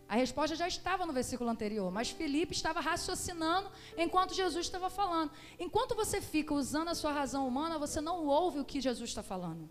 A 0.08 0.16
resposta 0.16 0.54
já 0.54 0.68
estava 0.68 1.06
no 1.06 1.12
versículo 1.12 1.50
anterior, 1.50 1.90
mas 1.90 2.10
Felipe 2.10 2.54
estava 2.54 2.78
raciocinando 2.78 3.70
enquanto 3.96 4.34
Jesus 4.34 4.66
estava 4.66 4.88
falando. 4.88 5.32
Enquanto 5.58 5.94
você 5.94 6.20
fica 6.20 6.54
usando 6.54 6.88
a 6.88 6.94
sua 6.94 7.10
razão 7.10 7.48
humana, 7.48 7.78
você 7.78 8.00
não 8.00 8.26
ouve 8.26 8.60
o 8.60 8.64
que 8.64 8.80
Jesus 8.80 9.10
está 9.10 9.22
falando. 9.22 9.68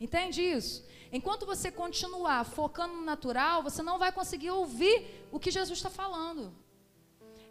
Entende 0.00 0.42
isso? 0.42 0.84
Enquanto 1.10 1.46
você 1.46 1.70
continuar 1.70 2.44
focando 2.44 2.94
no 2.94 3.02
natural, 3.02 3.62
você 3.62 3.82
não 3.82 3.98
vai 3.98 4.12
conseguir 4.12 4.50
ouvir 4.50 5.26
o 5.32 5.38
que 5.38 5.50
Jesus 5.50 5.78
está 5.78 5.90
falando. 5.90 6.52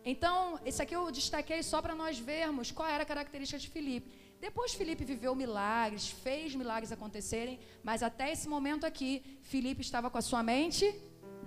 Então, 0.06 0.60
esse 0.66 0.82
aqui 0.82 0.96
eu 0.96 1.12
destaquei 1.12 1.62
só 1.64 1.82
para 1.82 1.96
nós 1.96 2.18
vermos 2.18 2.72
qual 2.72 2.88
era 2.88 3.04
a 3.04 3.06
característica 3.06 3.60
de 3.60 3.70
Filipe. 3.70 4.10
Depois 4.40 4.74
Filipe 4.74 5.04
viveu 5.04 5.34
milagres, 5.36 6.08
fez 6.10 6.56
milagres 6.56 6.92
acontecerem, 6.92 7.60
mas 7.84 8.04
até 8.04 8.32
esse 8.32 8.48
momento 8.48 8.86
aqui, 8.86 9.40
Filipe 9.42 9.82
estava 9.82 10.10
com 10.10 10.18
a 10.18 10.22
sua 10.22 10.44
mente 10.44 10.86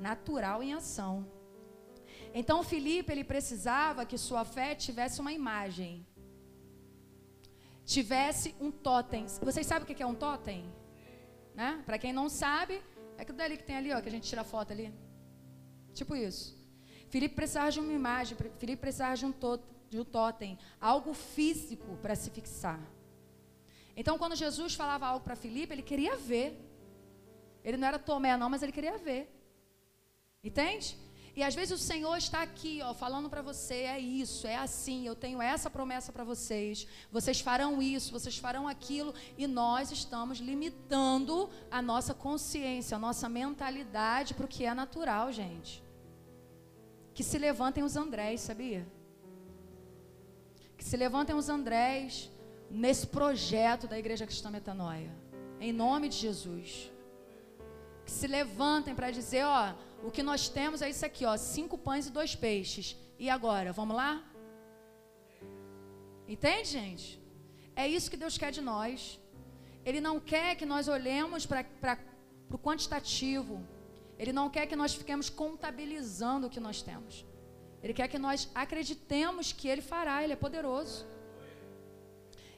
natural 0.01 0.63
em 0.63 0.75
ação. 0.75 1.27
Então 2.35 2.63
Filipe 2.63 3.13
ele 3.13 3.25
precisava 3.25 4.05
que 4.05 4.19
sua 4.19 4.45
fé 4.45 4.75
tivesse 4.75 5.21
uma 5.21 5.33
imagem. 5.33 6.07
Tivesse 7.85 8.55
um 8.61 8.71
totem. 8.71 9.27
Vocês 9.41 9.67
sabem 9.67 9.85
o 9.85 9.87
que 9.87 10.03
é 10.03 10.07
um 10.07 10.15
totem? 10.15 10.80
Né? 11.55 11.83
Para 11.85 11.99
quem 11.99 12.13
não 12.13 12.29
sabe, 12.29 12.83
é 13.17 13.23
aquilo 13.23 13.39
dali 13.39 13.57
que 13.57 13.65
tem 13.65 13.77
ali, 13.77 13.93
ó, 13.93 14.01
que 14.01 14.09
a 14.09 14.13
gente 14.13 14.29
tira 14.29 14.45
foto 14.45 14.73
ali. 14.73 14.93
Tipo 15.93 16.15
isso. 16.15 16.59
Filipe 17.09 17.35
precisava 17.35 17.71
de 17.71 17.81
uma 17.81 17.93
imagem, 17.93 18.37
Filipe 18.59 18.81
precisava 18.81 19.17
de 19.17 19.27
um, 19.27 19.33
tot, 19.33 19.63
de 19.91 19.99
um 19.99 20.05
totem, 20.05 20.59
algo 20.81 21.13
físico 21.13 21.97
para 22.01 22.15
se 22.15 22.31
fixar. 22.31 22.81
Então, 23.97 24.17
quando 24.17 24.37
Jesus 24.37 24.75
falava 24.75 25.07
algo 25.07 25.25
para 25.25 25.35
Filipe, 25.35 25.75
ele 25.75 25.83
queria 25.83 26.17
ver. 26.17 26.59
Ele 27.65 27.77
não 27.77 27.89
era 27.89 27.99
Tomé, 27.99 28.37
não, 28.37 28.49
mas 28.49 28.63
ele 28.63 28.73
queria 28.73 28.97
ver. 28.97 29.29
Entende? 30.43 30.97
E 31.37 31.43
às 31.43 31.55
vezes 31.55 31.81
o 31.81 31.83
Senhor 31.83 32.17
está 32.17 32.43
aqui, 32.43 32.81
ó, 32.83 32.93
falando 32.93 33.31
para 33.31 33.41
você, 33.41 33.75
é 33.75 33.99
isso, 33.99 34.47
é 34.47 34.57
assim, 34.57 35.07
eu 35.07 35.15
tenho 35.15 35.41
essa 35.41 35.71
promessa 35.71 36.11
para 36.13 36.25
vocês. 36.25 36.87
Vocês 37.11 37.41
farão 37.41 37.81
isso, 37.81 38.13
vocês 38.13 38.37
farão 38.37 38.67
aquilo, 38.67 39.15
e 39.39 39.47
nós 39.47 39.93
estamos 39.93 40.39
limitando 40.39 41.49
a 41.71 41.81
nossa 41.81 42.13
consciência, 42.13 42.97
a 42.97 43.01
nossa 43.01 43.29
mentalidade 43.29 44.35
para 44.35 44.45
o 44.45 44.49
que 44.49 44.65
é 44.65 44.75
natural, 44.75 45.33
gente. 45.33 45.83
Que 47.15 47.23
se 47.23 47.39
levantem 47.39 47.85
os 47.85 47.97
Andrés, 47.97 48.41
sabia? 48.41 48.87
Que 50.77 50.85
se 50.85 50.97
levantem 50.97 51.37
os 51.37 51.49
Andrés 51.49 52.31
nesse 52.71 53.07
projeto 53.07 53.87
da 53.87 53.99
Igreja 53.99 54.27
Cristã 54.27 54.51
Metanoia. 54.51 55.11
Em 55.61 55.73
nome 55.73 56.09
de 56.09 56.17
Jesus. 56.17 56.91
Que 58.05 58.11
se 58.11 58.27
levantem 58.27 58.95
para 58.95 59.11
dizer, 59.11 59.45
ó, 59.45 59.75
o 60.03 60.11
que 60.11 60.23
nós 60.23 60.49
temos 60.49 60.83
é 60.83 60.89
isso 60.89 61.05
aqui, 61.05 61.25
ó, 61.25 61.37
cinco 61.37 61.77
pães 61.77 62.07
e 62.07 62.11
dois 62.11 62.35
peixes. 62.35 62.97
E 63.19 63.29
agora, 63.29 63.73
vamos 63.73 63.97
lá? 63.97 64.25
Entende, 66.27 66.69
gente? 66.69 67.21
É 67.75 67.87
isso 67.87 68.11
que 68.11 68.17
Deus 68.17 68.39
quer 68.39 68.51
de 68.51 68.61
nós. 68.61 69.21
Ele 69.85 70.01
não 70.01 70.19
quer 70.19 70.55
que 70.57 70.67
nós 70.67 70.89
olhemos 70.89 71.45
para 71.47 71.99
o 72.51 72.59
quantitativo. 72.59 73.63
Ele 74.19 74.33
não 74.33 74.49
quer 74.49 74.67
que 74.67 74.77
nós 74.77 74.95
fiquemos 74.95 75.29
contabilizando 75.29 76.47
o 76.47 76.51
que 76.51 76.61
nós 76.61 76.83
temos. 76.83 77.27
Ele 77.83 77.95
quer 77.95 78.09
que 78.09 78.19
nós 78.19 78.51
acreditemos 78.55 79.53
que 79.53 79.69
Ele 79.69 79.83
fará, 79.83 80.23
Ele 80.23 80.35
é 80.35 80.37
poderoso. 80.37 81.07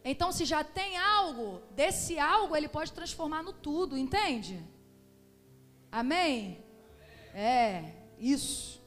Então, 0.04 0.32
se 0.32 0.44
já 0.44 0.64
tem 0.64 0.96
algo, 0.96 1.62
desse 1.70 2.18
algo 2.18 2.56
Ele 2.56 2.68
pode 2.68 2.92
transformar 2.92 3.42
no 3.42 3.52
tudo, 3.52 3.96
entende? 3.96 4.60
Amém? 5.90 6.62
É, 7.34 7.92
isso. 8.18 8.80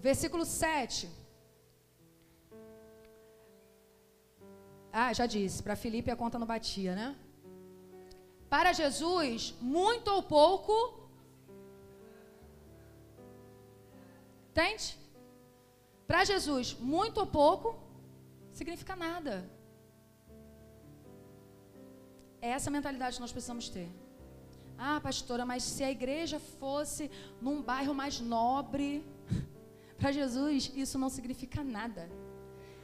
Versículo 0.00 0.44
7. 0.44 1.10
Ah, 4.92 5.12
já 5.12 5.26
disse, 5.26 5.62
para 5.62 5.76
Filipe 5.76 6.10
a 6.10 6.16
conta 6.16 6.38
não 6.38 6.46
batia, 6.46 6.94
né? 6.94 7.16
Para 8.48 8.72
Jesus, 8.72 9.54
muito 9.60 10.08
ou 10.08 10.22
pouco. 10.22 10.74
Entende? 14.50 14.98
Para 16.06 16.24
Jesus, 16.24 16.74
muito 16.74 17.18
ou 17.20 17.26
pouco 17.26 17.78
significa 18.52 18.96
nada. 18.96 19.48
É 22.40 22.48
essa 22.50 22.70
mentalidade 22.70 23.16
que 23.16 23.20
nós 23.20 23.32
precisamos 23.32 23.68
ter. 23.68 23.88
Ah, 24.78 25.00
pastora, 25.00 25.44
mas 25.44 25.64
se 25.64 25.82
a 25.82 25.90
igreja 25.90 26.38
fosse 26.38 27.10
num 27.42 27.60
bairro 27.60 27.92
mais 27.92 28.20
nobre, 28.20 29.04
para 29.98 30.12
Jesus 30.12 30.70
isso 30.76 30.96
não 30.96 31.10
significa 31.10 31.64
nada. 31.64 32.08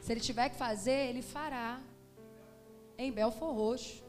Se 0.01 0.13
ele 0.13 0.21
tiver 0.21 0.49
que 0.49 0.57
fazer, 0.57 1.09
ele 1.11 1.23
fará. 1.23 1.81
Em 2.99 3.13
Belfor 3.13 3.53
Roxo. 3.55 4.05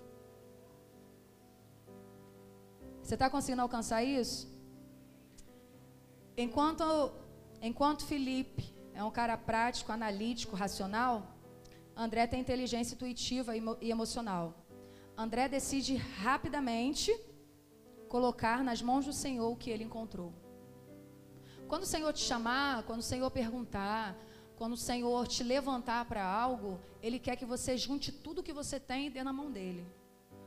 Você 3.01 3.13
está 3.13 3.29
conseguindo 3.29 3.61
alcançar 3.61 4.03
isso? 4.03 4.51
Enquanto, 6.35 6.83
enquanto 7.61 8.05
Felipe 8.05 8.75
é 8.93 9.03
um 9.03 9.11
cara 9.11 9.37
prático, 9.37 9.91
analítico, 9.91 10.55
racional, 10.55 11.35
André 11.95 12.27
tem 12.27 12.41
inteligência 12.41 12.95
intuitiva 12.95 13.53
e 13.55 13.89
emocional. 13.89 14.53
André 15.15 15.47
decide 15.47 15.95
rapidamente 15.95 17.09
colocar 18.09 18.63
nas 18.63 18.81
mãos 18.81 19.05
do 19.05 19.13
Senhor 19.13 19.51
o 19.51 19.55
que 19.55 19.69
ele 19.69 19.83
encontrou. 19.83 20.33
Quando 21.67 21.83
o 21.83 21.87
Senhor 21.93 22.11
te 22.13 22.21
chamar, 22.21 22.83
quando 22.83 22.99
o 22.99 23.03
Senhor 23.03 23.29
perguntar, 23.31 24.15
quando 24.55 24.73
o 24.73 24.77
Senhor 24.77 25.27
te 25.27 25.43
levantar 25.43 26.05
para 26.05 26.23
algo, 26.23 26.79
Ele 27.01 27.19
quer 27.19 27.35
que 27.35 27.45
você 27.45 27.77
junte 27.77 28.11
tudo 28.11 28.43
que 28.43 28.53
você 28.53 28.79
tem 28.79 29.07
e 29.07 29.09
dê 29.09 29.23
na 29.23 29.33
mão 29.33 29.51
dele. 29.51 29.85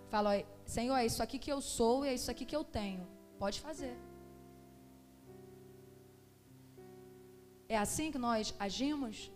Fala, 0.09 0.32
Senhor, 0.64 0.96
é 0.96 1.04
isso 1.04 1.22
aqui 1.22 1.38
que 1.38 1.52
eu 1.52 1.61
sou 1.61 2.04
e 2.04 2.09
é 2.09 2.14
isso 2.14 2.30
aqui 2.30 2.44
que 2.44 2.56
eu 2.56 2.64
tenho. 2.64 3.06
Pode 3.38 3.61
fazer. 3.61 3.96
É 7.68 7.76
assim 7.76 8.11
que 8.11 8.18
nós 8.18 8.54
agimos? 8.59 9.30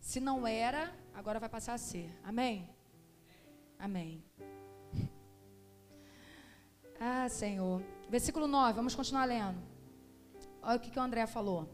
Se 0.00 0.18
não 0.18 0.46
era, 0.46 0.90
agora 1.14 1.38
vai 1.38 1.48
passar 1.48 1.74
a 1.74 1.78
ser. 1.78 2.10
Amém? 2.24 2.68
Amém. 3.78 4.24
Ah, 7.02 7.26
Senhor. 7.30 7.82
Versículo 8.10 8.46
9, 8.46 8.74
vamos 8.74 8.94
continuar 8.94 9.24
lendo. 9.24 9.58
Olha 10.62 10.76
o 10.76 10.80
que, 10.80 10.90
que 10.90 10.98
o 10.98 11.02
André 11.02 11.26
falou. 11.26 11.66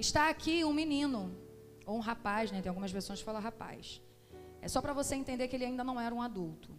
Está 0.00 0.28
aqui 0.28 0.64
um 0.64 0.72
menino, 0.72 1.32
ou 1.86 1.96
um 1.96 2.00
rapaz, 2.00 2.50
né? 2.50 2.60
Tem 2.60 2.68
algumas 2.68 2.90
versões 2.90 3.20
que 3.20 3.24
falam 3.24 3.40
rapaz. 3.40 4.02
É 4.60 4.66
só 4.66 4.82
para 4.82 4.92
você 4.92 5.14
entender 5.14 5.46
que 5.46 5.54
ele 5.54 5.64
ainda 5.64 5.84
não 5.84 6.00
era 6.00 6.12
um 6.12 6.20
adulto. 6.20 6.76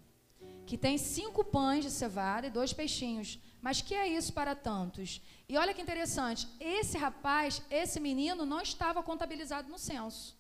Que 0.66 0.78
tem 0.78 0.98
cinco 0.98 1.42
pães 1.42 1.86
de 1.86 1.90
cevada 1.90 2.48
e 2.48 2.52
dois 2.52 2.74
peixinhos. 2.74 3.40
Mas 3.62 3.82
que 3.82 3.96
é 3.96 4.06
isso 4.10 4.34
para 4.34 4.54
tantos? 4.56 5.22
E 5.48 5.58
olha 5.58 5.74
que 5.74 5.82
interessante, 5.82 6.50
esse 6.60 6.98
rapaz, 6.98 7.62
esse 7.70 7.98
menino, 7.98 8.46
não 8.46 8.62
estava 8.62 9.02
contabilizado 9.02 9.70
no 9.70 9.80
censo. 9.80 10.38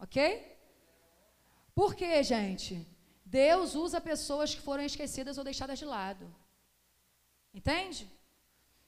Ok? 0.00 0.56
Por 1.76 1.94
quê, 1.94 2.24
gente? 2.24 2.84
Deus 3.30 3.74
usa 3.74 4.00
pessoas 4.00 4.54
que 4.54 4.60
foram 4.68 4.84
esquecidas 4.90 5.36
ou 5.38 5.44
deixadas 5.44 5.78
de 5.78 5.84
lado. 5.84 6.24
Entende? 7.52 8.10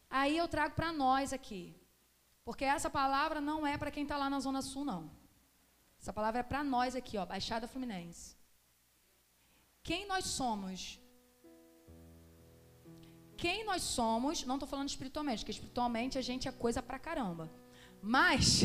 Aí 0.08 0.36
eu 0.36 0.48
trago 0.48 0.74
para 0.74 0.90
nós 0.92 1.32
aqui. 1.38 1.62
Porque 2.42 2.64
essa 2.64 2.88
palavra 2.88 3.40
não 3.40 3.66
é 3.66 3.76
para 3.76 3.90
quem 3.90 4.04
está 4.04 4.16
lá 4.16 4.30
na 4.30 4.40
Zona 4.40 4.62
Sul, 4.62 4.84
não. 4.84 5.10
Essa 6.00 6.12
palavra 6.12 6.40
é 6.40 6.42
para 6.42 6.64
nós 6.64 6.96
aqui, 6.96 7.18
ó, 7.18 7.26
Baixada 7.26 7.68
Fluminense. 7.68 8.34
Quem 9.82 10.06
nós 10.06 10.24
somos? 10.24 10.98
Quem 13.36 13.64
nós 13.64 13.82
somos, 13.82 14.44
não 14.44 14.56
estou 14.56 14.68
falando 14.68 14.88
espiritualmente, 14.88 15.40
porque 15.42 15.52
espiritualmente 15.52 16.16
a 16.16 16.22
gente 16.22 16.48
é 16.48 16.52
coisa 16.52 16.82
pra 16.82 16.98
caramba. 16.98 17.50
Mas, 18.02 18.62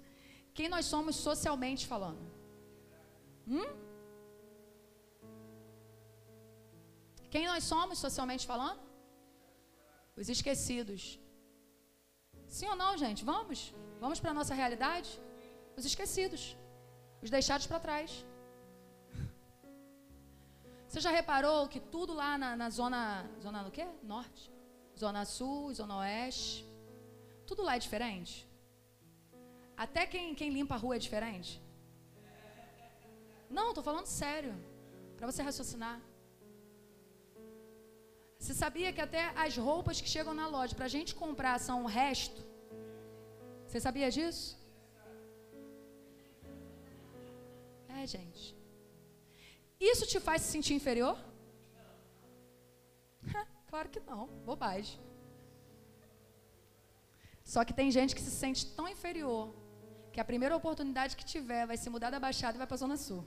quem 0.52 0.68
nós 0.68 0.84
somos 0.84 1.16
socialmente 1.16 1.86
falando? 1.86 2.22
Hum? 3.48 3.83
Quem 7.34 7.46
nós 7.52 7.64
somos 7.64 7.98
socialmente 7.98 8.44
falando? 8.50 8.80
Os 10.20 10.28
esquecidos. 10.34 11.02
Sim 12.56 12.68
ou 12.72 12.76
não, 12.82 12.90
gente? 12.96 13.24
Vamos? 13.30 13.74
Vamos 14.02 14.20
para 14.20 14.30
a 14.30 14.38
nossa 14.38 14.54
realidade? 14.60 15.10
Os 15.76 15.84
esquecidos. 15.90 16.56
Os 17.24 17.30
deixados 17.36 17.66
para 17.66 17.80
trás. 17.86 18.24
Você 20.86 21.00
já 21.00 21.10
reparou 21.10 21.66
que 21.66 21.80
tudo 21.80 22.14
lá 22.22 22.38
na, 22.38 22.54
na 22.54 22.70
zona. 22.70 23.28
Zona 23.42 23.64
do 23.64 23.72
quê? 23.72 23.84
Norte? 24.14 24.44
Zona 24.96 25.24
Sul, 25.24 25.74
Zona 25.74 25.98
Oeste. 26.02 26.64
Tudo 27.48 27.64
lá 27.64 27.74
é 27.74 27.80
diferente? 27.80 28.48
Até 29.76 30.06
quem, 30.06 30.36
quem 30.36 30.50
limpa 30.50 30.76
a 30.76 30.82
rua 30.84 30.94
é 30.94 31.00
diferente? 31.00 31.60
Não, 33.50 33.70
estou 33.70 33.82
falando 33.82 34.06
sério. 34.06 34.54
Para 35.16 35.26
você 35.26 35.42
raciocinar. 35.42 36.00
Você 38.44 38.52
sabia 38.52 38.92
que 38.92 39.00
até 39.00 39.22
as 39.44 39.56
roupas 39.56 40.02
que 40.02 40.08
chegam 40.14 40.34
na 40.40 40.46
loja 40.46 40.74
para 40.78 40.84
a 40.84 40.94
gente 40.94 41.14
comprar 41.20 41.58
são 41.58 41.76
o 41.84 41.86
resto? 41.86 42.40
Você 43.66 43.80
sabia 43.80 44.10
disso? 44.16 44.48
É, 47.88 48.06
gente. 48.06 48.54
Isso 49.80 50.06
te 50.06 50.20
faz 50.20 50.42
se 50.42 50.52
sentir 50.52 50.74
inferior? 50.74 51.16
claro 53.70 53.88
que 53.88 54.00
não, 54.00 54.26
bobagem. 54.50 55.00
Só 57.42 57.64
que 57.64 57.72
tem 57.72 57.90
gente 57.90 58.14
que 58.14 58.20
se 58.20 58.30
sente 58.30 58.66
tão 58.76 58.86
inferior 58.86 59.54
que 60.12 60.20
a 60.20 60.30
primeira 60.32 60.54
oportunidade 60.54 61.16
que 61.16 61.24
tiver 61.24 61.66
vai 61.66 61.78
se 61.78 61.88
mudar 61.88 62.10
da 62.10 62.20
Baixada 62.20 62.58
e 62.58 62.62
vai 62.62 62.66
para 62.66 62.74
a 62.74 62.84
Zona 62.84 62.98
Sul. 62.98 63.24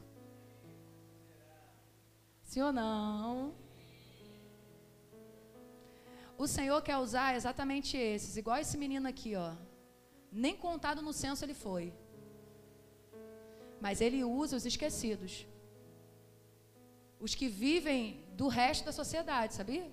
Sim 2.44 2.62
ou 2.62 2.72
não? 2.72 3.67
O 6.38 6.48
Senhor 6.48 6.82
quer 6.82 6.98
usar 6.98 7.36
exatamente 7.36 7.98
esses, 7.98 8.38
igual 8.38 8.58
esse 8.58 8.78
menino 8.78 9.08
aqui, 9.08 9.36
ó. 9.36 9.54
Nem 10.32 10.56
contado 10.56 11.02
no 11.02 11.14
censo 11.14 11.44
ele 11.44 11.54
foi. 11.54 11.94
Mas 13.82 14.02
ele 14.02 14.24
usa 14.24 14.56
os 14.56 14.66
esquecidos. 14.66 15.48
Os 17.20 17.34
que 17.34 17.48
vivem 17.48 18.24
do 18.34 18.48
resto 18.48 18.86
da 18.86 18.92
sociedade, 18.92 19.56
sabia? 19.56 19.90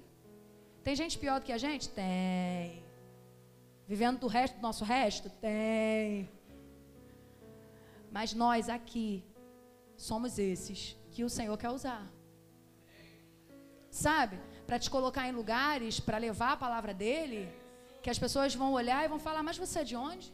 Tem 0.83 0.95
gente 0.95 1.19
pior 1.19 1.41
do 1.41 1.47
que 1.47 1.53
a 1.53 1.59
gente? 1.59 1.89
Tem. 1.89 2.85
Vivendo 3.87 4.19
do 4.21 4.27
resto 4.27 4.57
do 4.57 4.63
nosso 4.63 4.85
resto? 4.85 5.31
Tem. 5.31 6.29
Mas 8.11 8.35
nós 8.35 8.69
aqui 8.69 9.25
somos 9.97 10.39
esses 10.39 10.97
que 11.11 11.25
o 11.25 11.31
Senhor 11.31 11.57
quer 11.57 11.71
usar. 11.71 12.07
Sabe? 13.91 14.39
Para 14.67 14.79
te 14.79 14.89
colocar 14.91 15.29
em 15.29 15.33
lugares, 15.33 16.01
para 16.01 16.19
levar 16.19 16.53
a 16.53 16.57
palavra 16.57 16.93
dele, 16.95 17.41
que 18.03 18.11
as 18.11 18.19
pessoas 18.19 18.55
vão 18.55 18.73
olhar 18.73 19.05
e 19.05 19.09
vão 19.09 19.19
falar: 19.19 19.43
Mas 19.43 19.59
você 19.59 19.81
é 19.81 19.85
de 19.85 19.97
onde? 19.97 20.33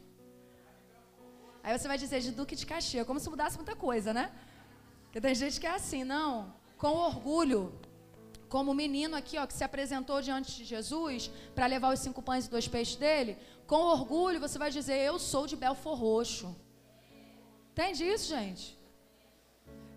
Aí 1.63 1.77
você 1.77 1.87
vai 1.87 1.97
dizer 1.97 2.19
de 2.21 2.31
Duque 2.31 2.55
de 2.55 2.65
Caxias, 2.65 3.05
como 3.05 3.19
se 3.19 3.29
mudasse 3.29 3.57
muita 3.57 3.75
coisa, 3.75 4.13
né? 4.13 4.31
Porque 5.03 5.21
tem 5.21 5.35
gente 5.35 5.59
que 5.59 5.67
é 5.67 5.75
assim, 5.75 6.03
não. 6.03 6.53
Com 6.77 6.93
orgulho, 7.09 7.61
como 8.49 8.71
o 8.71 8.73
menino 8.73 9.15
aqui, 9.15 9.37
ó, 9.37 9.45
que 9.45 9.53
se 9.53 9.63
apresentou 9.63 10.21
diante 10.21 10.55
de 10.57 10.63
Jesus 10.63 11.29
para 11.55 11.67
levar 11.67 11.93
os 11.93 11.99
cinco 11.99 12.21
pães 12.21 12.45
e 12.45 12.49
dois 12.49 12.67
peixes 12.67 12.95
dele, 12.95 13.37
com 13.67 13.81
orgulho 13.97 14.39
você 14.39 14.57
vai 14.57 14.71
dizer: 14.71 14.97
Eu 14.97 15.17
sou 15.19 15.45
de 15.45 15.55
Belfor 15.55 15.95
Roxo. 15.95 16.55
Entende 17.71 18.03
isso, 18.03 18.27
gente? 18.29 18.77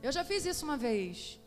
Eu 0.03 0.13
já 0.13 0.23
fiz 0.23 0.45
isso 0.47 0.65
uma 0.65 0.77
vez. 0.77 1.41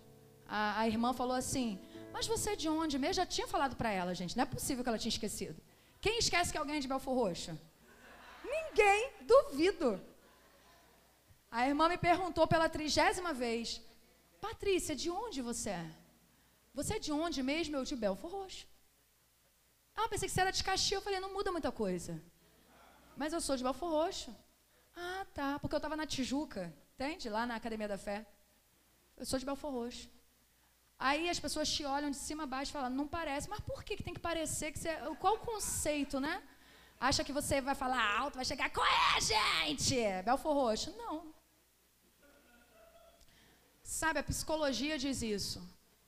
A, 0.47 0.79
a 0.81 0.87
irmã 0.87 1.13
falou 1.13 1.35
assim: 1.35 1.79
Mas 2.17 2.25
você 2.33 2.49
é 2.51 2.55
de 2.61 2.67
onde 2.67 2.97
mesmo? 2.97 3.19
Já 3.21 3.27
tinha 3.27 3.47
falado 3.55 3.75
para 3.79 3.91
ela, 3.91 4.11
gente. 4.19 4.35
Não 4.35 4.43
é 4.43 4.53
possível 4.53 4.83
que 4.83 4.89
ela 4.89 4.97
tinha 5.01 5.15
esquecido. 5.15 5.57
Quem 6.01 6.17
esquece 6.17 6.51
que 6.51 6.57
alguém 6.57 6.77
é 6.77 6.79
de 6.85 6.87
Belfor 6.91 7.13
Roxo? 7.19 7.51
Ninguém, 8.55 9.01
duvido. 9.33 9.89
A 11.51 11.67
irmã 11.67 11.87
me 11.87 11.99
perguntou 12.09 12.47
pela 12.47 12.67
trigésima 12.77 13.33
vez: 13.43 13.79
Patrícia, 14.41 14.95
de 14.95 15.11
onde 15.11 15.43
você 15.49 15.69
é? 15.81 15.91
Você 16.73 16.95
é 16.95 16.99
de 17.07 17.11
onde 17.11 17.43
mesmo? 17.43 17.75
Eu 17.75 17.85
de 17.91 17.95
Belfor 17.95 18.31
Roxo. 18.31 18.65
Ah, 19.95 20.09
pensei 20.09 20.27
que 20.27 20.33
você 20.33 20.41
era 20.41 20.57
de 20.57 20.63
Caxias. 20.63 20.99
Eu 20.99 21.05
falei: 21.07 21.19
Não 21.19 21.31
muda 21.37 21.51
muita 21.51 21.71
coisa. 21.71 22.19
Mas 23.15 23.31
eu 23.31 23.41
sou 23.41 23.55
de 23.55 23.63
Belfor 23.63 23.91
Roxo. 23.91 24.35
Ah, 24.95 25.23
tá. 25.35 25.59
Porque 25.59 25.75
eu 25.75 25.83
estava 25.83 25.95
na 25.95 26.07
Tijuca, 26.07 26.73
entende? 26.95 27.29
Lá 27.29 27.45
na 27.45 27.55
Academia 27.61 27.87
da 27.87 27.97
Fé. 28.09 28.25
Eu 29.15 29.25
sou 29.27 29.37
de 29.37 29.45
Belfor 29.45 29.71
Roxo. 29.71 30.16
Aí 30.99 31.29
as 31.29 31.39
pessoas 31.39 31.69
te 31.69 31.85
olham 31.85 32.09
de 32.09 32.17
cima 32.17 32.43
a 32.43 32.47
baixo 32.47 32.71
e 32.71 32.73
falam, 32.73 32.89
não 32.89 33.07
parece. 33.07 33.49
Mas 33.49 33.59
por 33.59 33.83
que, 33.83 33.95
que 33.95 34.03
tem 34.03 34.13
que 34.13 34.19
parecer? 34.19 34.71
Que 34.71 34.79
você... 34.79 34.95
Qual 35.19 35.35
o 35.35 35.39
conceito, 35.39 36.19
né? 36.19 36.41
Acha 36.99 37.23
que 37.23 37.31
você 37.31 37.61
vai 37.61 37.75
falar 37.75 38.03
alto, 38.19 38.35
vai 38.35 38.45
chegar, 38.45 38.71
qual 38.71 38.85
é, 38.85 39.21
gente? 39.21 39.95
Belfor 40.25 40.53
Roxo. 40.53 40.91
Não. 40.97 41.33
Sabe, 43.83 44.19
a 44.19 44.23
psicologia 44.23 44.97
diz 44.97 45.21
isso. 45.21 45.61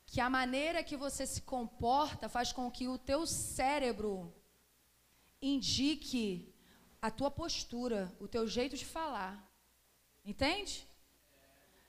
Que 0.08 0.20
a 0.20 0.30
maneira 0.30 0.84
que 0.84 0.98
você 0.98 1.28
se 1.28 1.42
comporta 1.42 2.28
faz 2.28 2.52
com 2.52 2.70
que 2.72 2.88
o 2.88 2.98
teu 2.98 3.28
cérebro 3.28 4.34
indique 5.40 6.52
a 7.00 7.12
tua 7.12 7.30
postura, 7.30 8.12
o 8.20 8.28
teu 8.28 8.48
jeito 8.48 8.76
de 8.76 8.86
falar. 8.86 9.48
Entende? 10.26 10.88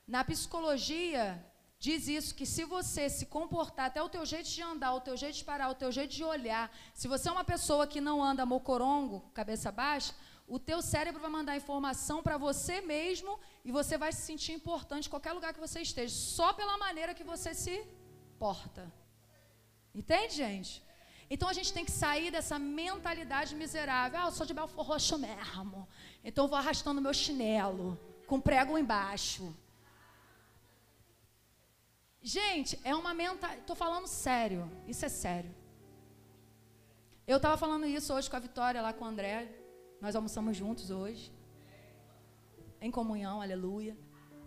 Na 0.06 0.22
psicologia, 0.22 1.44
diz 1.80 2.06
isso, 2.06 2.34
que 2.34 2.44
se 2.44 2.62
você 2.64 3.08
se 3.08 3.24
comportar, 3.24 3.86
até 3.86 4.02
o 4.02 4.08
teu 4.08 4.24
jeito 4.26 4.48
de 4.50 4.62
andar, 4.62 4.94
o 4.94 5.00
teu 5.00 5.16
jeito 5.16 5.36
de 5.36 5.44
parar, 5.44 5.70
o 5.70 5.74
teu 5.74 5.90
jeito 5.90 6.14
de 6.14 6.22
olhar, 6.22 6.70
se 6.92 7.08
você 7.08 7.28
é 7.30 7.32
uma 7.32 7.42
pessoa 7.42 7.86
que 7.86 8.02
não 8.02 8.22
anda 8.22 8.44
mocorongo, 8.44 9.20
cabeça 9.32 9.72
baixa, 9.72 10.14
o 10.46 10.58
teu 10.58 10.82
cérebro 10.82 11.22
vai 11.22 11.30
mandar 11.30 11.56
informação 11.56 12.22
para 12.22 12.36
você 12.36 12.82
mesmo 12.82 13.40
e 13.64 13.72
você 13.72 13.96
vai 13.96 14.12
se 14.12 14.22
sentir 14.22 14.52
importante 14.52 15.06
em 15.06 15.10
qualquer 15.10 15.32
lugar 15.32 15.54
que 15.54 15.60
você 15.60 15.80
esteja, 15.80 16.14
só 16.14 16.52
pela 16.52 16.76
maneira 16.76 17.14
que 17.14 17.24
você 17.24 17.54
se 17.54 17.82
porta. 18.38 18.92
Entende, 19.94 20.34
gente? 20.34 20.82
Então 21.30 21.48
a 21.48 21.52
gente 21.52 21.72
tem 21.72 21.84
que 21.84 21.92
sair 21.92 22.30
dessa 22.30 22.58
mentalidade 22.58 23.54
miserável. 23.54 24.20
Ah, 24.20 24.26
eu 24.26 24.32
sou 24.32 24.44
de 24.44 24.52
Belfor 24.52 24.84
Roxo 24.84 25.16
mesmo. 25.16 25.88
Então 26.22 26.44
eu 26.44 26.48
vou 26.48 26.58
arrastando 26.58 27.00
meu 27.00 27.14
chinelo, 27.14 27.98
com 28.26 28.40
prego 28.40 28.76
embaixo. 28.76 29.54
Gente, 32.22 32.78
é 32.84 32.94
uma 32.94 33.14
mentalidade. 33.14 33.60
Estou 33.60 33.76
falando 33.76 34.06
sério. 34.06 34.70
Isso 34.86 35.04
é 35.04 35.08
sério. 35.08 35.54
Eu 37.26 37.38
estava 37.38 37.56
falando 37.56 37.86
isso 37.86 38.12
hoje 38.12 38.28
com 38.28 38.36
a 38.36 38.40
Vitória, 38.40 38.82
lá 38.82 38.92
com 38.92 39.04
o 39.04 39.08
André. 39.08 39.48
Nós 40.00 40.14
almoçamos 40.14 40.56
juntos 40.56 40.90
hoje. 40.90 41.32
Em 42.80 42.90
comunhão, 42.90 43.40
aleluia. 43.40 43.96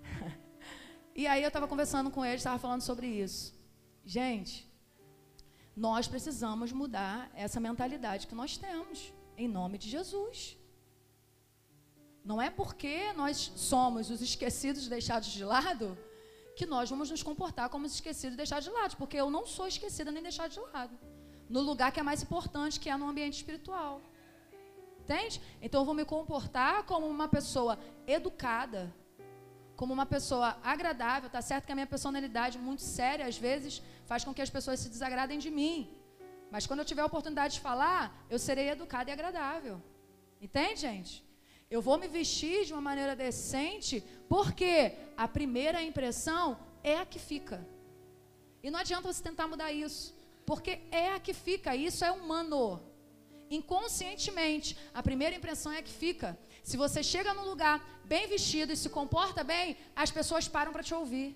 e 1.15 1.25
aí 1.25 1.41
eu 1.41 1.47
estava 1.47 1.67
conversando 1.67 2.11
com 2.11 2.23
ele, 2.23 2.35
estava 2.35 2.59
falando 2.59 2.81
sobre 2.81 3.07
isso. 3.07 3.55
Gente, 4.05 4.69
nós 5.75 6.07
precisamos 6.07 6.71
mudar 6.71 7.31
essa 7.33 7.59
mentalidade 7.59 8.27
que 8.27 8.35
nós 8.35 8.57
temos, 8.57 9.13
em 9.35 9.47
nome 9.47 9.77
de 9.77 9.89
Jesus. 9.89 10.57
Não 12.23 12.41
é 12.41 12.49
porque 12.49 13.13
nós 13.13 13.51
somos 13.55 14.09
os 14.09 14.21
esquecidos 14.21 14.87
deixados 14.87 15.29
de 15.29 15.43
lado 15.43 15.97
que 16.55 16.65
nós 16.65 16.89
vamos 16.89 17.09
nos 17.09 17.23
comportar 17.23 17.69
como 17.69 17.85
os 17.85 17.95
esquecidos 17.95 18.35
e 18.35 18.37
deixados 18.37 18.65
de 18.65 18.71
lado, 18.71 18.95
porque 18.97 19.17
eu 19.17 19.29
não 19.29 19.45
sou 19.45 19.67
esquecida 19.67 20.11
nem 20.11 20.21
deixada 20.21 20.49
de 20.49 20.59
lado. 20.59 20.97
No 21.49 21.61
lugar 21.61 21.91
que 21.91 21.99
é 21.99 22.03
mais 22.03 22.21
importante, 22.21 22.79
que 22.79 22.89
é 22.89 22.95
no 22.95 23.07
ambiente 23.07 23.37
espiritual. 23.37 24.01
Entende? 24.99 25.41
Então 25.61 25.81
eu 25.81 25.85
vou 25.85 25.93
me 25.93 26.05
comportar 26.05 26.83
como 26.83 27.07
uma 27.07 27.27
pessoa 27.27 27.77
educada, 28.07 28.93
como 29.75 29.91
uma 29.91 30.05
pessoa 30.05 30.57
agradável. 30.63 31.29
Tá 31.29 31.41
certo 31.41 31.65
que 31.65 31.71
a 31.71 31.75
minha 31.75 31.87
personalidade 31.87 32.57
muito 32.57 32.81
séria 32.81 33.25
às 33.25 33.37
vezes 33.37 33.81
faz 34.05 34.23
com 34.23 34.33
que 34.33 34.41
as 34.41 34.49
pessoas 34.49 34.79
se 34.79 34.89
desagradem 34.89 35.39
de 35.39 35.51
mim. 35.51 35.77
Mas 36.49 36.65
quando 36.67 36.79
eu 36.79 36.85
tiver 36.85 37.01
a 37.01 37.05
oportunidade 37.05 37.55
de 37.55 37.59
falar, 37.59 38.25
eu 38.29 38.39
serei 38.39 38.69
educada 38.69 39.09
e 39.09 39.13
agradável. 39.13 39.81
Entende, 40.39 40.81
gente? 40.81 41.25
Eu 41.75 41.81
vou 41.87 41.97
me 42.01 42.07
vestir 42.07 42.57
de 42.65 42.73
uma 42.73 42.85
maneira 42.89 43.15
decente, 43.15 43.95
porque 44.33 44.75
a 45.17 45.27
primeira 45.37 45.79
impressão 45.89 46.45
é 46.83 46.95
a 46.99 47.05
que 47.11 47.17
fica. 47.31 47.57
E 48.61 48.69
não 48.69 48.79
adianta 48.81 49.11
você 49.11 49.23
tentar 49.29 49.47
mudar 49.47 49.71
isso, 49.85 50.15
porque 50.45 50.73
é 50.91 51.07
a 51.13 51.19
que 51.19 51.33
fica, 51.33 51.75
isso 51.75 52.05
é 52.05 52.11
humano. 52.11 52.61
Inconscientemente, 53.49 54.77
a 54.93 55.01
primeira 55.01 55.35
impressão 55.35 55.71
é 55.71 55.79
a 55.79 55.87
que 55.87 55.95
fica. 56.03 56.37
Se 56.69 56.77
você 56.83 57.01
chega 57.01 57.33
num 57.33 57.49
lugar 57.53 57.77
bem 58.05 58.27
vestido 58.27 58.71
e 58.71 58.77
se 58.77 58.89
comporta 58.97 59.43
bem, 59.43 59.75
as 59.95 60.11
pessoas 60.11 60.47
param 60.47 60.71
para 60.71 60.83
te 60.83 60.93
ouvir. 60.93 61.29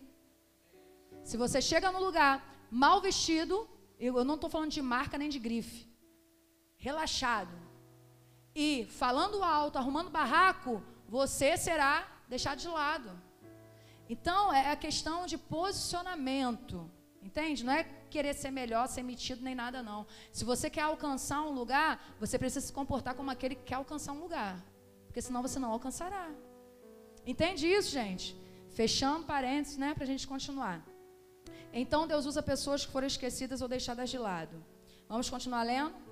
Se 1.23 1.35
você 1.35 1.59
chega 1.71 1.91
num 1.91 2.03
lugar 2.09 2.35
mal 2.69 3.01
vestido, 3.01 3.67
eu 3.99 4.23
não 4.23 4.35
estou 4.35 4.51
falando 4.51 4.77
de 4.79 4.83
marca 4.83 5.17
nem 5.17 5.29
de 5.29 5.39
grife, 5.39 5.81
relaxado, 6.77 7.66
e 8.59 8.85
falando 8.85 9.43
alto, 9.43 9.77
arrumando 9.77 10.09
barraco, 10.09 10.81
você 11.07 11.55
será 11.55 12.07
deixado 12.27 12.57
de 12.57 12.67
lado. 12.67 13.11
Então, 14.09 14.51
é 14.51 14.71
a 14.71 14.75
questão 14.75 15.27
de 15.27 15.37
posicionamento. 15.37 16.89
Entende? 17.21 17.63
Não 17.63 17.71
é 17.71 17.83
querer 18.09 18.33
ser 18.33 18.49
melhor, 18.49 18.87
ser 18.87 19.03
metido, 19.03 19.43
nem 19.43 19.53
nada, 19.53 19.83
não. 19.83 20.07
Se 20.31 20.43
você 20.43 20.71
quer 20.71 20.81
alcançar 20.81 21.43
um 21.43 21.51
lugar, 21.51 22.03
você 22.19 22.39
precisa 22.39 22.65
se 22.65 22.73
comportar 22.73 23.13
como 23.13 23.29
aquele 23.29 23.53
que 23.53 23.65
quer 23.69 23.75
alcançar 23.75 24.13
um 24.13 24.21
lugar. 24.21 24.55
Porque 25.05 25.21
senão 25.21 25.43
você 25.43 25.59
não 25.59 25.71
alcançará. 25.71 26.27
Entende 27.27 27.67
isso, 27.67 27.91
gente? 27.91 28.35
Fechando 28.71 29.27
parênteses, 29.27 29.77
né? 29.77 29.93
Para 29.93 30.05
a 30.05 30.07
gente 30.07 30.27
continuar. 30.27 30.83
Então 31.71 32.07
Deus 32.07 32.25
usa 32.25 32.41
pessoas 32.41 32.83
que 32.83 32.91
foram 32.91 33.05
esquecidas 33.05 33.61
ou 33.61 33.67
deixadas 33.67 34.09
de 34.09 34.17
lado. 34.17 34.65
Vamos 35.07 35.29
continuar 35.29 35.61
lendo? 35.61 36.06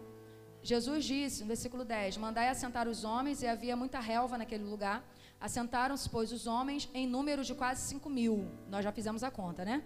Jesus 0.65 1.05
disse, 1.05 1.41
no 1.41 1.47
versículo 1.47 1.85
10: 1.85 2.17
Mandai 2.17 2.49
assentar 2.49 2.87
os 2.87 3.03
homens, 3.03 3.43
e 3.43 3.47
havia 3.47 3.75
muita 3.75 3.99
relva 3.99 4.35
naquele 4.37 4.63
lugar. 4.63 5.07
Assentaram-se, 5.39 6.09
pois, 6.09 6.31
os 6.31 6.47
homens 6.47 6.89
em 6.93 7.05
número 7.05 7.43
de 7.43 7.53
quase 7.53 7.87
cinco 7.87 8.09
mil. 8.09 8.49
Nós 8.67 8.83
já 8.83 8.91
fizemos 8.91 9.23
a 9.23 9.29
conta, 9.29 9.63
né? 9.63 9.83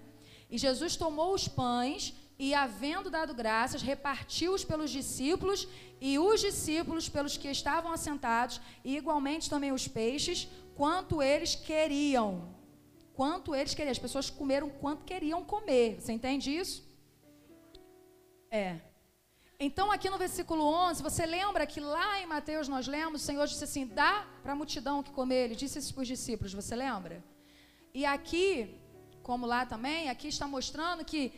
E 0.49 0.57
Jesus 0.57 0.95
tomou 0.95 1.33
os 1.33 1.47
pães 1.47 2.15
e, 2.39 2.53
havendo 2.53 3.09
dado 3.09 3.33
graças, 3.33 3.81
repartiu-os 3.81 4.63
pelos 4.63 4.89
discípulos 4.89 5.67
e 5.99 6.17
os 6.17 6.39
discípulos 6.39 7.09
pelos 7.09 7.35
que 7.35 7.49
estavam 7.49 7.91
assentados, 7.91 8.61
e 8.83 8.95
igualmente 8.95 9.49
também 9.49 9.73
os 9.73 9.85
peixes, 9.85 10.47
quanto 10.75 11.21
eles 11.21 11.55
queriam. 11.55 12.55
Quanto 13.13 13.53
eles 13.53 13.73
queriam. 13.73 13.91
As 13.91 13.99
pessoas 13.99 14.29
comeram 14.29 14.69
quanto 14.69 15.03
queriam 15.03 15.43
comer. 15.43 15.99
Você 15.99 16.13
entende 16.13 16.55
isso? 16.55 16.87
É. 18.49 18.88
Então, 19.61 19.91
aqui 19.91 20.09
no 20.09 20.17
versículo 20.17 20.63
11, 20.63 21.03
você 21.03 21.25
lembra 21.25 21.65
que 21.67 21.81
lá 21.81 22.21
em 22.21 22.25
Mateus 22.25 22.69
nós 22.69 22.87
lemos, 22.87 23.21
o 23.21 23.25
Senhor 23.25 23.45
disse 23.45 23.65
assim: 23.65 23.85
dá 23.85 24.25
para 24.41 24.53
a 24.53 24.55
multidão 24.55 25.03
que 25.03 25.11
comer. 25.11 25.45
Ele 25.45 25.55
disse 25.55 25.79
isso 25.79 25.93
para 25.93 26.03
os 26.03 26.07
discípulos, 26.07 26.53
você 26.53 26.77
lembra? 26.77 27.21
E 27.93 28.05
aqui, 28.05 28.79
como 29.21 29.45
lá 29.45 29.65
também, 29.65 30.09
aqui 30.09 30.29
está 30.29 30.47
mostrando 30.47 31.03
que 31.03 31.33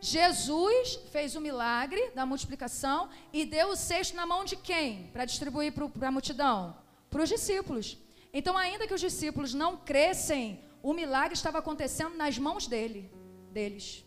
Jesus 0.00 0.98
fez 1.12 1.36
o 1.36 1.40
milagre 1.40 2.10
da 2.10 2.26
multiplicação 2.26 3.08
e 3.32 3.44
deu 3.44 3.68
o 3.68 3.76
cesto 3.76 4.16
na 4.16 4.26
mão 4.26 4.44
de 4.44 4.56
quem? 4.56 5.06
Para 5.12 5.24
distribuir 5.24 5.72
para 5.72 6.08
a 6.08 6.10
multidão? 6.10 6.76
Para 7.08 7.22
os 7.22 7.28
discípulos. 7.28 7.96
Então, 8.32 8.58
ainda 8.58 8.88
que 8.88 8.94
os 8.94 9.00
discípulos 9.00 9.54
não 9.54 9.76
crescem, 9.76 10.64
o 10.82 10.92
milagre 10.92 11.34
estava 11.34 11.58
acontecendo 11.58 12.16
nas 12.16 12.36
mãos 12.36 12.66
dele, 12.66 13.08
deles. 13.52 14.04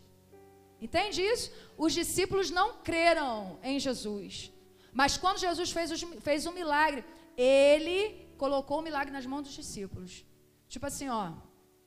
Entende 0.82 1.22
isso? 1.22 1.52
Os 1.78 1.94
discípulos 1.94 2.50
não 2.50 2.78
creram 2.78 3.60
em 3.64 3.80
Jesus. 3.80 4.52
Mas 4.94 5.18
quando 5.18 5.40
Jesus 5.40 5.72
fez, 5.72 5.92
os, 5.92 6.02
fez 6.22 6.46
um 6.46 6.52
milagre, 6.52 7.04
ele 7.38 8.28
colocou 8.38 8.80
o 8.80 8.82
milagre 8.82 9.12
nas 9.12 9.26
mãos 9.26 9.44
dos 9.44 9.54
discípulos. 9.54 10.26
Tipo 10.68 10.86
assim, 10.86 11.10
ó, 11.10 11.34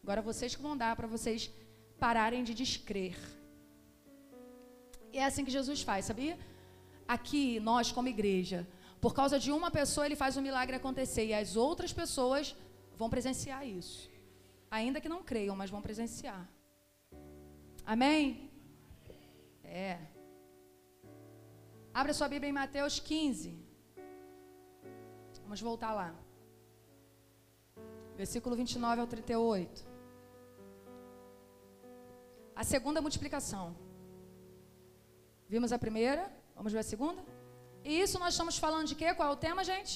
agora 0.03 0.23
vocês 0.23 0.55
que 0.55 0.63
vão 0.63 0.77
dar 0.77 0.95
para 0.97 1.07
vocês 1.07 1.51
pararem 1.99 2.45
de 2.45 2.55
descrer. 2.55 3.17
E 5.13 5.19
é 5.19 5.25
assim 5.25 5.45
que 5.45 5.51
Jesus 5.51 5.83
faz, 5.83 6.05
sabia? 6.05 6.39
Aqui, 7.07 7.59
nós, 7.61 7.91
como 7.91 8.09
igreja, 8.09 8.67
por 9.01 9.15
causa 9.15 9.39
de 9.39 9.51
uma 9.51 9.71
pessoa, 9.71 10.07
ele 10.07 10.17
faz 10.17 10.37
o 10.37 10.43
milagre 10.43 10.77
acontecer 10.77 11.27
e 11.27 11.35
as 11.35 11.57
outras 11.57 11.93
pessoas 11.93 12.55
vão 12.97 13.09
presenciar 13.09 13.67
isso. 13.67 14.11
Ainda 14.71 15.01
que 15.01 15.09
não 15.09 15.23
creiam, 15.23 15.57
mas 15.57 15.71
vão 15.71 15.81
presenciar. 15.81 16.47
Amém? 17.87 18.48
É. 19.87 19.97
Abra 22.01 22.13
sua 22.19 22.29
Bíblia 22.33 22.51
em 22.51 22.59
Mateus 22.63 22.95
15. 22.99 23.51
Vamos 25.45 25.61
voltar 25.69 25.93
lá. 26.01 26.09
Versículo 28.21 28.57
29 28.57 29.01
ao 29.03 29.07
38. 29.07 29.87
A 32.61 32.65
segunda 32.73 33.01
multiplicação. 33.07 33.67
Vimos 35.53 35.73
a 35.73 35.79
primeira, 35.85 36.25
vamos 36.57 36.73
ver 36.73 36.81
a 36.81 36.89
segunda? 36.93 37.23
E 37.85 38.01
isso 38.05 38.19
nós 38.19 38.35
estamos 38.35 38.59
falando 38.65 38.89
de 38.89 38.97
quê? 39.01 39.15
Qual 39.15 39.29
é 39.31 39.33
o 39.33 39.43
tema, 39.47 39.63
gente? 39.73 39.95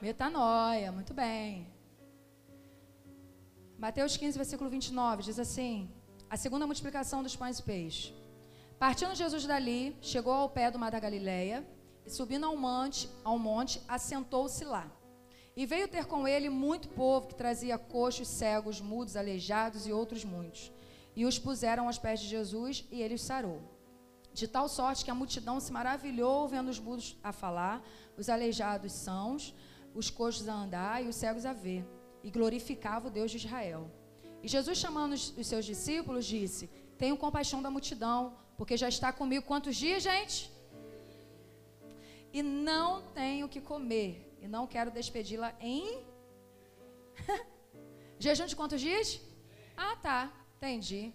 Metanoia, 0.00 0.06
Metanoia 0.06 0.92
muito 0.98 1.12
bem. 1.22 1.66
Mateus 3.86 4.16
15, 4.16 4.38
versículo 4.42 4.70
29, 4.70 5.24
diz 5.28 5.38
assim: 5.46 5.74
A 6.30 6.36
segunda 6.44 6.64
multiplicação 6.70 7.22
dos 7.26 7.36
pães 7.42 7.58
e 7.58 7.64
peixes. 7.72 8.27
Partindo 8.78 9.12
Jesus 9.12 9.44
dali, 9.44 9.96
chegou 10.00 10.32
ao 10.32 10.48
pé 10.48 10.70
do 10.70 10.78
mar 10.78 10.92
da 10.92 11.00
Galileia, 11.00 11.66
e 12.06 12.10
subindo 12.10 12.46
ao 12.46 12.56
monte, 12.56 13.10
ao 13.24 13.36
monte, 13.36 13.82
assentou-se 13.88 14.64
lá. 14.64 14.88
E 15.56 15.66
veio 15.66 15.88
ter 15.88 16.06
com 16.06 16.28
ele 16.28 16.48
muito 16.48 16.88
povo 16.90 17.26
que 17.26 17.34
trazia 17.34 17.76
coxos, 17.76 18.28
cegos, 18.28 18.80
mudos, 18.80 19.16
aleijados 19.16 19.84
e 19.88 19.92
outros 19.92 20.24
muitos. 20.24 20.70
E 21.16 21.26
os 21.26 21.40
puseram 21.40 21.88
aos 21.88 21.98
pés 21.98 22.20
de 22.20 22.28
Jesus, 22.28 22.84
e 22.92 23.02
ele 23.02 23.14
os 23.14 23.22
sarou. 23.22 23.60
De 24.32 24.46
tal 24.46 24.68
sorte 24.68 25.04
que 25.04 25.10
a 25.10 25.14
multidão 25.14 25.58
se 25.58 25.72
maravilhou 25.72 26.46
vendo 26.46 26.68
os 26.68 26.78
mudos 26.78 27.18
a 27.20 27.32
falar, 27.32 27.82
os 28.16 28.28
aleijados 28.28 28.92
sãos, 28.92 29.52
os 29.92 30.08
coxos 30.08 30.48
a 30.48 30.54
andar 30.54 31.04
e 31.04 31.08
os 31.08 31.16
cegos 31.16 31.44
a 31.44 31.52
ver, 31.52 31.84
e 32.22 32.30
glorificava 32.30 33.08
o 33.08 33.10
Deus 33.10 33.32
de 33.32 33.38
Israel. 33.38 33.90
E 34.40 34.46
Jesus, 34.46 34.78
chamando 34.78 35.14
os 35.14 35.46
seus 35.48 35.64
discípulos, 35.64 36.24
disse: 36.24 36.70
Tenho 36.96 37.16
compaixão 37.16 37.60
da 37.60 37.70
multidão, 37.70 38.36
porque 38.58 38.76
já 38.76 38.88
está 38.88 39.12
comigo 39.20 39.46
quantos 39.46 39.74
dias, 39.76 40.02
gente? 40.02 40.52
E 42.32 42.42
não 42.42 42.90
tenho 43.20 43.48
que 43.48 43.60
comer, 43.60 44.12
e 44.42 44.46
não 44.46 44.66
quero 44.66 44.90
despedi-la 44.90 45.54
em. 45.60 46.04
Jejum 48.18 48.46
de 48.46 48.56
quantos 48.56 48.80
dias? 48.80 49.20
Ah, 49.76 49.94
tá, 49.96 50.32
entendi. 50.56 51.14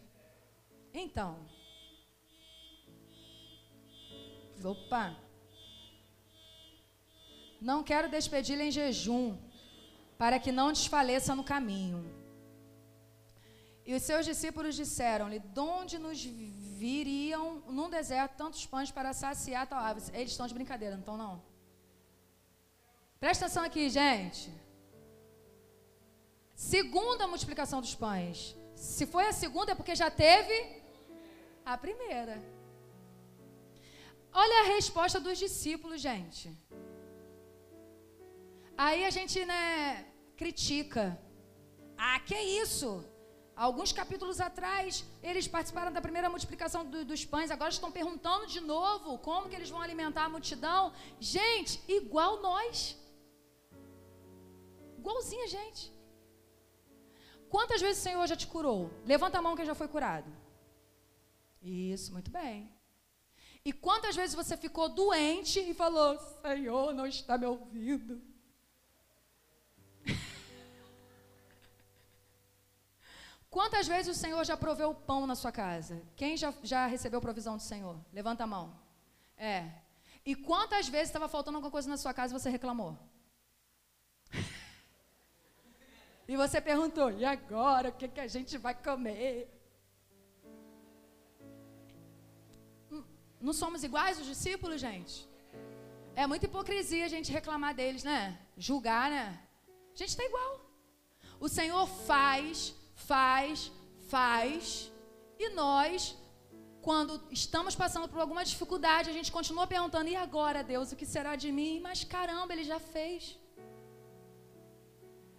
Então, 0.93 1.31
Opa! 4.63 5.15
Não 7.59 7.83
quero 7.83 8.09
despedi-la 8.09 8.63
em 8.63 8.71
jejum, 8.71 9.37
para 10.17 10.39
que 10.39 10.51
não 10.51 10.71
desfaleça 10.71 11.35
no 11.35 11.43
caminho. 11.43 12.01
E 13.85 13.93
os 13.93 14.03
seus 14.03 14.25
discípulos 14.25 14.75
disseram-lhe: 14.75 15.39
De 15.39 15.59
onde 15.59 15.97
nos 15.97 16.17
viriam 16.83 17.45
num 17.77 17.89
deserto 17.97 18.33
tantos 18.41 18.63
pães 18.73 18.89
para 18.97 19.11
saciar 19.21 19.65
tal 19.71 19.81
ave? 19.89 19.99
Eles 20.19 20.31
estão 20.33 20.47
de 20.51 20.55
brincadeira, 20.59 20.95
não 20.95 21.05
estão, 21.05 21.17
não? 21.25 21.35
Presta 23.23 23.45
atenção 23.45 23.63
aqui, 23.69 23.83
gente. 23.99 24.45
Segunda 26.73 27.29
multiplicação 27.33 27.79
dos 27.85 27.95
pães. 28.05 28.37
Se 28.75 29.05
foi 29.13 29.25
a 29.27 29.37
segunda, 29.43 29.71
é 29.71 29.79
porque 29.79 29.95
já 30.03 30.09
teve 30.25 30.57
a 31.71 31.75
primeira. 31.85 32.35
Olha 34.43 34.57
a 34.61 34.69
resposta 34.75 35.19
dos 35.25 35.37
discípulos, 35.45 36.01
gente. 36.09 36.45
Aí 38.85 39.01
a 39.09 39.11
gente, 39.17 39.37
né, 39.51 39.63
critica. 40.41 41.05
Ah, 41.97 42.19
que 42.27 42.37
isso? 42.63 42.89
Alguns 43.65 43.91
capítulos 43.93 44.41
atrás, 44.41 45.05
eles 45.29 45.47
participaram 45.47 45.91
da 45.97 46.01
primeira 46.05 46.29
multiplicação 46.29 46.81
do, 46.85 47.05
dos 47.05 47.23
pães, 47.23 47.49
agora 47.49 47.69
estão 47.69 47.89
perguntando 47.97 48.45
de 48.45 48.59
novo 48.59 49.17
como 49.19 49.47
que 49.47 49.55
eles 49.55 49.69
vão 49.69 49.81
alimentar 49.81 50.25
a 50.25 50.33
multidão. 50.35 50.91
Gente, 51.17 51.81
igual 51.87 52.41
nós. 52.41 52.97
Igualzinho 54.97 55.45
a 55.45 55.47
gente. 55.47 55.83
Quantas 57.49 57.79
vezes 57.79 57.99
o 57.99 58.03
Senhor 58.03 58.27
já 58.27 58.35
te 58.35 58.47
curou? 58.47 58.91
Levanta 59.05 59.37
a 59.37 59.41
mão 59.41 59.55
quem 59.55 59.65
já 59.71 59.75
foi 59.81 59.87
curado. 59.87 60.29
Isso, 61.61 62.11
muito 62.11 62.29
bem. 62.29 62.69
E 63.63 63.71
quantas 63.71 64.13
vezes 64.13 64.35
você 64.35 64.57
ficou 64.57 64.89
doente 64.89 65.61
e 65.61 65.73
falou: 65.73 66.19
Senhor, 66.41 66.93
não 66.93 67.05
está 67.05 67.37
me 67.37 67.45
ouvindo? 67.45 68.21
Quantas 73.55 73.87
vezes 73.87 74.17
o 74.17 74.19
Senhor 74.19 74.43
já 74.43 74.57
proveu 74.57 74.89
o 74.89 74.95
pão 74.95 75.27
na 75.27 75.35
sua 75.35 75.51
casa? 75.51 76.01
Quem 76.15 76.35
já, 76.35 76.51
já 76.63 76.87
recebeu 76.87 77.21
provisão 77.21 77.55
do 77.55 77.61
Senhor? 77.61 77.95
Levanta 78.11 78.43
a 78.45 78.47
mão. 78.47 78.73
É. 79.37 79.69
E 80.25 80.33
quantas 80.35 80.87
vezes 80.87 81.09
estava 81.09 81.27
faltando 81.27 81.57
alguma 81.57 81.69
coisa 81.69 81.87
na 81.87 81.95
sua 81.95 82.15
casa 82.15 82.33
e 82.33 82.39
você 82.39 82.49
reclamou? 82.49 82.97
e 86.27 86.35
você 86.35 86.59
perguntou: 86.59 87.11
e 87.11 87.23
agora? 87.23 87.89
O 87.89 87.91
que, 87.91 88.07
que 88.07 88.21
a 88.21 88.27
gente 88.27 88.57
vai 88.57 88.73
comer? 88.73 89.47
Não 93.39 93.53
somos 93.53 93.83
iguais 93.83 94.19
os 94.19 94.25
discípulos, 94.25 94.81
gente? 94.81 95.29
É 96.15 96.25
muita 96.25 96.47
hipocrisia 96.47 97.05
a 97.05 97.13
gente 97.15 97.31
reclamar 97.31 97.75
deles, 97.75 98.03
né? 98.03 98.39
Julgar, 98.57 99.11
né? 99.11 99.39
A 99.93 99.97
gente 99.99 100.09
está 100.09 100.23
igual. 100.23 100.59
O 101.39 101.47
Senhor 101.47 101.85
faz, 101.85 102.73
faz, 103.11 103.71
faz, 104.13 104.91
e 105.43 105.49
nós, 105.49 106.15
quando 106.87 107.21
estamos 107.39 107.75
passando 107.75 108.07
por 108.11 108.19
alguma 108.19 108.43
dificuldade, 108.51 109.09
a 109.09 109.13
gente 109.17 109.31
continua 109.37 109.65
perguntando: 109.75 110.09
e 110.09 110.15
agora, 110.15 110.63
Deus, 110.73 110.91
o 110.91 110.95
que 110.95 111.05
será 111.05 111.35
de 111.35 111.51
mim? 111.51 111.79
Mas 111.87 112.03
caramba, 112.15 112.53
Ele 112.53 112.65
já 112.73 112.79
fez. 112.79 113.37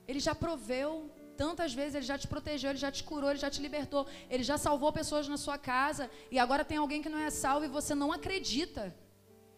Ele 0.07 0.21
já 0.21 0.35
proveu. 0.35 0.91
Tantas 1.37 1.75
vezes 1.75 1.97
ele 1.97 2.05
já 2.05 2.17
te 2.17 2.29
protegeu, 2.29 2.71
ele 2.71 2.79
já 2.79 2.93
te 2.93 3.03
curou, 3.03 3.29
ele 3.31 3.41
já 3.41 3.51
te 3.51 3.61
libertou, 3.61 4.07
ele 4.31 4.45
já 4.45 4.57
salvou 4.57 4.93
pessoas 4.93 5.27
na 5.27 5.37
sua 5.37 5.59
casa 5.59 6.09
e 6.31 6.39
agora 6.39 6.65
tem 6.65 6.79
alguém 6.79 7.03
que 7.03 7.09
não 7.09 7.19
é 7.19 7.29
salvo 7.29 7.65
e 7.65 7.69
você 7.69 7.93
não 7.93 8.13
acredita. 8.13 8.95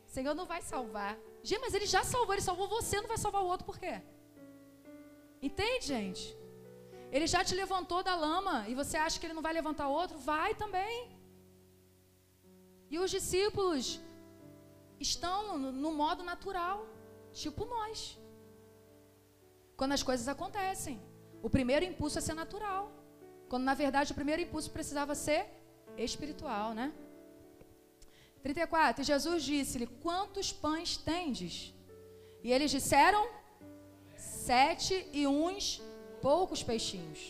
O 0.07 0.11
Senhor 0.11 0.35
não 0.35 0.47
vai 0.47 0.63
salvar. 0.63 1.19
Gente, 1.43 1.61
mas 1.61 1.75
ele 1.75 1.85
já 1.85 2.03
salvou, 2.03 2.33
ele 2.35 2.41
salvou 2.41 2.67
você, 2.67 2.99
não 2.99 3.09
vai 3.09 3.19
salvar 3.19 3.43
o 3.43 3.47
outro 3.47 3.67
por 3.67 3.79
quê? 3.79 4.01
Entende, 5.43 5.87
gente? 5.87 6.35
Ele 7.11 7.27
já 7.27 7.45
te 7.45 7.55
levantou 7.55 8.03
da 8.03 8.15
lama 8.15 8.69
e 8.69 8.75
você 8.75 8.97
acha 8.97 9.19
que 9.19 9.27
ele 9.27 9.35
não 9.35 9.43
vai 9.43 9.53
levantar 9.53 9.89
outro? 9.89 10.19
Vai 10.19 10.55
também. 10.55 11.17
E 12.91 12.99
os 12.99 13.11
discípulos 13.11 14.01
estão 14.99 15.59
no, 15.59 15.93
modo 15.93 16.23
natural, 16.23 16.87
tipo 17.33 17.65
nós. 17.65 18.19
Quando 19.77 19.93
as 19.93 20.03
coisas 20.03 20.27
acontecem. 20.29 21.01
O 21.43 21.51
primeiro 21.51 21.85
impulso 21.85 22.19
é 22.19 22.21
ser 22.21 22.35
natural. 22.35 22.91
Quando 23.49 23.65
na 23.65 23.75
verdade 23.75 24.13
o 24.13 24.15
primeiro 24.15 24.43
impulso 24.43 24.71
precisava 24.71 25.15
ser 25.15 25.47
espiritual, 25.97 26.75
né? 26.75 26.93
34. 28.43 29.03
E 29.03 29.05
Jesus 29.05 29.43
disse-lhe: 29.43 29.87
Quantos 29.87 30.53
pães 30.53 30.97
tendes? 30.97 31.75
E 32.43 32.53
eles 32.53 32.71
disseram: 32.71 33.29
Sete 34.17 35.09
e 35.13 35.27
uns 35.27 35.83
poucos 36.27 36.63
peixinhos. 36.71 37.21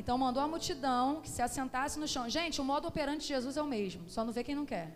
Então 0.00 0.16
mandou 0.24 0.42
a 0.42 0.48
multidão 0.54 1.04
que 1.22 1.30
se 1.34 1.42
assentasse 1.48 1.96
no 2.02 2.08
chão. 2.12 2.24
Gente, 2.38 2.60
o 2.62 2.68
modo 2.72 2.88
operante 2.92 3.22
de 3.26 3.30
Jesus 3.34 3.56
é 3.56 3.62
o 3.62 3.72
mesmo, 3.76 4.02
só 4.14 4.24
não 4.24 4.34
vê 4.36 4.42
quem 4.48 4.58
não 4.60 4.66
quer. 4.74 4.88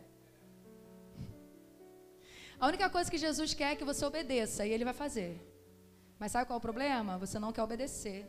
A 2.62 2.66
única 2.70 2.88
coisa 2.96 3.10
que 3.12 3.24
Jesus 3.26 3.52
quer 3.60 3.70
é 3.72 3.78
que 3.78 3.88
você 3.92 4.04
obedeça 4.12 4.60
e 4.66 4.72
ele 4.74 4.88
vai 4.90 4.96
fazer. 5.04 5.32
Mas 6.20 6.30
sabe 6.32 6.46
qual 6.46 6.58
é 6.58 6.62
o 6.62 6.68
problema? 6.68 7.18
Você 7.24 7.38
não 7.44 7.52
quer 7.54 7.64
obedecer 7.64 8.20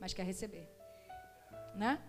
mas 0.00 0.14
quer 0.14 0.24
receber. 0.24 0.66
Né? 1.74 2.00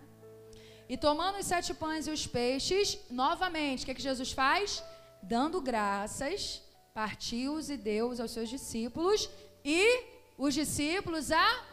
E 0.88 0.96
tomando 0.96 1.38
os 1.38 1.46
sete 1.46 1.72
pães 1.74 2.06
e 2.06 2.10
os 2.10 2.26
peixes, 2.26 2.98
novamente, 3.10 3.82
o 3.82 3.84
que, 3.84 3.92
é 3.92 3.94
que 3.94 4.02
Jesus 4.02 4.32
faz? 4.32 4.82
Dando 5.22 5.60
graças, 5.60 6.62
partiu-os 6.94 7.68
e 7.70 7.76
deu-os 7.76 8.18
aos 8.18 8.30
seus 8.30 8.48
discípulos, 8.48 9.28
e 9.64 10.04
os 10.36 10.54
discípulos 10.54 11.30
a. 11.30 11.71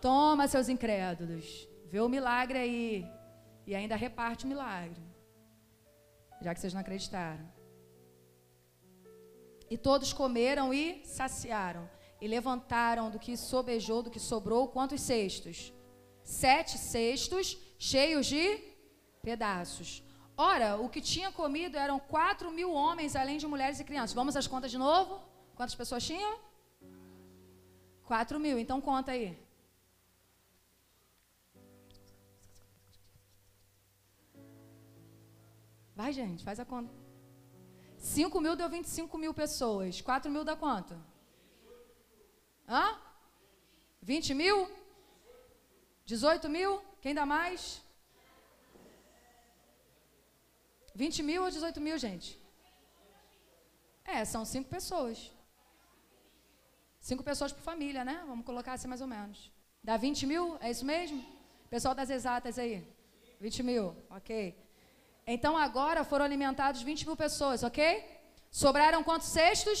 Toma, 0.00 0.48
seus 0.48 0.68
incrédulos. 0.68 1.68
Vê 1.86 2.00
o 2.00 2.08
milagre 2.08 2.58
aí. 2.58 3.06
E 3.66 3.74
ainda 3.74 3.96
reparte 3.96 4.44
o 4.44 4.48
milagre. 4.48 5.02
Já 6.40 6.54
que 6.54 6.60
vocês 6.60 6.72
não 6.72 6.80
acreditaram. 6.80 7.46
E 9.68 9.76
todos 9.78 10.12
comeram 10.12 10.72
e 10.74 11.04
saciaram 11.04 11.88
e 12.20 12.26
levantaram 12.26 13.10
do 13.10 13.18
que 13.18 13.36
sobejou, 13.36 14.02
do 14.02 14.10
que 14.10 14.20
sobrou, 14.20 14.68
quantos 14.68 15.00
cestos? 15.00 15.72
Sete 16.22 16.76
cestos 16.76 17.56
cheios 17.78 18.26
de 18.26 18.44
pedaços. 19.22 20.02
Ora, 20.36 20.76
o 20.76 20.88
que 20.88 21.00
tinha 21.00 21.30
comido 21.30 21.76
eram 21.76 21.98
quatro 21.98 22.50
mil 22.50 22.72
homens, 22.72 23.14
além 23.14 23.38
de 23.38 23.46
mulheres 23.46 23.78
e 23.78 23.84
crianças. 23.84 24.14
Vamos 24.14 24.36
às 24.36 24.46
contas 24.46 24.70
de 24.70 24.78
novo? 24.78 25.20
Quantas 25.54 25.74
pessoas 25.74 26.04
tinham? 26.04 26.38
Quatro 28.04 28.40
mil. 28.40 28.58
Então 28.58 28.80
conta 28.80 29.12
aí. 29.12 29.38
Vai, 36.00 36.12
gente, 36.18 36.42
faz 36.48 36.58
a 36.58 36.64
conta. 36.64 36.92
5 37.98 38.40
mil 38.44 38.54
deu 38.60 38.68
25 38.70 39.18
mil 39.22 39.32
pessoas. 39.34 40.00
4 40.00 40.30
mil 40.34 40.44
dá 40.50 40.54
quanto? 40.62 40.94
Hã? 42.66 42.86
20 44.00 44.32
mil? 44.40 44.56
18 46.06 46.48
mil? 46.56 46.70
Quem 47.02 47.14
dá 47.18 47.26
mais? 47.26 47.82
20 50.94 51.22
mil 51.22 51.42
ou 51.42 51.50
18 51.50 51.82
mil, 51.86 51.98
gente? 52.06 52.28
É, 54.02 54.24
são 54.24 54.42
cinco 54.54 54.70
pessoas. 54.76 55.18
Cinco 57.10 57.22
pessoas 57.30 57.52
por 57.52 57.62
família, 57.70 58.06
né? 58.10 58.16
Vamos 58.26 58.46
colocar 58.46 58.72
assim 58.72 58.88
mais 58.88 59.02
ou 59.02 59.10
menos. 59.16 59.52
Dá 59.84 59.98
20 59.98 60.26
mil? 60.32 60.56
É 60.62 60.70
isso 60.70 60.86
mesmo? 60.94 61.20
Pessoal 61.68 61.94
das 61.94 62.08
exatas 62.08 62.58
aí. 62.58 62.76
20 63.38 63.62
mil, 63.62 63.94
ok. 64.08 64.69
Então 65.34 65.52
agora 65.66 66.00
foram 66.10 66.24
alimentados 66.28 66.82
20 66.82 67.06
mil 67.08 67.16
pessoas, 67.24 67.62
ok? 67.68 67.82
Sobraram 68.62 69.02
quantos 69.08 69.28
cestos? 69.38 69.80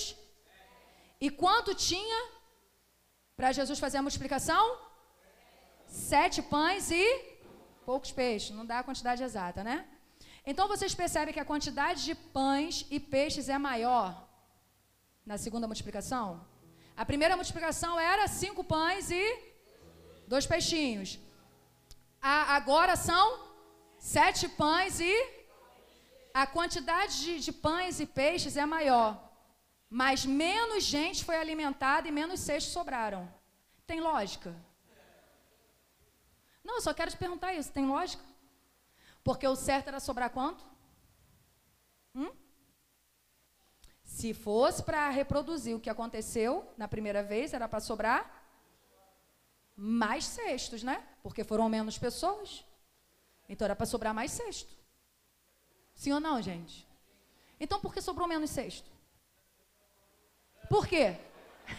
E 1.24 1.28
quanto 1.42 1.74
tinha 1.74 2.18
para 3.36 3.50
Jesus 3.58 3.78
fazer 3.84 3.98
a 3.98 4.06
multiplicação? 4.06 4.64
Sete 6.10 6.40
pães 6.54 6.84
e 7.02 7.04
poucos 7.84 8.12
peixes. 8.20 8.52
Não 8.58 8.66
dá 8.70 8.78
a 8.78 8.86
quantidade 8.88 9.24
exata, 9.28 9.64
né? 9.70 9.76
Então 10.50 10.68
vocês 10.72 10.94
percebem 10.94 11.34
que 11.34 11.42
a 11.44 11.50
quantidade 11.52 12.04
de 12.08 12.14
pães 12.38 12.86
e 12.88 13.00
peixes 13.00 13.48
é 13.56 13.58
maior 13.58 14.08
na 15.30 15.36
segunda 15.44 15.66
multiplicação? 15.66 16.26
A 16.96 17.04
primeira 17.10 17.34
multiplicação 17.40 17.92
era 18.12 18.28
cinco 18.28 18.62
pães 18.62 19.10
e 19.10 19.24
dois 20.28 20.46
peixinhos. 20.46 21.18
A, 22.22 22.54
agora 22.54 22.94
são 22.94 23.24
sete 23.98 24.48
pães 24.62 25.00
e 25.00 25.39
a 26.32 26.46
quantidade 26.46 27.20
de, 27.20 27.40
de 27.40 27.52
pães 27.52 28.00
e 28.00 28.06
peixes 28.06 28.56
é 28.56 28.64
maior, 28.64 29.30
mas 29.88 30.24
menos 30.24 30.84
gente 30.84 31.24
foi 31.24 31.36
alimentada 31.36 32.08
e 32.08 32.12
menos 32.12 32.40
cestos 32.40 32.72
sobraram. 32.72 33.28
Tem 33.86 34.00
lógica? 34.00 34.54
Não, 36.62 36.76
eu 36.76 36.80
só 36.80 36.94
quero 36.94 37.10
te 37.10 37.16
perguntar 37.16 37.54
isso. 37.54 37.72
Tem 37.72 37.86
lógica? 37.86 38.22
Porque 39.24 39.46
o 39.46 39.56
certo 39.56 39.88
era 39.88 39.98
sobrar 39.98 40.30
quanto? 40.30 40.64
Hum? 42.14 42.30
Se 44.04 44.32
fosse 44.32 44.82
para 44.82 45.08
reproduzir 45.10 45.74
o 45.74 45.80
que 45.80 45.90
aconteceu 45.90 46.72
na 46.76 46.86
primeira 46.86 47.22
vez, 47.22 47.52
era 47.52 47.68
para 47.68 47.80
sobrar 47.80 48.40
mais 49.76 50.24
cestos, 50.24 50.82
né? 50.82 51.04
Porque 51.22 51.42
foram 51.42 51.68
menos 51.68 51.98
pessoas. 51.98 52.64
Então 53.48 53.64
era 53.64 53.74
para 53.74 53.86
sobrar 53.86 54.14
mais 54.14 54.30
cesto. 54.30 54.79
Sim 56.00 56.12
ou 56.14 56.20
não, 56.20 56.40
gente? 56.40 56.88
Então 57.60 57.78
por 57.78 57.92
que 57.92 58.00
sobrou 58.00 58.26
menos 58.26 58.48
sexto? 58.48 58.90
Por 60.66 60.86
quê? 60.86 61.14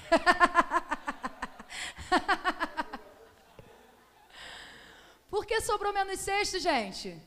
por 5.27 5.43
que 5.43 5.59
sobrou 5.61 5.91
menos 5.91 6.19
sexto, 6.19 6.59
gente? 6.59 7.19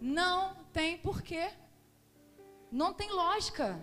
Não 0.00 0.54
tem 0.72 0.96
porquê. 0.96 1.50
Não 2.72 2.94
tem 2.94 3.10
lógica. 3.10 3.78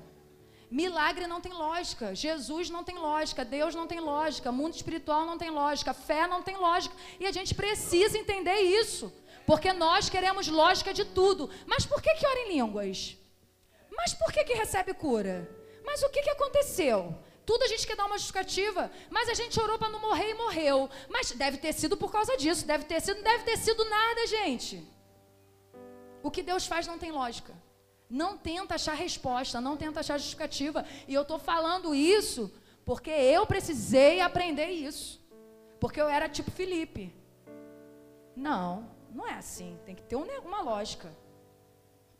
Milagre 0.72 1.28
não 1.28 1.40
tem 1.40 1.54
lógica. 1.54 2.16
Jesus 2.16 2.72
não 2.72 2.84
tem 2.84 2.98
lógica. 2.98 3.46
Deus 3.46 3.76
não 3.76 3.86
tem 3.86 4.00
lógica. 4.00 4.52
Mundo 4.52 4.74
espiritual 4.74 5.28
não 5.28 5.38
tem 5.38 5.52
lógica. 5.52 5.94
Fé 5.94 6.26
não 6.26 6.42
tem 6.42 6.58
lógica. 6.58 6.96
E 7.20 7.28
a 7.28 7.32
gente 7.32 7.54
precisa 7.54 8.18
entender 8.18 8.62
isso. 8.62 9.14
Porque 9.48 9.72
nós 9.72 10.10
queremos 10.10 10.50
lógica 10.50 10.94
de 10.94 11.06
tudo. 11.06 11.50
Mas 11.66 11.86
por 11.86 12.02
que, 12.02 12.14
que 12.16 12.28
ora 12.28 12.42
em 12.42 12.50
línguas? 12.50 13.18
Mas 13.96 14.14
por 14.14 14.30
que, 14.34 14.44
que 14.44 14.54
recebe 14.54 14.94
cura? 14.94 15.50
Mas 15.86 16.04
o 16.04 16.10
que, 16.10 16.22
que 16.22 16.30
aconteceu? 16.30 17.16
Tudo 17.46 17.64
a 17.64 17.68
gente 17.70 17.88
quer 17.88 17.96
dar 17.96 18.08
uma 18.08 18.18
justificativa, 18.18 18.92
mas 19.10 19.30
a 19.30 19.34
gente 19.34 19.58
orou 19.58 19.80
para 19.80 19.88
não 19.88 20.02
morrer 20.02 20.32
e 20.32 20.34
morreu. 20.34 20.90
Mas 21.08 21.32
deve 21.32 21.58
ter 21.60 21.72
sido 21.72 21.96
por 21.96 22.12
causa 22.12 22.36
disso, 22.36 22.68
deve 22.68 22.84
ter 22.84 23.00
sido, 23.00 23.16
não 23.16 23.24
deve 23.24 23.46
ter 23.46 23.58
sido 23.58 23.86
nada, 23.86 24.28
gente. 24.28 24.86
O 26.22 26.30
que 26.30 26.44
Deus 26.44 26.68
faz 26.68 26.86
não 26.86 27.00
tem 27.00 27.14
lógica. 27.14 27.54
Não 28.10 28.38
tenta 28.38 28.76
achar 28.76 28.96
resposta, 28.96 29.62
não 29.62 29.78
tenta 29.78 30.02
achar 30.02 30.18
justificativa. 30.18 30.86
E 31.08 31.14
eu 31.14 31.22
estou 31.22 31.40
falando 31.40 31.96
isso 31.96 32.52
porque 32.84 33.12
eu 33.12 33.46
precisei 33.46 34.20
aprender 34.20 34.72
isso. 34.72 35.26
Porque 35.80 36.02
eu 36.02 36.10
era 36.10 36.28
tipo 36.28 36.52
Felipe. 36.52 37.16
Não, 38.36 38.97
não 39.12 39.28
é 39.28 39.34
assim. 39.34 39.78
Tem 39.86 39.96
que 39.96 40.04
ter 40.04 40.16
uma 40.16 40.62
lógica. 40.62 41.12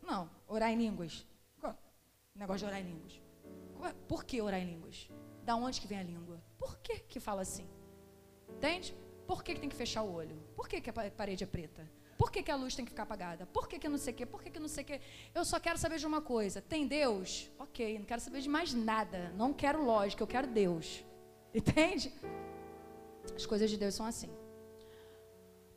Não, 0.02 0.30
orar 0.48 0.72
em 0.72 0.78
línguas. 0.78 1.26
Negócio 2.38 2.60
de 2.60 2.66
orar 2.66 2.80
em 2.80 2.84
línguas. 2.84 3.20
É? 3.84 3.94
Por 4.08 4.24
que 4.24 4.42
orar 4.42 4.62
em 4.62 4.66
línguas? 4.66 5.10
Da 5.44 5.56
onde 5.56 5.82
que 5.82 5.88
vem 5.88 6.00
a 6.00 6.04
língua? 6.04 6.42
Por 6.58 6.78
que 6.80 7.00
que 7.00 7.20
fala 7.20 7.42
assim? 7.42 7.68
Entende? 8.50 8.96
Por 9.26 9.44
que, 9.44 9.56
que 9.56 9.60
tem 9.60 9.70
que 9.70 9.76
fechar 9.76 10.04
o 10.04 10.14
olho? 10.14 10.38
Por 10.56 10.68
que, 10.68 10.80
que 10.80 10.90
a 10.90 10.94
parede 10.94 11.44
é 11.44 11.48
preta? 11.48 11.90
Por 12.18 12.32
que, 12.32 12.42
que 12.42 12.52
a 12.52 12.56
luz 12.56 12.76
tem 12.76 12.86
que 12.86 12.92
ficar 12.92 13.04
apagada? 13.04 13.46
Por 13.48 13.68
que, 13.68 13.78
que 13.78 13.90
não 13.90 13.98
sei 13.98 14.14
o 14.14 14.16
quê? 14.16 14.26
Por 14.26 14.42
que, 14.42 14.50
que 14.50 14.60
não 14.60 14.68
sei 14.68 14.84
o 14.84 14.88
quê? 14.88 15.02
Eu 15.34 15.44
só 15.46 15.60
quero 15.60 15.78
saber 15.78 16.00
de 16.00 16.06
uma 16.06 16.22
coisa. 16.22 16.62
Tem 16.62 16.88
Deus? 16.88 17.50
Ok, 17.60 18.00
não 18.00 18.06
quero 18.06 18.22
saber 18.22 18.42
de 18.42 18.50
mais 18.50 18.74
nada. 18.74 19.32
Não 19.36 19.54
quero 19.54 19.84
lógica, 19.84 20.24
eu 20.24 20.28
quero 20.28 20.48
Deus. 20.48 21.04
Entende? 21.54 22.14
As 23.36 23.46
coisas 23.46 23.70
de 23.70 23.78
Deus 23.78 23.94
são 23.94 24.06
assim. 24.06 24.30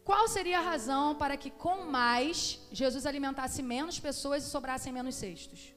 Qual 0.05 0.27
seria 0.29 0.59
a 0.59 0.63
razão 0.63 1.15
para 1.15 1.37
que 1.37 1.51
com 1.51 1.85
mais 1.85 2.61
Jesus 2.73 3.07
alimentasse 3.07 3.63
menos 3.63 3.99
pessoas 4.01 4.45
e 4.45 4.51
sobrassem 4.51 4.93
menos 4.93 5.15
cestos? 5.15 5.75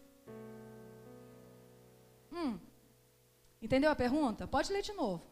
Hum. 2.31 2.59
Entendeu 3.61 3.91
a 3.91 3.95
pergunta? 3.95 4.47
Pode 4.47 4.71
ler 4.71 4.81
de 4.81 4.93
novo. 4.93 5.23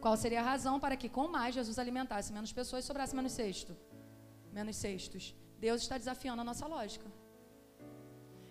Qual 0.00 0.16
seria 0.16 0.40
a 0.40 0.48
razão 0.52 0.80
para 0.80 0.96
que 0.96 1.08
com 1.08 1.28
mais 1.28 1.54
Jesus 1.54 1.78
alimentasse 1.78 2.32
menos 2.32 2.52
pessoas 2.52 2.84
e 2.84 2.86
sobrasse 2.86 3.14
menos 3.14 3.32
cesto? 3.32 3.76
Menos 4.52 4.76
cestos. 4.76 5.34
Deus 5.58 5.82
está 5.82 5.96
desafiando 5.96 6.42
a 6.42 6.44
nossa 6.44 6.66
lógica. 6.66 7.08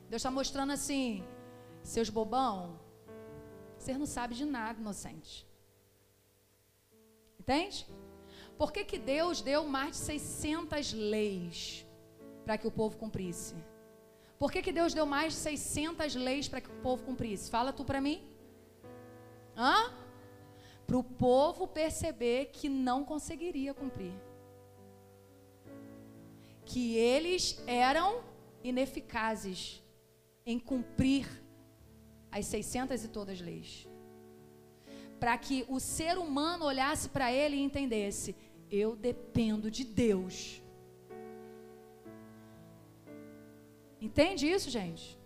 Deus 0.10 0.22
está 0.22 0.32
mostrando 0.32 0.72
assim, 0.72 1.24
seus 1.84 2.10
bobão, 2.10 2.80
você 3.78 3.98
não 3.98 4.06
sabe 4.06 4.34
de 4.36 4.46
nada, 4.46 4.80
inocente. 4.80 5.48
Entende? 7.40 7.88
Por 8.62 8.72
que, 8.72 8.86
que 8.86 9.00
Deus 9.00 9.42
deu 9.42 9.64
mais 9.66 9.94
de 9.94 10.04
600 10.04 10.94
leis 10.94 11.84
para 12.46 12.60
que 12.60 12.68
o 12.68 12.72
povo 12.72 12.96
cumprisse? 12.96 13.56
Por 14.38 14.52
que, 14.52 14.62
que 14.62 14.72
Deus 14.72 14.94
deu 14.94 15.04
mais 15.04 15.34
de 15.34 15.40
600 15.40 16.14
leis 16.14 16.48
para 16.48 16.62
que 16.62 16.70
o 16.70 16.82
povo 16.84 17.04
cumprisse? 17.04 17.50
Fala 17.50 17.74
tu 17.74 17.84
para 17.84 18.00
mim. 18.00 18.24
Hã? 19.58 19.92
Para 20.86 20.96
o 20.96 21.04
povo 21.04 21.66
perceber 21.66 22.52
que 22.54 22.70
não 22.70 23.04
conseguiria 23.04 23.74
cumprir. 23.74 24.14
Que 26.64 26.96
eles 26.98 27.64
eram 27.66 28.24
ineficazes 28.64 29.84
em 30.46 30.60
cumprir 30.60 31.28
as 32.32 32.46
600 32.46 33.06
e 33.06 33.08
todas 33.08 33.40
as 33.40 33.42
leis. 33.42 33.88
Para 35.20 35.36
que 35.36 35.66
o 35.68 35.80
ser 35.80 36.20
humano 36.20 36.66
olhasse 36.66 37.10
para 37.10 37.32
ele 37.32 37.56
e 37.56 37.64
entendesse: 37.64 38.36
eu 38.72 38.96
dependo 38.96 39.70
de 39.70 39.84
Deus. 39.84 40.62
Entende 44.00 44.48
isso, 44.48 44.70
gente? 44.70 45.20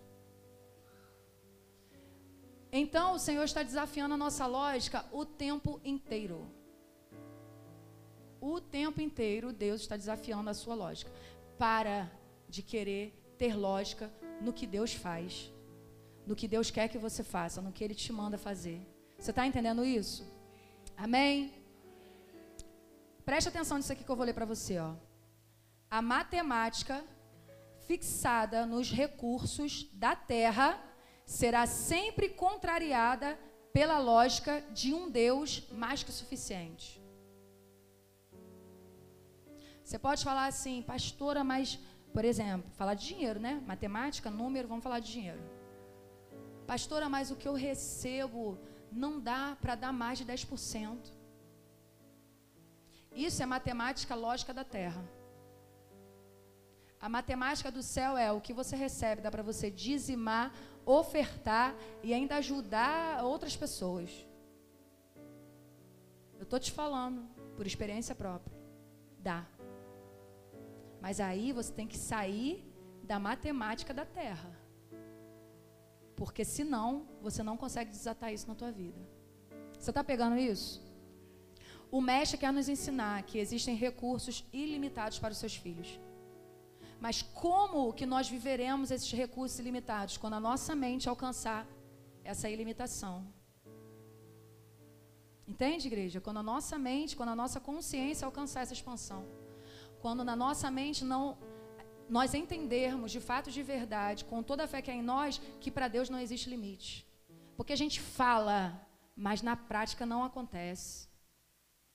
Então 2.70 3.14
o 3.14 3.18
Senhor 3.18 3.44
está 3.44 3.62
desafiando 3.62 4.14
a 4.14 4.18
nossa 4.18 4.46
lógica 4.46 5.06
o 5.10 5.24
tempo 5.24 5.80
inteiro. 5.84 6.46
O 8.40 8.60
tempo 8.60 9.00
inteiro 9.00 9.52
Deus 9.52 9.80
está 9.80 9.96
desafiando 9.96 10.50
a 10.50 10.54
sua 10.54 10.74
lógica. 10.74 11.10
Para 11.56 12.10
de 12.48 12.62
querer 12.62 13.14
ter 13.38 13.56
lógica 13.56 14.12
no 14.42 14.52
que 14.52 14.66
Deus 14.66 14.92
faz, 14.92 15.50
no 16.26 16.36
que 16.36 16.46
Deus 16.46 16.70
quer 16.70 16.88
que 16.88 16.98
você 16.98 17.24
faça, 17.24 17.62
no 17.62 17.72
que 17.72 17.82
Ele 17.82 17.94
te 17.94 18.12
manda 18.12 18.36
fazer. 18.36 18.86
Você 19.18 19.30
está 19.30 19.46
entendendo 19.46 19.84
isso? 19.84 20.30
Amém? 20.96 21.55
Preste 23.26 23.48
atenção 23.48 23.76
nisso 23.76 23.92
aqui 23.92 24.04
que 24.04 24.10
eu 24.10 24.14
vou 24.14 24.24
ler 24.24 24.34
para 24.34 24.46
você. 24.46 24.78
Ó. 24.78 24.94
A 25.90 26.00
matemática 26.00 27.04
fixada 27.88 28.64
nos 28.64 28.92
recursos 28.92 29.90
da 29.94 30.14
Terra 30.14 30.80
será 31.24 31.66
sempre 31.66 32.28
contrariada 32.28 33.36
pela 33.72 33.98
lógica 33.98 34.60
de 34.72 34.94
um 34.94 35.10
Deus 35.10 35.68
mais 35.72 36.04
que 36.04 36.12
suficiente. 36.12 37.02
Você 39.82 39.98
pode 39.98 40.22
falar 40.22 40.46
assim, 40.46 40.80
pastora, 40.82 41.42
mas, 41.42 41.80
por 42.12 42.24
exemplo, 42.24 42.70
falar 42.74 42.94
de 42.94 43.06
dinheiro, 43.08 43.40
né? 43.40 43.60
Matemática, 43.66 44.30
número, 44.30 44.68
vamos 44.68 44.84
falar 44.84 45.00
de 45.00 45.10
dinheiro. 45.10 45.42
Pastora, 46.64 47.08
mas 47.08 47.32
o 47.32 47.36
que 47.36 47.48
eu 47.48 47.54
recebo 47.54 48.56
não 48.92 49.18
dá 49.20 49.56
para 49.60 49.74
dar 49.74 49.92
mais 49.92 50.16
de 50.18 50.24
10%. 50.24 51.15
Isso 53.16 53.42
é 53.42 53.46
matemática 53.46 54.14
lógica 54.14 54.52
da 54.52 54.62
terra. 54.62 55.02
A 57.00 57.08
matemática 57.08 57.70
do 57.70 57.82
céu 57.82 58.16
é 58.16 58.30
o 58.30 58.40
que 58.40 58.52
você 58.52 58.76
recebe, 58.76 59.22
dá 59.22 59.30
para 59.30 59.42
você 59.42 59.70
dizimar, 59.70 60.52
ofertar 60.84 61.74
e 62.02 62.12
ainda 62.12 62.36
ajudar 62.36 63.24
outras 63.24 63.56
pessoas. 63.56 64.10
Eu 66.38 66.42
estou 66.42 66.60
te 66.60 66.70
falando, 66.70 67.26
por 67.56 67.66
experiência 67.66 68.14
própria. 68.14 68.54
Dá. 69.18 69.46
Mas 71.00 71.18
aí 71.18 71.52
você 71.52 71.72
tem 71.72 71.86
que 71.86 71.96
sair 71.96 72.64
da 73.02 73.18
matemática 73.18 73.94
da 73.94 74.04
terra. 74.04 74.50
Porque 76.14 76.44
senão 76.44 77.08
você 77.22 77.42
não 77.42 77.56
consegue 77.56 77.90
desatar 77.90 78.32
isso 78.32 78.46
na 78.46 78.54
tua 78.54 78.70
vida. 78.70 78.98
Você 79.78 79.90
está 79.90 80.04
pegando 80.04 80.36
isso? 80.36 80.85
O 81.90 82.00
mestre 82.00 82.38
quer 82.38 82.52
nos 82.52 82.68
ensinar 82.68 83.22
que 83.22 83.38
existem 83.38 83.74
recursos 83.76 84.44
ilimitados 84.52 85.18
para 85.18 85.32
os 85.32 85.38
seus 85.38 85.54
filhos. 85.54 86.00
Mas 87.00 87.22
como 87.22 87.92
que 87.92 88.06
nós 88.06 88.28
viveremos 88.28 88.90
esses 88.90 89.12
recursos 89.12 89.58
ilimitados 89.58 90.16
quando 90.16 90.34
a 90.34 90.40
nossa 90.40 90.74
mente 90.74 91.08
alcançar 91.08 91.66
essa 92.24 92.48
ilimitação? 92.48 93.26
Entende, 95.46 95.86
igreja? 95.86 96.20
Quando 96.20 96.38
a 96.38 96.42
nossa 96.42 96.76
mente, 96.76 97.16
quando 97.16 97.28
a 97.28 97.36
nossa 97.36 97.60
consciência 97.60 98.24
alcançar 98.24 98.62
essa 98.62 98.72
expansão. 98.72 99.24
Quando 100.00 100.24
na 100.24 100.34
nossa 100.34 100.70
mente 100.70 101.04
não 101.04 101.38
nós 102.08 102.34
entendermos 102.34 103.10
de 103.10 103.20
fato 103.20 103.50
de 103.50 103.62
verdade, 103.62 104.24
com 104.24 104.42
toda 104.42 104.64
a 104.64 104.68
fé 104.68 104.80
que 104.80 104.90
há 104.90 104.94
em 104.94 105.02
nós, 105.02 105.40
que 105.60 105.70
para 105.70 105.88
Deus 105.88 106.08
não 106.08 106.20
existe 106.20 106.48
limite. 106.48 107.06
Porque 107.56 107.72
a 107.72 107.76
gente 107.76 108.00
fala, 108.00 108.80
mas 109.16 109.42
na 109.42 109.56
prática 109.56 110.04
não 110.06 110.22
acontece. 110.24 111.08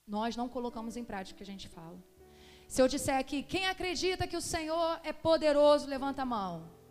Nós 0.06 0.36
não 0.36 0.48
colocamos 0.48 0.96
em 0.96 1.04
prática 1.04 1.34
o 1.34 1.36
que 1.36 1.42
a 1.42 1.46
gente 1.46 1.68
fala. 1.68 1.98
Se 2.66 2.80
eu 2.80 2.88
disser 2.88 3.16
aqui, 3.16 3.42
quem 3.42 3.66
acredita 3.66 4.26
que 4.26 4.36
o 4.36 4.40
Senhor 4.40 5.00
é 5.04 5.12
poderoso, 5.12 5.86
levanta 5.86 6.22
a 6.22 6.26
mão. 6.26 6.81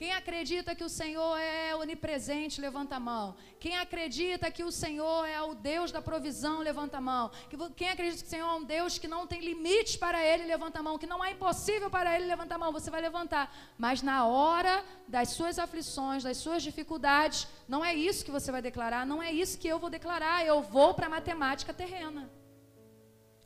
Quem 0.00 0.12
acredita 0.12 0.74
que 0.74 0.82
o 0.82 0.88
Senhor 0.88 1.36
é 1.36 1.76
onipresente, 1.76 2.58
levanta 2.58 2.96
a 2.96 3.00
mão. 3.08 3.36
Quem 3.62 3.76
acredita 3.76 4.50
que 4.50 4.64
o 4.64 4.72
Senhor 4.72 5.26
é 5.26 5.42
o 5.42 5.52
Deus 5.54 5.92
da 5.92 6.00
provisão, 6.00 6.60
levanta 6.60 6.96
a 6.96 7.02
mão. 7.02 7.30
Quem 7.76 7.90
acredita 7.90 8.22
que 8.22 8.28
o 8.28 8.30
Senhor 8.30 8.48
é 8.48 8.54
um 8.54 8.64
Deus 8.64 8.96
que 8.96 9.06
não 9.06 9.26
tem 9.26 9.42
limites 9.42 9.96
para 9.96 10.24
ele, 10.24 10.46
levanta 10.46 10.78
a 10.78 10.82
mão. 10.82 10.96
Que 10.96 11.06
não 11.06 11.22
é 11.22 11.32
impossível 11.32 11.90
para 11.90 12.16
ele, 12.16 12.24
levanta 12.24 12.54
a 12.54 12.58
mão. 12.62 12.72
Você 12.72 12.90
vai 12.90 13.02
levantar. 13.02 13.54
Mas 13.76 14.00
na 14.00 14.24
hora 14.26 14.82
das 15.06 15.28
suas 15.36 15.58
aflições, 15.58 16.22
das 16.22 16.38
suas 16.38 16.62
dificuldades, 16.62 17.46
não 17.68 17.84
é 17.84 17.94
isso 17.94 18.24
que 18.24 18.30
você 18.30 18.50
vai 18.50 18.62
declarar, 18.62 19.04
não 19.04 19.22
é 19.22 19.30
isso 19.30 19.58
que 19.58 19.68
eu 19.68 19.78
vou 19.78 19.90
declarar. 19.90 20.46
Eu 20.46 20.62
vou 20.62 20.94
para 20.94 21.08
a 21.08 21.10
matemática 21.10 21.74
terrena. 21.74 22.30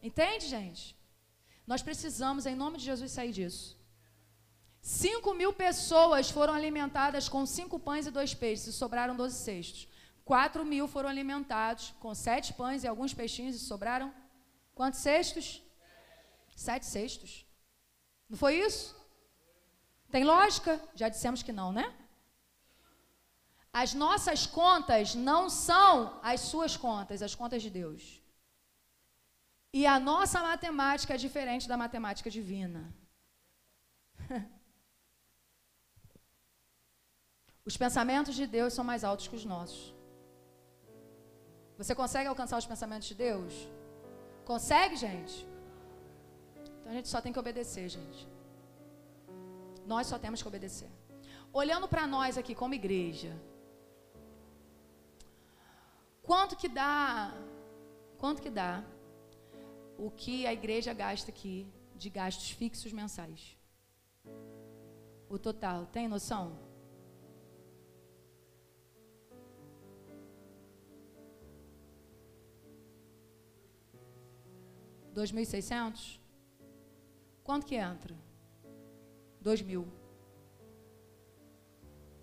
Entende, 0.00 0.46
gente? 0.46 0.96
Nós 1.66 1.82
precisamos, 1.82 2.46
em 2.46 2.54
nome 2.54 2.78
de 2.78 2.84
Jesus, 2.84 3.10
sair 3.10 3.32
disso. 3.32 3.76
Cinco 4.84 5.32
mil 5.32 5.50
pessoas 5.50 6.30
foram 6.30 6.52
alimentadas 6.52 7.26
com 7.26 7.46
cinco 7.46 7.78
pães 7.80 8.06
e 8.06 8.10
dois 8.10 8.34
peixes, 8.34 8.66
e 8.66 8.72
sobraram 8.74 9.16
doze 9.16 9.36
cestos. 9.36 9.88
Quatro 10.26 10.62
mil 10.62 10.86
foram 10.86 11.08
alimentados 11.08 11.94
com 11.98 12.14
sete 12.14 12.52
pães 12.52 12.84
e 12.84 12.86
alguns 12.86 13.14
peixinhos, 13.14 13.56
e 13.56 13.60
sobraram 13.60 14.14
quantos 14.74 15.00
cestos? 15.00 15.62
Sete 16.54 16.84
cestos. 16.84 17.46
Não 18.28 18.36
foi 18.36 18.56
isso? 18.56 18.94
Tem 20.10 20.22
lógica? 20.22 20.78
Já 20.94 21.08
dissemos 21.08 21.42
que 21.42 21.50
não, 21.50 21.72
né? 21.72 21.90
As 23.72 23.94
nossas 23.94 24.46
contas 24.46 25.14
não 25.14 25.48
são 25.48 26.20
as 26.22 26.40
suas 26.42 26.76
contas, 26.76 27.22
as 27.22 27.34
contas 27.34 27.62
de 27.62 27.70
Deus. 27.70 28.20
E 29.72 29.86
a 29.86 29.98
nossa 29.98 30.42
matemática 30.42 31.14
é 31.14 31.16
diferente 31.16 31.66
da 31.66 31.78
matemática 31.78 32.28
divina. 32.28 32.94
Os 37.64 37.76
pensamentos 37.76 38.34
de 38.34 38.46
Deus 38.46 38.72
são 38.72 38.84
mais 38.84 39.04
altos 39.04 39.28
que 39.28 39.36
os 39.36 39.44
nossos. 39.44 39.94
Você 41.78 41.94
consegue 41.94 42.28
alcançar 42.28 42.58
os 42.58 42.66
pensamentos 42.66 43.08
de 43.08 43.14
Deus? 43.14 43.52
Consegue, 44.44 44.96
gente? 44.96 45.46
Então 46.80 46.92
a 46.92 46.94
gente 46.94 47.08
só 47.08 47.20
tem 47.20 47.32
que 47.32 47.38
obedecer, 47.38 47.88
gente. 47.88 48.28
Nós 49.86 50.06
só 50.06 50.18
temos 50.18 50.42
que 50.42 50.48
obedecer. 50.48 50.90
Olhando 51.52 51.88
para 51.88 52.06
nós 52.06 52.36
aqui 52.36 52.54
como 52.54 52.74
igreja, 52.74 53.32
quanto 56.22 56.56
que 56.56 56.68
dá? 56.68 57.32
Quanto 58.18 58.42
que 58.42 58.50
dá 58.50 58.84
o 59.98 60.10
que 60.10 60.46
a 60.46 60.52
igreja 60.52 60.92
gasta 60.92 61.30
aqui 61.30 61.66
de 61.94 62.10
gastos 62.10 62.50
fixos 62.50 62.92
mensais. 62.92 63.56
O 65.28 65.38
total, 65.38 65.86
tem 65.86 66.08
noção? 66.08 66.58
Dois 75.18 75.30
mil 75.30 75.44
e 75.44 75.46
seiscentos? 75.46 76.20
Quanto 77.44 77.66
que 77.66 77.76
entra? 77.76 78.14
Dois 79.40 79.62
mil. 79.62 79.86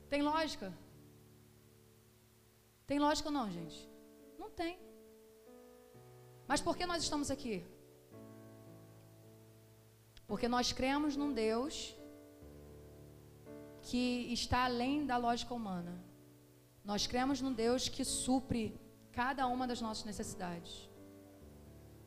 Tem 0.09 0.21
lógica? 0.21 0.73
Tem 2.85 2.99
lógica 2.99 3.29
ou 3.29 3.33
não, 3.33 3.49
gente? 3.49 3.89
Não 4.37 4.49
tem. 4.49 4.77
Mas 6.45 6.59
por 6.59 6.75
que 6.75 6.85
nós 6.85 7.01
estamos 7.01 7.31
aqui? 7.31 7.63
Porque 10.27 10.49
nós 10.49 10.73
cremos 10.73 11.15
num 11.15 11.31
Deus 11.31 11.95
que 13.83 14.33
está 14.33 14.65
além 14.65 15.05
da 15.05 15.15
lógica 15.15 15.53
humana. 15.53 15.93
Nós 16.83 17.07
cremos 17.07 17.39
num 17.39 17.53
Deus 17.53 17.87
que 17.87 18.03
supre 18.03 18.77
cada 19.13 19.47
uma 19.47 19.65
das 19.65 19.79
nossas 19.79 20.03
necessidades. 20.03 20.90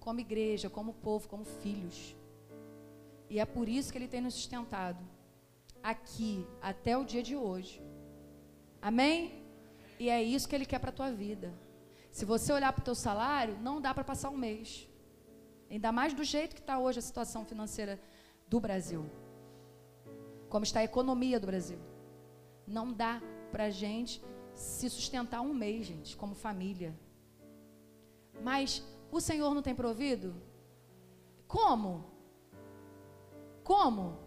Como 0.05 0.21
igreja, 0.21 0.69
como 0.69 0.93
povo, 1.07 1.29
como 1.29 1.45
filhos. 1.45 2.15
E 3.29 3.41
é 3.41 3.45
por 3.45 3.69
isso 3.69 3.91
que 3.91 3.99
Ele 3.99 4.13
tem 4.15 4.21
nos 4.21 4.35
sustentado 4.35 5.03
aqui 5.83 6.47
até 6.63 6.97
o 6.97 7.05
dia 7.05 7.23
de 7.23 7.37
hoje. 7.37 7.83
Amém? 8.81 9.43
E 9.99 10.09
é 10.09 10.23
isso 10.23 10.49
que 10.49 10.55
Ele 10.55 10.67
quer 10.67 10.79
para 10.79 10.91
a 10.91 10.99
tua 11.01 11.11
vida. 11.11 11.53
Se 12.11 12.25
você 12.25 12.53
olhar 12.53 12.73
para 12.73 12.83
o 12.83 12.85
teu 12.85 12.95
salário, 12.95 13.59
não 13.61 13.81
dá 13.81 13.93
para 13.93 14.05
passar 14.05 14.31
um 14.31 14.37
mês. 14.37 14.89
Ainda 15.71 15.91
mais 15.91 16.15
do 16.15 16.23
jeito 16.23 16.55
que 16.55 16.61
está 16.61 16.79
hoje 16.79 16.99
a 17.01 17.03
situação 17.03 17.45
financeira 17.45 18.01
do 18.49 18.61
Brasil. 18.61 19.05
Como 20.49 20.65
está 20.65 20.81
a 20.81 20.85
economia 20.85 21.41
do 21.41 21.47
Brasil. 21.47 21.79
Não 22.67 22.93
dá 22.93 23.21
para 23.51 23.65
a 23.65 23.71
gente 23.71 24.23
se 24.55 24.89
sustentar 24.89 25.41
um 25.41 25.53
mês, 25.53 25.87
gente, 25.87 26.17
como 26.17 26.35
família. 26.35 26.95
Mas 28.43 28.85
o 29.19 29.21
Senhor 29.21 29.55
não 29.55 29.63
tem 29.63 29.75
provido? 29.75 30.35
Como? 31.47 32.05
Como? 33.63 34.19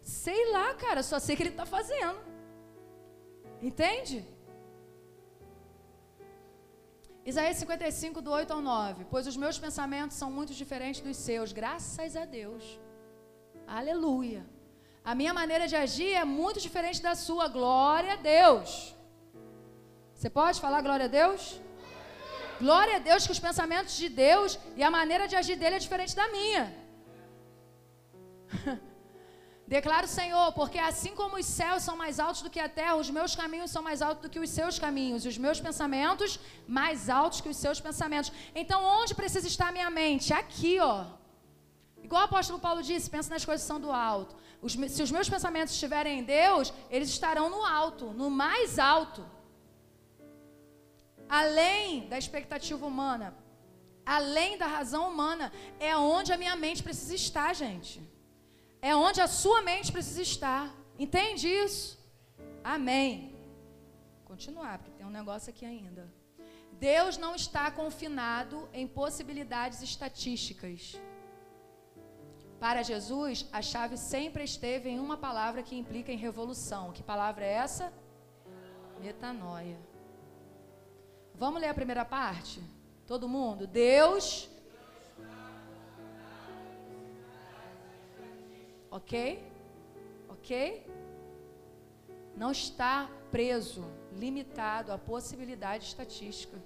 Sei 0.00 0.52
lá, 0.52 0.74
cara, 0.74 1.02
só 1.02 1.18
sei 1.18 1.34
que 1.36 1.42
Ele 1.42 1.50
está 1.50 1.66
fazendo. 1.66 2.18
Entende? 3.60 4.24
Isaías 7.24 7.56
55, 7.56 8.20
do 8.20 8.30
8 8.30 8.52
ao 8.52 8.60
9. 8.60 9.06
Pois 9.10 9.26
os 9.26 9.36
meus 9.36 9.58
pensamentos 9.58 10.16
são 10.16 10.30
muito 10.30 10.52
diferentes 10.52 11.00
dos 11.00 11.16
seus, 11.16 11.52
graças 11.52 12.16
a 12.16 12.26
Deus. 12.26 12.78
Aleluia. 13.66 14.44
A 15.02 15.14
minha 15.14 15.32
maneira 15.32 15.66
de 15.66 15.76
agir 15.76 16.12
é 16.12 16.24
muito 16.24 16.60
diferente 16.60 17.00
da 17.00 17.14
sua. 17.14 17.48
Glória 17.48 18.12
a 18.14 18.16
Deus. 18.16 18.94
Você 20.14 20.28
pode 20.30 20.60
falar 20.60 20.82
glória 20.82 21.06
a 21.06 21.08
Deus? 21.08 21.60
Glória 22.60 22.96
a 22.96 22.98
Deus 22.98 23.26
que 23.26 23.32
os 23.32 23.38
pensamentos 23.38 23.96
de 23.96 24.08
Deus 24.08 24.58
e 24.76 24.82
a 24.82 24.90
maneira 24.90 25.26
de 25.26 25.36
agir 25.36 25.56
dele 25.56 25.76
é 25.76 25.78
diferente 25.78 26.14
da 26.14 26.28
minha. 26.28 26.74
Declaro, 29.66 30.06
Senhor, 30.06 30.52
porque 30.52 30.78
assim 30.78 31.14
como 31.14 31.36
os 31.36 31.46
céus 31.46 31.82
são 31.82 31.96
mais 31.96 32.20
altos 32.20 32.42
do 32.42 32.50
que 32.50 32.60
a 32.60 32.68
terra, 32.68 32.96
os 32.96 33.08
meus 33.08 33.34
caminhos 33.34 33.70
são 33.70 33.82
mais 33.82 34.02
altos 34.02 34.22
do 34.22 34.28
que 34.28 34.38
os 34.38 34.50
seus 34.50 34.78
caminhos, 34.78 35.24
e 35.24 35.28
os 35.28 35.38
meus 35.38 35.58
pensamentos 35.58 36.38
mais 36.68 37.08
altos 37.08 37.40
que 37.40 37.48
os 37.48 37.56
seus 37.56 37.80
pensamentos. 37.80 38.30
Então, 38.54 38.84
onde 38.84 39.14
precisa 39.14 39.48
estar 39.48 39.68
a 39.68 39.72
minha 39.72 39.90
mente? 39.90 40.34
Aqui, 40.34 40.78
ó. 40.80 41.06
Igual 42.02 42.22
o 42.22 42.24
apóstolo 42.26 42.58
Paulo 42.58 42.82
disse, 42.82 43.08
pensa 43.08 43.30
nas 43.32 43.44
coisas 43.44 43.62
que 43.64 43.68
são 43.72 43.80
do 43.80 43.90
alto. 43.90 44.36
Os, 44.60 44.72
se 44.72 45.02
os 45.02 45.10
meus 45.10 45.28
pensamentos 45.28 45.72
estiverem 45.72 46.20
em 46.20 46.24
Deus, 46.24 46.72
eles 46.90 47.08
estarão 47.08 47.48
no 47.48 47.64
alto, 47.64 48.06
no 48.12 48.28
mais 48.28 48.78
alto. 48.78 49.24
Além 51.28 52.08
da 52.08 52.18
expectativa 52.18 52.84
humana. 52.86 53.34
além 54.06 54.58
da 54.58 54.66
razão 54.66 55.10
humana. 55.10 55.52
É 55.80 55.96
onde 55.96 56.32
a 56.32 56.36
minha 56.36 56.56
mente 56.56 56.82
precisa 56.82 57.14
estar, 57.14 57.54
gente. 57.54 58.02
É 58.82 58.94
onde 58.94 59.20
a 59.20 59.26
sua 59.26 59.62
mente 59.62 59.90
precisa 59.90 60.22
estar. 60.22 60.74
Entende 60.98 61.48
isso? 61.48 61.98
Amém. 62.62 63.34
Continuar, 64.24 64.78
porque 64.78 64.92
tem 64.92 65.06
um 65.06 65.10
negócio 65.10 65.50
aqui 65.50 65.64
ainda. 65.64 66.12
Deus 66.72 67.16
não 67.16 67.34
está 67.34 67.70
confinado 67.70 68.68
em 68.72 68.86
possibilidades 68.86 69.80
estatísticas. 69.82 71.00
Para 72.60 72.82
Jesus, 72.82 73.46
a 73.52 73.62
chave 73.62 73.96
sempre 73.96 74.44
esteve 74.44 74.88
em 74.88 74.98
uma 74.98 75.16
palavra 75.16 75.62
que 75.62 75.76
implica 75.76 76.12
em 76.12 76.16
revolução. 76.16 76.92
Que 76.92 77.02
palavra 77.02 77.44
é 77.44 77.52
essa? 77.52 77.92
Metanoia. 79.00 79.78
Vamos 81.36 81.60
ler 81.60 81.68
a 81.68 81.74
primeira 81.74 82.04
parte? 82.04 82.62
Todo 83.06 83.28
mundo? 83.28 83.66
Deus. 83.66 84.48
Ok? 88.88 89.42
Ok? 90.28 90.86
Não 92.36 92.52
está 92.52 93.10
preso, 93.32 93.84
limitado 94.12 94.92
à 94.92 94.98
possibilidade 94.98 95.84
estatística. 95.84 96.56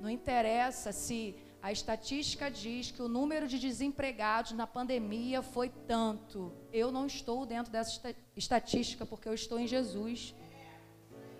Não 0.00 0.10
interessa 0.10 0.90
se 0.90 1.36
a 1.62 1.70
estatística 1.70 2.50
diz 2.50 2.90
que 2.90 3.00
o 3.00 3.08
número 3.08 3.46
de 3.46 3.60
desempregados 3.60 4.52
na 4.52 4.66
pandemia 4.66 5.40
foi 5.40 5.68
tanto. 5.68 6.52
Eu 6.72 6.90
não 6.90 7.06
estou 7.06 7.46
dentro 7.46 7.70
dessa 7.70 8.14
estatística 8.36 9.06
porque 9.06 9.28
eu 9.28 9.34
estou 9.34 9.60
em 9.60 9.68
Jesus. 9.68 10.34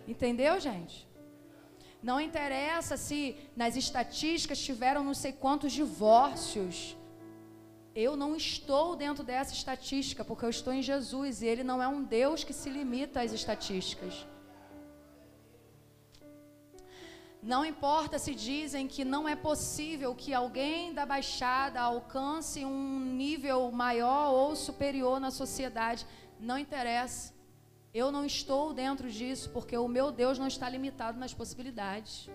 Entendeu, 0.06 0.60
gente? 0.60 1.09
Não 2.02 2.20
interessa 2.20 2.96
se 2.96 3.36
nas 3.54 3.76
estatísticas 3.76 4.58
tiveram 4.58 5.04
não 5.04 5.14
sei 5.14 5.32
quantos 5.32 5.72
divórcios. 5.72 6.96
Eu 7.94 8.16
não 8.16 8.34
estou 8.34 8.96
dentro 8.96 9.22
dessa 9.22 9.52
estatística 9.52 10.24
porque 10.24 10.44
eu 10.44 10.50
estou 10.50 10.72
em 10.72 10.82
Jesus 10.82 11.42
e 11.42 11.46
Ele 11.46 11.62
não 11.62 11.82
é 11.82 11.88
um 11.88 12.02
Deus 12.02 12.42
que 12.42 12.52
se 12.52 12.70
limita 12.70 13.20
às 13.20 13.32
estatísticas. 13.32 14.26
Não 17.42 17.64
importa 17.64 18.18
se 18.18 18.34
dizem 18.34 18.86
que 18.86 19.04
não 19.04 19.26
é 19.28 19.34
possível 19.34 20.14
que 20.14 20.32
alguém 20.32 20.92
da 20.92 21.06
Baixada 21.06 21.80
alcance 21.80 22.64
um 22.64 23.00
nível 23.00 23.70
maior 23.70 24.32
ou 24.32 24.54
superior 24.54 25.18
na 25.18 25.30
sociedade, 25.30 26.06
não 26.38 26.58
interessa. 26.58 27.39
Eu 27.92 28.12
não 28.12 28.24
estou 28.24 28.72
dentro 28.72 29.10
disso 29.10 29.50
porque 29.50 29.76
o 29.76 29.88
meu 29.88 30.12
Deus 30.12 30.38
não 30.38 30.46
está 30.46 30.68
limitado 30.68 31.18
nas 31.18 31.34
possibilidades. 31.34 32.28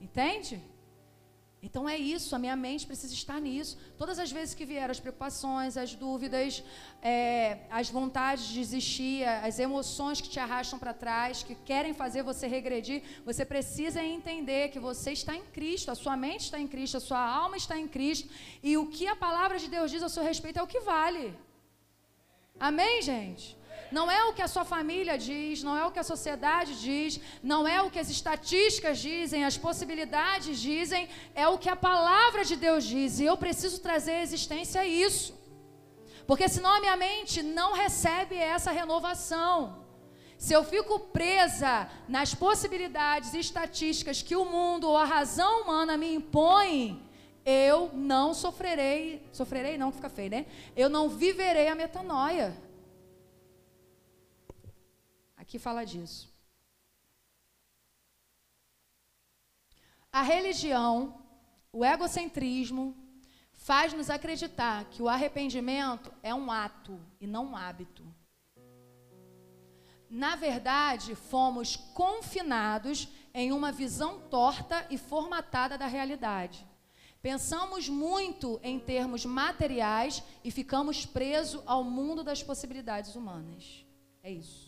Entende? 0.00 0.62
Então 1.66 1.88
é 1.88 1.96
isso, 1.96 2.34
a 2.34 2.40
minha 2.40 2.56
mente 2.56 2.84
precisa 2.84 3.14
estar 3.14 3.40
nisso. 3.40 3.78
Todas 3.96 4.18
as 4.18 4.32
vezes 4.32 4.52
que 4.52 4.64
vieram 4.64 4.90
as 4.90 4.98
preocupações, 4.98 5.76
as 5.76 5.94
dúvidas, 5.94 6.62
é, 7.00 7.60
as 7.70 7.88
vontades 7.88 8.46
de 8.48 8.54
desistir, 8.54 9.22
as 9.24 9.60
emoções 9.60 10.20
que 10.20 10.28
te 10.28 10.40
arrastam 10.40 10.76
para 10.76 10.92
trás, 10.92 11.44
que 11.44 11.54
querem 11.54 11.94
fazer 11.94 12.24
você 12.24 12.48
regredir, 12.48 13.04
você 13.24 13.44
precisa 13.44 14.02
entender 14.02 14.70
que 14.70 14.80
você 14.80 15.12
está 15.12 15.36
em 15.36 15.44
Cristo, 15.56 15.92
a 15.92 15.94
sua 15.94 16.16
mente 16.16 16.46
está 16.46 16.58
em 16.58 16.66
Cristo, 16.66 16.96
a 16.96 17.00
sua 17.00 17.24
alma 17.24 17.56
está 17.56 17.78
em 17.78 17.86
Cristo, 17.86 18.28
e 18.60 18.76
o 18.76 18.88
que 18.88 19.06
a 19.06 19.14
palavra 19.14 19.56
de 19.56 19.68
Deus 19.68 19.88
diz 19.88 20.02
a 20.02 20.08
seu 20.08 20.24
respeito 20.24 20.58
é 20.58 20.62
o 20.64 20.66
que 20.66 20.80
vale. 20.80 21.32
Amém, 22.58 23.00
gente? 23.02 23.56
Não 23.98 24.10
é 24.10 24.24
o 24.24 24.32
que 24.32 24.42
a 24.42 24.48
sua 24.48 24.64
família 24.64 25.16
diz, 25.18 25.62
não 25.62 25.76
é 25.76 25.84
o 25.84 25.90
que 25.90 25.98
a 25.98 26.10
sociedade 26.12 26.80
diz, 26.80 27.20
não 27.42 27.68
é 27.68 27.82
o 27.82 27.90
que 27.90 27.98
as 27.98 28.08
estatísticas 28.08 28.98
dizem, 28.98 29.44
as 29.44 29.58
possibilidades 29.58 30.58
dizem, 30.58 31.08
é 31.34 31.46
o 31.46 31.58
que 31.58 31.68
a 31.68 31.76
palavra 31.76 32.44
de 32.44 32.56
Deus 32.56 32.84
diz. 32.84 33.20
E 33.20 33.24
eu 33.24 33.36
preciso 33.36 33.80
trazer 33.80 34.12
à 34.12 34.22
existência 34.22 34.86
isso. 34.86 35.34
Porque 36.26 36.48
senão 36.48 36.72
a 36.74 36.80
minha 36.80 36.96
mente 36.96 37.42
não 37.42 37.72
recebe 37.74 38.36
essa 38.36 38.70
renovação. 38.70 39.82
Se 40.38 40.52
eu 40.54 40.64
fico 40.64 40.98
presa 40.98 41.88
nas 42.08 42.34
possibilidades 42.34 43.34
e 43.34 43.38
estatísticas 43.38 44.22
que 44.22 44.34
o 44.34 44.44
mundo 44.44 44.88
ou 44.88 44.96
a 44.96 45.04
razão 45.04 45.62
humana 45.62 45.96
me 45.96 46.14
impõe, 46.14 47.00
eu 47.44 47.90
não 47.92 48.32
sofrerei, 48.34 49.24
sofrerei 49.32 49.76
não, 49.76 49.90
que 49.90 49.96
fica 49.96 50.08
feio, 50.08 50.30
né? 50.30 50.46
Eu 50.74 50.88
não 50.88 51.08
viverei 51.08 51.68
a 51.68 51.74
metanoia. 51.74 52.56
Aqui 55.52 55.58
fala 55.58 55.84
disso. 55.84 56.32
A 60.10 60.22
religião, 60.22 61.22
o 61.70 61.84
egocentrismo, 61.84 62.96
faz-nos 63.52 64.08
acreditar 64.08 64.86
que 64.86 65.02
o 65.02 65.10
arrependimento 65.10 66.10
é 66.22 66.34
um 66.34 66.50
ato 66.50 66.98
e 67.20 67.26
não 67.26 67.48
um 67.48 67.54
hábito. 67.54 68.02
Na 70.08 70.36
verdade, 70.36 71.14
fomos 71.14 71.76
confinados 71.76 73.06
em 73.34 73.52
uma 73.52 73.70
visão 73.70 74.20
torta 74.30 74.86
e 74.88 74.96
formatada 74.96 75.76
da 75.76 75.86
realidade. 75.86 76.66
Pensamos 77.20 77.90
muito 77.90 78.58
em 78.62 78.80
termos 78.80 79.26
materiais 79.26 80.22
e 80.42 80.50
ficamos 80.50 81.04
presos 81.04 81.62
ao 81.66 81.84
mundo 81.84 82.24
das 82.24 82.42
possibilidades 82.42 83.14
humanas. 83.14 83.84
É 84.22 84.30
isso. 84.30 84.61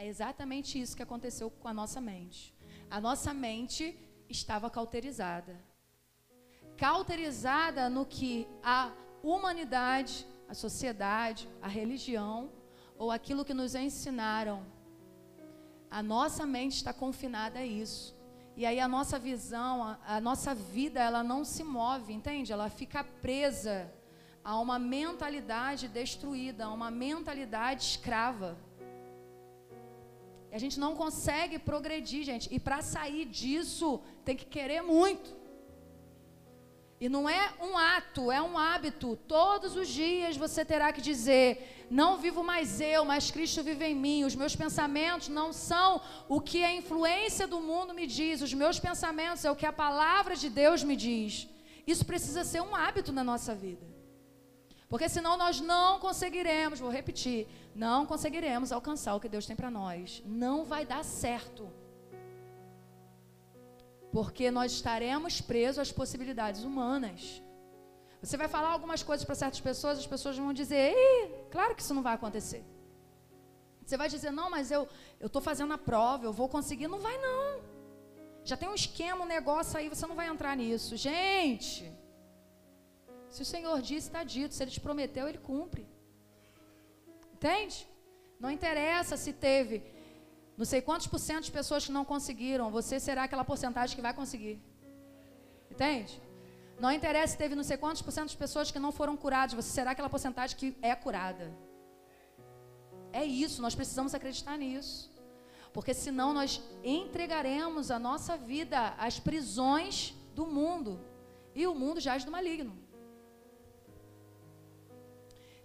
É 0.00 0.06
exatamente 0.06 0.80
isso 0.80 0.96
que 0.96 1.02
aconteceu 1.02 1.50
com 1.50 1.66
a 1.66 1.74
nossa 1.74 2.00
mente. 2.00 2.54
A 2.88 3.00
nossa 3.00 3.34
mente 3.34 3.98
estava 4.28 4.70
cauterizada. 4.70 5.58
Cauterizada 6.76 7.90
no 7.90 8.06
que 8.06 8.46
a 8.62 8.92
humanidade, 9.24 10.24
a 10.48 10.54
sociedade, 10.54 11.48
a 11.60 11.66
religião 11.66 12.48
ou 12.96 13.10
aquilo 13.10 13.44
que 13.44 13.52
nos 13.52 13.74
ensinaram. 13.74 14.64
A 15.90 16.00
nossa 16.00 16.46
mente 16.46 16.76
está 16.76 16.92
confinada 16.92 17.58
a 17.58 17.66
isso. 17.66 18.16
E 18.56 18.64
aí 18.64 18.78
a 18.78 18.86
nossa 18.86 19.18
visão, 19.18 19.82
a, 19.82 19.98
a 20.06 20.20
nossa 20.20 20.54
vida, 20.54 21.00
ela 21.00 21.24
não 21.24 21.44
se 21.44 21.64
move, 21.64 22.12
entende? 22.12 22.52
Ela 22.52 22.70
fica 22.70 23.02
presa 23.02 23.92
a 24.44 24.60
uma 24.60 24.78
mentalidade 24.78 25.88
destruída, 25.88 26.66
a 26.66 26.72
uma 26.72 26.88
mentalidade 26.88 27.82
escrava. 27.82 28.67
E 30.50 30.54
a 30.54 30.58
gente 30.58 30.80
não 30.80 30.94
consegue 30.94 31.58
progredir, 31.58 32.24
gente. 32.24 32.48
E 32.54 32.58
para 32.58 32.80
sair 32.82 33.24
disso, 33.26 34.00
tem 34.24 34.36
que 34.36 34.46
querer 34.46 34.82
muito. 34.82 35.36
E 37.00 37.08
não 37.08 37.28
é 37.28 37.52
um 37.60 37.78
ato, 37.78 38.32
é 38.32 38.42
um 38.42 38.58
hábito. 38.58 39.16
Todos 39.28 39.76
os 39.76 39.88
dias 39.88 40.36
você 40.36 40.64
terá 40.64 40.92
que 40.92 41.00
dizer: 41.00 41.86
não 41.90 42.18
vivo 42.18 42.42
mais 42.42 42.80
eu, 42.80 43.04
mas 43.04 43.30
Cristo 43.30 43.62
vive 43.62 43.84
em 43.84 43.94
mim. 43.94 44.24
Os 44.24 44.34
meus 44.34 44.56
pensamentos 44.56 45.28
não 45.28 45.52
são 45.52 46.00
o 46.28 46.40
que 46.40 46.64
a 46.64 46.74
influência 46.74 47.46
do 47.46 47.60
mundo 47.60 47.94
me 47.94 48.06
diz. 48.06 48.42
Os 48.42 48.52
meus 48.52 48.80
pensamentos 48.80 49.44
é 49.44 49.50
o 49.50 49.56
que 49.56 49.66
a 49.66 49.72
palavra 49.72 50.34
de 50.34 50.50
Deus 50.50 50.82
me 50.82 50.96
diz. 50.96 51.48
Isso 51.86 52.04
precisa 52.04 52.42
ser 52.42 52.62
um 52.62 52.74
hábito 52.74 53.12
na 53.12 53.22
nossa 53.22 53.54
vida. 53.54 53.97
Porque 54.88 55.08
senão 55.08 55.36
nós 55.36 55.60
não 55.60 56.00
conseguiremos, 56.00 56.80
vou 56.80 56.90
repetir, 56.90 57.46
não 57.74 58.06
conseguiremos 58.06 58.72
alcançar 58.72 59.14
o 59.14 59.20
que 59.20 59.28
Deus 59.28 59.46
tem 59.46 59.54
para 59.54 59.70
nós. 59.70 60.22
Não 60.24 60.64
vai 60.64 60.86
dar 60.86 61.04
certo. 61.04 61.70
Porque 64.10 64.50
nós 64.50 64.72
estaremos 64.72 65.40
presos 65.40 65.78
às 65.78 65.92
possibilidades 65.92 66.64
humanas. 66.64 67.42
Você 68.22 68.36
vai 68.36 68.48
falar 68.48 68.70
algumas 68.70 69.02
coisas 69.02 69.24
para 69.24 69.34
certas 69.34 69.60
pessoas, 69.60 69.98
as 69.98 70.06
pessoas 70.06 70.36
vão 70.38 70.52
dizer: 70.52 70.94
claro 71.50 71.74
que 71.74 71.82
isso 71.82 71.94
não 71.94 72.02
vai 72.02 72.14
acontecer. 72.14 72.64
Você 73.84 73.96
vai 73.96 74.08
dizer: 74.08 74.30
não, 74.30 74.48
mas 74.50 74.70
eu 74.70 74.88
estou 75.20 75.42
fazendo 75.42 75.72
a 75.74 75.78
prova, 75.78 76.24
eu 76.24 76.32
vou 76.32 76.48
conseguir. 76.48 76.88
Não 76.88 76.98
vai, 76.98 77.16
não. 77.18 77.60
Já 78.42 78.56
tem 78.56 78.68
um 78.68 78.74
esquema, 78.74 79.24
um 79.24 79.28
negócio 79.28 79.78
aí, 79.78 79.90
você 79.90 80.06
não 80.06 80.16
vai 80.16 80.28
entrar 80.28 80.56
nisso. 80.56 80.96
Gente, 80.96 81.92
se 83.30 83.42
o 83.42 83.44
Senhor 83.44 83.80
disse, 83.80 84.08
está 84.08 84.24
dito. 84.24 84.54
Se 84.54 84.62
Ele 84.62 84.70
te 84.70 84.80
prometeu, 84.80 85.28
Ele 85.28 85.38
cumpre. 85.38 85.86
Entende? 87.34 87.86
Não 88.40 88.50
interessa 88.50 89.16
se 89.16 89.32
teve 89.32 89.82
não 90.58 90.64
sei 90.64 90.80
quantos 90.82 91.06
por 91.06 91.20
cento 91.20 91.44
de 91.44 91.52
pessoas 91.52 91.86
que 91.86 91.92
não 91.92 92.04
conseguiram. 92.04 92.68
Você 92.72 92.98
será 92.98 93.22
aquela 93.22 93.44
porcentagem 93.44 93.94
que 93.94 94.02
vai 94.02 94.12
conseguir. 94.12 94.60
Entende? 95.70 96.20
Não 96.80 96.90
interessa 96.90 97.32
se 97.34 97.38
teve 97.38 97.54
não 97.54 97.62
sei 97.62 97.76
quantos 97.76 98.02
por 98.02 98.10
cento 98.10 98.30
de 98.30 98.36
pessoas 98.36 98.72
que 98.72 98.78
não 98.80 98.90
foram 98.90 99.16
curadas. 99.16 99.54
Você 99.54 99.70
será 99.70 99.92
aquela 99.92 100.10
porcentagem 100.10 100.56
que 100.56 100.76
é 100.82 100.96
curada. 100.96 101.56
É 103.12 103.24
isso, 103.24 103.62
nós 103.62 103.76
precisamos 103.76 104.14
acreditar 104.14 104.56
nisso. 104.56 105.12
Porque 105.72 105.94
senão 105.94 106.32
nós 106.32 106.60
entregaremos 106.82 107.92
a 107.92 107.98
nossa 108.00 108.36
vida 108.36 108.94
às 108.98 109.20
prisões 109.20 110.12
do 110.34 110.44
mundo. 110.44 111.00
E 111.54 111.68
o 111.68 111.74
mundo 111.74 112.00
jaz 112.00 112.24
do 112.24 112.32
maligno. 112.32 112.76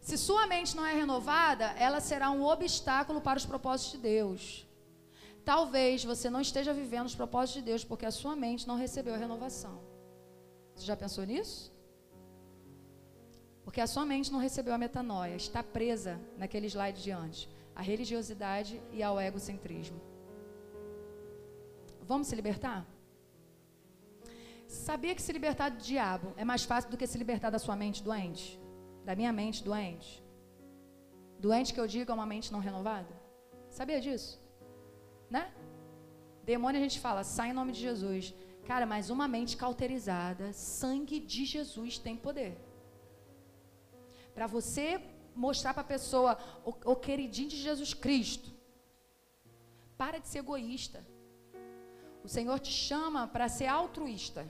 Se 0.08 0.18
sua 0.18 0.46
mente 0.46 0.76
não 0.76 0.86
é 0.86 0.94
renovada, 0.94 1.68
ela 1.88 2.02
será 2.02 2.30
um 2.30 2.44
obstáculo 2.44 3.22
para 3.22 3.38
os 3.38 3.46
propósitos 3.46 3.94
de 3.94 4.00
Deus. 4.00 4.68
Talvez 5.46 6.04
você 6.04 6.30
não 6.30 6.42
esteja 6.42 6.74
vivendo 6.74 7.06
os 7.06 7.16
propósitos 7.16 7.62
de 7.62 7.66
Deus 7.70 7.86
porque 7.86 8.06
a 8.06 8.12
sua 8.12 8.36
mente 8.36 8.68
não 8.68 8.76
recebeu 8.76 9.14
a 9.14 9.18
renovação. 9.18 9.80
Você 10.76 10.86
já 10.86 10.98
pensou 10.98 11.26
nisso? 11.26 11.72
Porque 13.64 13.80
a 13.80 13.88
sua 13.88 14.06
mente 14.06 14.30
não 14.30 14.40
recebeu 14.40 14.74
a 14.74 14.78
metanoia, 14.78 15.38
está 15.38 15.64
presa 15.64 16.20
naquele 16.38 16.68
slide 16.68 17.02
de 17.02 17.12
antes, 17.12 17.48
a 17.74 17.82
religiosidade 17.82 18.82
e 18.92 19.02
ao 19.02 19.22
egocentrismo. 19.22 20.02
Vamos 22.02 22.28
se 22.28 22.36
libertar? 22.36 22.86
Sabia 24.68 25.16
que 25.16 25.22
se 25.22 25.32
libertar 25.32 25.70
do 25.70 25.78
diabo 25.78 26.34
é 26.36 26.44
mais 26.44 26.66
fácil 26.66 26.92
do 26.92 26.98
que 26.98 27.08
se 27.08 27.18
libertar 27.18 27.52
da 27.52 27.60
sua 27.60 27.78
mente 27.78 28.04
doente? 28.04 28.62
Da 29.04 29.16
minha 29.16 29.34
mente 29.34 29.64
doente? 29.64 30.24
Doente 31.40 31.74
que 31.74 31.80
eu 31.80 31.88
digo 31.88 32.12
é 32.12 32.14
uma 32.14 32.26
mente 32.26 32.52
não 32.54 32.60
renovada? 32.60 33.14
Sabia 33.70 34.00
disso? 34.00 34.40
Né? 35.30 35.52
Demônio 36.44 36.80
a 36.80 36.84
gente 36.84 37.00
fala, 37.00 37.24
sai 37.24 37.50
em 37.50 37.54
nome 37.54 37.72
de 37.72 37.82
Jesus. 37.82 38.34
Cara, 38.66 38.86
mas 38.86 39.10
uma 39.10 39.28
mente 39.28 39.58
cauterizada, 39.58 40.54
sangue 40.54 41.20
de 41.20 41.44
Jesus 41.46 41.98
tem 41.98 42.16
poder. 42.16 42.58
Para 44.34 44.48
você 44.48 45.02
mostrar 45.36 45.74
para 45.74 45.82
a 45.82 45.94
pessoa 45.96 46.38
o, 46.66 46.72
o 46.92 46.96
queridinho 46.96 47.50
de 47.50 47.58
Jesus 47.58 47.94
Cristo. 47.94 48.50
Para 49.98 50.18
de 50.20 50.28
ser 50.28 50.40
egoísta. 50.40 51.06
O 52.24 52.30
Senhor 52.30 52.58
te 52.60 52.72
chama 52.72 53.28
para 53.28 53.50
ser 53.50 53.68
altruísta. 53.68 54.48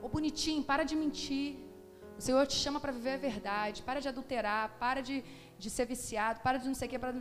Ô 0.00 0.08
bonitinho, 0.08 0.62
para 0.62 0.84
de 0.84 0.94
mentir. 0.94 1.56
O 2.18 2.20
Senhor 2.20 2.46
te 2.46 2.54
chama 2.54 2.78
para 2.80 2.92
viver 2.92 3.14
a 3.14 3.16
verdade. 3.16 3.82
Para 3.82 4.00
de 4.00 4.08
adulterar. 4.08 4.76
Para 4.78 5.00
de, 5.00 5.24
de 5.58 5.70
ser 5.70 5.86
viciado. 5.86 6.40
Para 6.40 6.58
de 6.58 6.66
não 6.66 6.74
sei 6.74 6.88
o 6.88 6.90
que. 6.90 6.98
Para... 6.98 7.14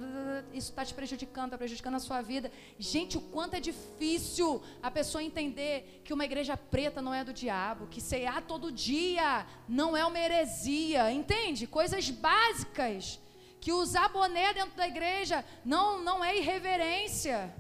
Isso 0.54 0.70
está 0.70 0.86
te 0.86 0.94
prejudicando, 0.94 1.46
está 1.46 1.58
prejudicando 1.58 1.96
a 1.96 2.00
sua 2.00 2.22
vida. 2.22 2.52
Gente, 2.78 3.18
o 3.18 3.22
quanto 3.22 3.56
é 3.56 3.60
difícil 3.60 4.62
a 4.82 4.92
pessoa 4.92 5.24
entender 5.24 6.02
que 6.04 6.14
uma 6.14 6.26
igreja 6.26 6.56
preta 6.56 7.02
não 7.02 7.14
é 7.14 7.24
do 7.24 7.34
diabo. 7.34 7.88
Que 7.88 8.02
cear 8.02 8.42
todo 8.44 8.72
dia 8.72 9.46
não 9.68 9.96
é 9.96 10.06
uma 10.06 10.20
heresia. 10.20 11.12
Entende? 11.12 11.68
Coisas 11.68 12.10
básicas. 12.10 13.20
Que 13.60 13.72
usar 13.72 14.10
boné 14.10 14.54
dentro 14.54 14.76
da 14.76 14.88
igreja 14.88 15.46
não, 15.64 16.02
não 16.04 16.24
é 16.24 16.38
irreverência. 16.38 17.54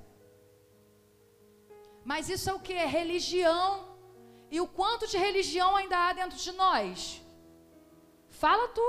Mas 2.03 2.29
isso 2.29 2.49
é 2.49 2.53
o 2.53 2.59
que? 2.59 2.73
É 2.73 2.85
religião. 2.85 3.90
E 4.51 4.59
o 4.59 4.67
quanto 4.67 5.07
de 5.07 5.17
religião 5.17 5.75
ainda 5.77 5.97
há 5.97 6.13
dentro 6.13 6.37
de 6.37 6.51
nós? 6.51 7.21
Fala 8.29 8.67
tu. 8.67 8.87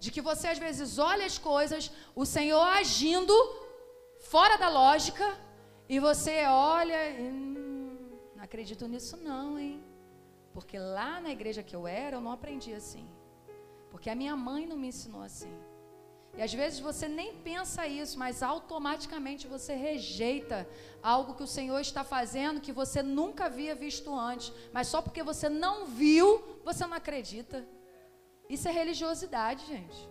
De 0.00 0.10
que 0.10 0.20
você 0.20 0.48
às 0.48 0.58
vezes 0.58 0.98
olha 0.98 1.24
as 1.24 1.38
coisas, 1.38 1.90
o 2.14 2.24
Senhor 2.24 2.66
agindo 2.82 3.34
fora 4.18 4.56
da 4.56 4.68
lógica, 4.68 5.26
e 5.88 5.98
você 6.00 6.44
olha, 6.46 6.98
hum, 7.20 7.96
não 8.36 8.44
acredito 8.44 8.86
nisso 8.86 9.16
não, 9.16 9.58
hein? 9.58 9.82
Porque 10.52 10.78
lá 10.78 11.20
na 11.20 11.30
igreja 11.30 11.62
que 11.62 11.74
eu 11.74 11.86
era, 11.86 12.16
eu 12.16 12.20
não 12.20 12.32
aprendi 12.32 12.74
assim. 12.74 13.08
Porque 13.90 14.10
a 14.10 14.14
minha 14.14 14.36
mãe 14.36 14.66
não 14.66 14.76
me 14.76 14.88
ensinou 14.88 15.22
assim. 15.22 15.52
E 16.38 16.42
às 16.42 16.54
vezes 16.54 16.78
você 16.78 17.08
nem 17.08 17.34
pensa 17.34 17.84
isso, 17.88 18.16
mas 18.16 18.44
automaticamente 18.44 19.48
você 19.48 19.74
rejeita 19.74 20.68
algo 21.02 21.34
que 21.34 21.42
o 21.42 21.48
Senhor 21.48 21.80
está 21.80 22.04
fazendo 22.04 22.60
que 22.60 22.70
você 22.70 23.02
nunca 23.02 23.46
havia 23.46 23.74
visto 23.74 24.14
antes. 24.14 24.52
Mas 24.72 24.86
só 24.86 25.02
porque 25.02 25.20
você 25.30 25.48
não 25.48 25.86
viu, 25.86 26.60
você 26.64 26.86
não 26.86 26.96
acredita. 26.96 27.66
Isso 28.48 28.68
é 28.68 28.70
religiosidade, 28.70 29.66
gente. 29.66 30.08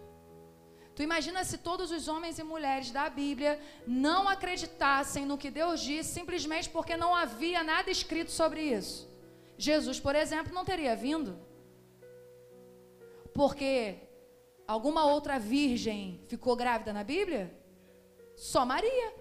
Tu 0.93 1.01
imagina 1.01 1.45
se 1.45 1.59
todos 1.59 1.91
os 1.91 2.09
homens 2.09 2.37
e 2.39 2.43
mulheres 2.43 2.91
da 2.91 3.09
Bíblia 3.09 3.57
não 3.85 4.27
acreditassem 4.27 5.25
no 5.25 5.37
que 5.37 5.49
Deus 5.49 5.79
disse 5.79 6.11
simplesmente 6.11 6.69
porque 6.69 6.97
não 6.97 7.15
havia 7.15 7.63
nada 7.63 7.89
escrito 7.89 8.31
sobre 8.31 8.63
isso. 8.63 9.09
Jesus, 9.57 9.97
por 9.97 10.13
exemplo, 10.13 10.53
não 10.53 10.65
teria 10.65 10.93
vindo. 10.93 11.39
Porque 13.33 14.06
Alguma 14.68 15.06
outra 15.06 15.39
virgem 15.39 16.19
ficou 16.27 16.56
grávida 16.56 16.91
na 16.91 17.03
Bíblia? 17.03 17.57
Só 18.35 18.65
Maria. 18.65 19.14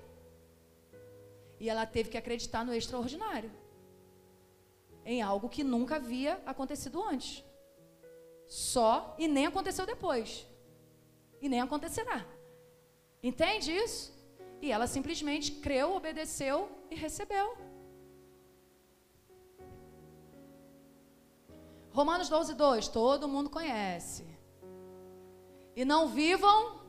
E 1.61 1.71
ela 1.71 1.87
teve 1.87 2.11
que 2.11 2.19
acreditar 2.19 2.65
no 2.65 2.75
extraordinário. 2.75 3.51
Em 5.05 5.23
algo 5.23 5.49
que 5.49 5.63
nunca 5.63 5.97
havia 5.97 6.43
acontecido 6.45 7.01
antes. 7.01 7.45
Só 8.49 9.15
e 9.19 9.29
nem 9.29 9.47
aconteceu 9.47 9.87
depois. 9.87 10.45
E 11.41 11.49
nem 11.49 11.61
acontecerá. 11.61 12.27
Entende 13.23 13.71
isso? 13.71 14.13
E 14.61 14.73
ela 14.73 14.89
simplesmente 14.89 15.53
creu, 15.53 15.95
obedeceu 15.95 16.69
e 16.91 16.97
recebeu. 16.97 17.57
Romanos 21.93 22.29
12, 22.29 22.55
2, 22.55 22.89
todo 22.89 23.29
mundo 23.29 23.49
conhece. 23.49 24.36
E 25.77 25.85
não 25.85 26.09
vivam, 26.09 26.81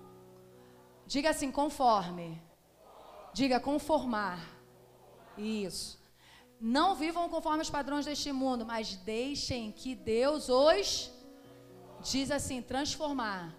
diga 1.06 1.30
assim, 1.32 1.52
conforme. 1.52 2.42
Diga 3.34 3.60
conformar. 3.60 4.40
Isso. 5.38 6.00
Não 6.60 6.96
vivam 6.96 7.30
conforme 7.30 7.62
os 7.62 7.70
padrões 7.70 8.06
deste 8.06 8.32
mundo, 8.32 8.66
mas 8.66 8.96
deixem 8.96 9.72
que 9.72 9.94
Deus 9.94 10.50
os 10.50 11.12
diz 12.02 12.32
assim, 12.32 12.62
transformar. 12.62 13.54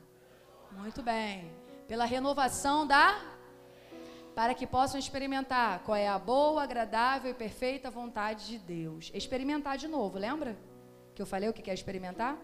Muito 0.72 1.02
bem. 1.02 1.52
Pela 1.86 2.06
renovação 2.06 2.86
da 2.86 3.20
para 4.34 4.54
que 4.54 4.68
possam 4.68 5.00
experimentar 5.00 5.80
qual 5.80 5.96
é 5.96 6.06
a 6.06 6.16
boa, 6.16 6.62
agradável 6.62 7.28
e 7.28 7.34
perfeita 7.34 7.90
vontade 7.90 8.46
de 8.46 8.56
Deus. 8.56 9.10
Experimentar 9.12 9.76
de 9.76 9.88
novo, 9.88 10.16
lembra? 10.16 10.56
Que 11.12 11.20
eu 11.20 11.26
falei 11.26 11.48
o 11.48 11.52
que 11.52 11.60
quer 11.60 11.74
experimentar? 11.74 12.38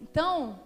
Então, 0.00 0.60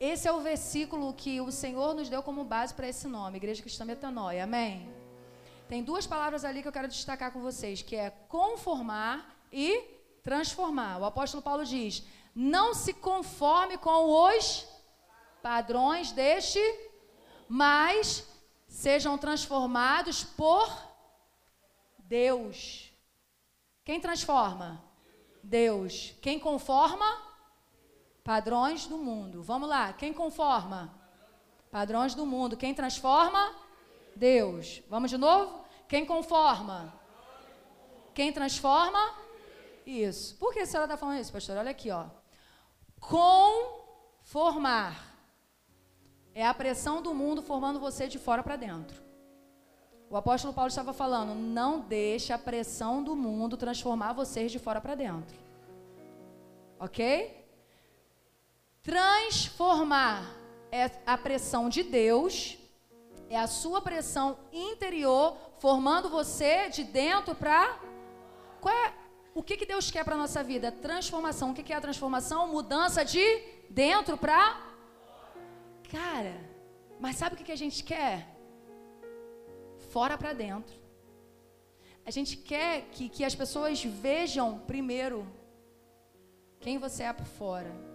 esse 0.00 0.26
é 0.26 0.32
o 0.32 0.40
versículo 0.40 1.12
que 1.12 1.42
o 1.42 1.52
Senhor 1.52 1.94
nos 1.94 2.08
deu 2.08 2.22
como 2.22 2.42
base 2.42 2.72
para 2.72 2.88
esse 2.88 3.06
nome, 3.06 3.36
Igreja 3.36 3.60
Cristã 3.60 3.84
Metanoia. 3.84 4.44
Amém? 4.44 4.90
Tem 5.68 5.84
duas 5.84 6.06
palavras 6.06 6.42
ali 6.42 6.62
que 6.62 6.68
eu 6.68 6.72
quero 6.72 6.88
destacar 6.88 7.30
com 7.30 7.40
vocês, 7.40 7.82
que 7.82 7.94
é 7.94 8.08
conformar 8.08 9.36
e 9.52 9.84
transformar. 10.22 10.98
O 10.98 11.04
apóstolo 11.04 11.42
Paulo 11.42 11.66
diz: 11.66 12.02
"Não 12.34 12.72
se 12.72 12.94
conforme 12.94 13.76
com 13.76 14.26
os 14.26 14.66
padrões 15.42 16.12
deste, 16.12 16.60
mas 17.46 18.26
sejam 18.66 19.18
transformados 19.18 20.24
por 20.24 20.66
Deus. 21.98 22.90
Quem 23.84 24.00
transforma? 24.00 24.82
Deus. 25.42 26.14
Quem 26.22 26.38
conforma? 26.38 27.29
Padrões 28.22 28.86
do 28.86 28.98
mundo. 28.98 29.42
Vamos 29.42 29.68
lá, 29.68 29.92
quem 29.92 30.12
conforma? 30.12 30.94
Padrões 31.70 32.14
do 32.14 32.26
mundo. 32.26 32.56
Quem 32.56 32.74
transforma? 32.74 33.54
Deus. 34.14 34.82
Vamos 34.88 35.10
de 35.10 35.16
novo? 35.16 35.64
Quem 35.88 36.04
conforma? 36.04 36.92
Quem 38.12 38.32
transforma? 38.32 39.14
Isso. 39.86 40.36
Por 40.36 40.52
que 40.52 40.60
a 40.60 40.66
senhora 40.66 40.86
está 40.86 40.96
falando 40.96 41.20
isso, 41.20 41.32
pastor? 41.32 41.56
Olha 41.56 41.70
aqui, 41.70 41.90
ó. 41.90 42.06
Conformar. 44.22 45.08
É 46.34 46.46
a 46.46 46.52
pressão 46.54 47.00
do 47.02 47.14
mundo 47.14 47.42
formando 47.42 47.80
você 47.80 48.06
de 48.08 48.18
fora 48.18 48.42
para 48.42 48.56
dentro. 48.56 49.02
O 50.08 50.16
apóstolo 50.16 50.52
Paulo 50.52 50.68
estava 50.68 50.92
falando: 50.92 51.34
não 51.34 51.80
deixe 51.80 52.32
a 52.32 52.38
pressão 52.38 53.02
do 53.02 53.14
mundo 53.14 53.56
transformar 53.56 54.12
vocês 54.12 54.50
de 54.50 54.58
fora 54.58 54.80
para 54.80 54.96
dentro. 54.96 55.38
Ok? 56.78 57.39
Transformar 58.82 60.34
é 60.72 60.90
a 61.04 61.18
pressão 61.18 61.68
de 61.68 61.82
Deus, 61.82 62.56
é 63.28 63.38
a 63.38 63.46
sua 63.46 63.80
pressão 63.82 64.38
interior, 64.50 65.36
formando 65.58 66.08
você 66.08 66.70
de 66.70 66.84
dentro 66.84 67.34
para. 67.34 67.78
Qual 68.58 68.74
é, 68.74 68.94
o 69.34 69.42
que, 69.42 69.58
que 69.58 69.66
Deus 69.66 69.90
quer 69.90 70.02
para 70.02 70.16
nossa 70.16 70.42
vida? 70.42 70.72
Transformação. 70.72 71.50
O 71.50 71.54
que, 71.54 71.62
que 71.62 71.74
é 71.74 71.76
a 71.76 71.80
transformação? 71.80 72.48
Mudança 72.48 73.04
de 73.04 73.22
dentro 73.68 74.16
para. 74.16 74.58
Cara, 75.90 76.40
mas 76.98 77.16
sabe 77.16 77.34
o 77.34 77.38
que, 77.38 77.44
que 77.44 77.52
a 77.52 77.56
gente 77.56 77.84
quer? 77.84 78.34
Fora 79.90 80.16
para 80.16 80.32
dentro. 80.32 80.74
A 82.06 82.10
gente 82.10 82.34
quer 82.34 82.86
que, 82.92 83.10
que 83.10 83.24
as 83.24 83.34
pessoas 83.34 83.84
vejam 83.84 84.58
primeiro 84.60 85.26
quem 86.58 86.78
você 86.78 87.02
é 87.02 87.12
por 87.12 87.26
fora 87.26 87.89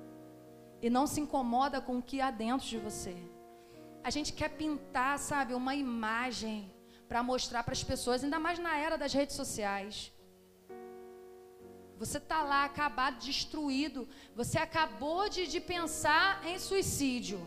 e 0.86 0.90
não 0.96 1.08
se 1.08 1.20
incomoda 1.20 1.82
com 1.82 1.98
o 1.98 2.02
que 2.10 2.22
há 2.22 2.30
dentro 2.30 2.68
de 2.68 2.78
você. 2.78 3.16
A 4.04 4.12
gente 4.12 4.32
quer 4.32 4.50
pintar, 4.50 5.18
sabe, 5.18 5.56
uma 5.56 5.74
imagem 5.74 6.72
para 7.08 7.24
mostrar 7.24 7.64
para 7.64 7.74
as 7.74 7.84
pessoas, 7.84 8.24
ainda 8.24 8.38
mais 8.38 8.60
na 8.60 8.78
era 8.78 8.96
das 8.96 9.12
redes 9.12 9.36
sociais. 9.36 10.14
Você 11.98 12.20
está 12.20 12.44
lá 12.44 12.66
acabado, 12.66 13.18
destruído. 13.18 14.08
Você 14.36 14.60
acabou 14.60 15.28
de, 15.28 15.48
de 15.48 15.60
pensar 15.60 16.46
em 16.46 16.60
suicídio. 16.60 17.40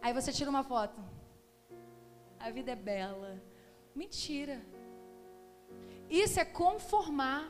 Aí 0.00 0.12
você 0.12 0.30
tira 0.30 0.48
uma 0.48 0.62
foto. 0.62 1.00
A 2.38 2.48
vida 2.48 2.70
é 2.70 2.76
bela. 2.76 3.42
Mentira. 3.92 4.64
Isso 6.08 6.38
é 6.38 6.44
conformar. 6.44 7.42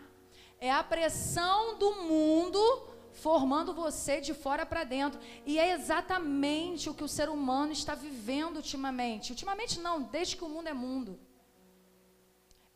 É 0.59 0.73
a 0.73 0.83
pressão 0.83 1.77
do 1.77 1.97
mundo 1.97 2.97
formando 3.27 3.75
você 3.75 4.21
de 4.21 4.33
fora 4.33 4.65
para 4.65 4.85
dentro. 4.85 5.21
E 5.45 5.59
é 5.59 5.73
exatamente 5.73 6.89
o 6.89 6.95
que 6.95 7.05
o 7.05 7.15
ser 7.17 7.29
humano 7.29 7.73
está 7.73 7.95
vivendo 7.95 8.57
ultimamente. 8.57 9.33
Ultimamente 9.33 9.81
não, 9.81 10.03
desde 10.03 10.37
que 10.37 10.45
o 10.45 10.49
mundo 10.49 10.69
é 10.69 10.73
mundo. 10.73 11.19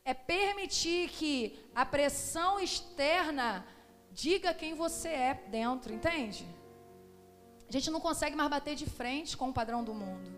É 0.05 0.13
permitir 0.13 1.09
que 1.11 1.35
a 1.75 1.85
pressão 1.87 2.59
externa 2.59 3.65
diga 4.11 4.53
quem 4.53 4.75
você 4.75 5.09
é 5.09 5.35
dentro, 5.59 5.93
entende? 5.93 6.45
A 7.69 7.73
gente 7.73 7.91
não 7.91 8.01
consegue 8.01 8.37
mais 8.37 8.51
bater 8.51 8.75
de 8.75 8.85
frente 8.85 9.37
com 9.37 9.49
o 9.49 9.53
padrão 9.53 9.83
do 9.83 9.95
mundo. 9.95 10.31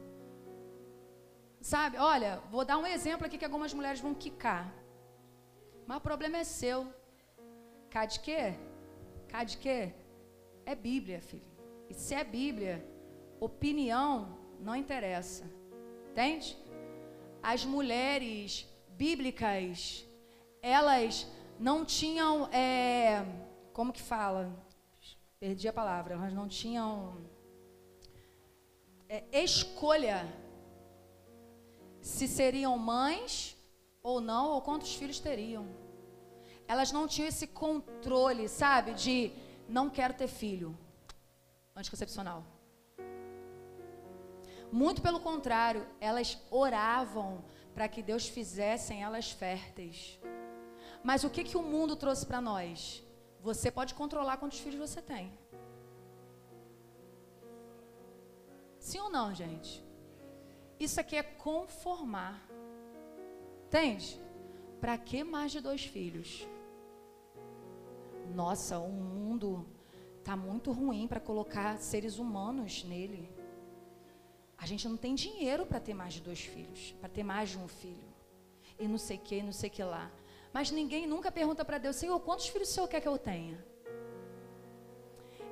Sabe? 1.61 1.97
Olha, 1.97 2.43
vou 2.51 2.65
dar 2.65 2.77
um 2.77 2.87
exemplo 2.87 3.27
aqui 3.27 3.39
que 3.39 3.45
algumas 3.45 3.73
mulheres 3.73 4.01
vão 4.01 4.15
quicar. 4.15 4.73
Mas 5.87 5.97
o 5.97 6.01
problema 6.01 6.37
é 6.39 6.45
seu. 6.45 6.87
Cá 7.91 8.05
de 8.05 8.21
quê? 8.21 8.55
Cá 9.35 9.43
de 9.43 9.57
quê? 9.57 9.93
É 10.65 10.77
Bíblia, 10.77 11.21
filho. 11.21 11.43
E 11.91 11.93
se 11.93 12.15
é 12.15 12.23
Bíblia, 12.23 12.87
opinião 13.41 14.39
não 14.61 14.77
interessa. 14.77 15.43
Entende? 16.09 16.57
As 17.43 17.65
mulheres 17.65 18.65
bíblicas, 18.91 20.07
elas 20.63 21.27
não 21.59 21.85
tinham, 21.85 22.47
é, 22.53 23.27
como 23.73 23.93
que 23.93 24.01
fala? 24.01 24.55
Perdi 25.41 25.67
a 25.67 25.73
palavra, 25.73 26.15
elas 26.15 26.33
não 26.33 26.47
tinham 26.47 27.19
é, 29.09 29.25
escolha 29.43 30.33
se 32.01 32.29
seriam 32.29 32.79
mães 32.79 33.57
ou 34.01 34.21
não, 34.21 34.53
ou 34.53 34.63
quantos 34.63 34.95
filhos 34.95 35.19
teriam. 35.19 35.67
Elas 36.67 36.91
não 36.93 37.07
tinham 37.07 37.29
esse 37.29 37.47
controle, 37.47 38.49
sabe, 38.49 38.95
de 38.95 39.33
não 39.69 39.91
quero 39.91 40.15
ter 40.15 40.29
filho 40.29 40.77
anticoncepcional. 41.77 42.45
Muito 44.71 45.03
pelo 45.03 45.21
contrário, 45.21 45.87
elas 46.01 46.39
oravam 46.51 47.45
para 47.75 47.89
que 47.89 48.03
Deus 48.03 48.27
fizessem 48.27 49.03
elas 49.03 49.31
férteis. 49.31 50.19
Mas 51.03 51.23
o 51.23 51.31
que, 51.31 51.45
que 51.45 51.57
o 51.57 51.63
mundo 51.63 51.97
trouxe 51.97 52.25
para 52.25 52.41
nós? 52.41 53.03
Você 53.41 53.71
pode 53.71 53.95
controlar 53.95 54.39
quantos 54.39 54.59
filhos 54.59 54.89
você 54.89 55.03
tem. 55.03 55.33
Sim 58.79 59.01
ou 59.01 59.11
não, 59.11 59.35
gente? 59.35 59.85
Isso 60.79 60.99
aqui 61.01 61.17
é 61.17 61.23
conformar. 61.23 62.41
Entende? 63.67 64.21
Para 64.81 64.97
que 64.99 65.23
mais 65.25 65.53
de 65.53 65.61
dois 65.61 65.85
filhos? 65.85 66.47
Nossa, 68.33 68.79
o 68.79 68.91
mundo 68.91 69.67
está 70.19 70.37
muito 70.37 70.73
ruim 70.73 71.07
para 71.07 71.21
colocar 71.21 71.79
seres 71.79 72.19
humanos 72.19 72.85
nele. 72.85 73.31
A 74.57 74.67
gente 74.67 74.89
não 74.89 74.97
tem 74.97 75.15
dinheiro 75.15 75.67
para 75.67 75.81
ter 75.81 75.95
mais 75.95 76.15
de 76.15 76.21
dois 76.21 76.41
filhos, 76.41 76.93
para 77.01 77.09
ter 77.09 77.23
mais 77.23 77.51
de 77.51 77.59
um 77.59 77.69
filho. 77.69 78.15
E 78.79 78.89
não 78.89 78.99
sei 78.99 79.19
que, 79.19 79.43
não 79.43 79.53
sei 79.53 79.69
que 79.69 79.83
lá. 79.83 80.11
Mas 80.53 80.71
ninguém 80.71 81.07
nunca 81.07 81.31
pergunta 81.31 81.65
para 81.65 81.79
Deus, 81.79 81.97
Senhor, 81.97 82.19
quantos 82.21 82.49
filhos 82.49 82.71
o 82.71 82.73
Senhor 82.73 82.89
quer 82.89 83.01
que 83.01 83.09
eu 83.09 83.19
tenha? 83.19 83.63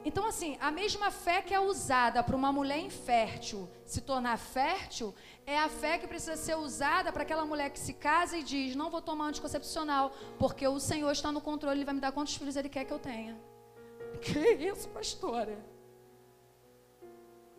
Então, 0.05 0.27
assim, 0.27 0.57
a 0.61 0.71
mesma 0.71 1.11
fé 1.11 1.41
que 1.41 1.55
é 1.55 1.61
usada 1.61 2.23
para 2.23 2.35
uma 2.35 2.53
mulher 2.53 2.79
infértil 2.79 3.69
se 3.85 4.01
tornar 4.01 4.37
fértil, 4.37 5.15
é 5.47 5.59
a 5.59 5.69
fé 5.69 5.99
que 5.99 6.09
precisa 6.09 6.37
ser 6.37 6.57
usada 6.57 7.13
para 7.13 7.23
aquela 7.23 7.45
mulher 7.45 7.71
que 7.71 7.79
se 7.79 7.93
casa 7.93 8.37
e 8.37 8.43
diz: 8.43 8.75
Não 8.75 8.91
vou 8.91 9.01
tomar 9.01 9.27
anticoncepcional, 9.27 10.13
porque 10.39 10.67
o 10.67 10.81
Senhor 10.81 11.11
está 11.13 11.31
no 11.31 11.41
controle, 11.41 11.79
Ele 11.79 11.85
vai 11.85 11.95
me 11.95 12.01
dar 12.01 12.11
quantos 12.11 12.35
filhos 12.35 12.57
Ele 12.57 12.69
quer 12.69 12.85
que 12.85 12.93
eu 12.93 12.99
tenha. 12.99 13.39
Que 14.21 14.39
isso, 14.39 14.89
pastora? 14.91 15.59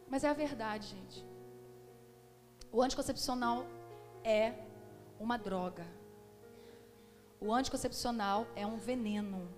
Mas 0.08 0.24
é 0.24 0.30
a 0.30 0.34
verdade, 0.34 0.88
gente. 0.88 1.26
O 2.72 2.82
anticoncepcional 2.82 3.66
é 4.24 4.54
uma 5.20 5.38
droga. 5.38 5.86
O 7.40 7.54
anticoncepcional 7.54 8.48
é 8.56 8.66
um 8.66 8.78
veneno 8.78 9.50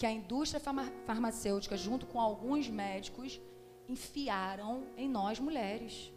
que 0.00 0.06
a 0.06 0.10
indústria 0.10 0.58
farmacêutica, 1.04 1.76
junto 1.76 2.06
com 2.06 2.18
alguns 2.18 2.70
médicos, 2.70 3.38
enfiaram 3.86 4.86
em 4.96 5.06
nós 5.06 5.38
mulheres. 5.38 6.10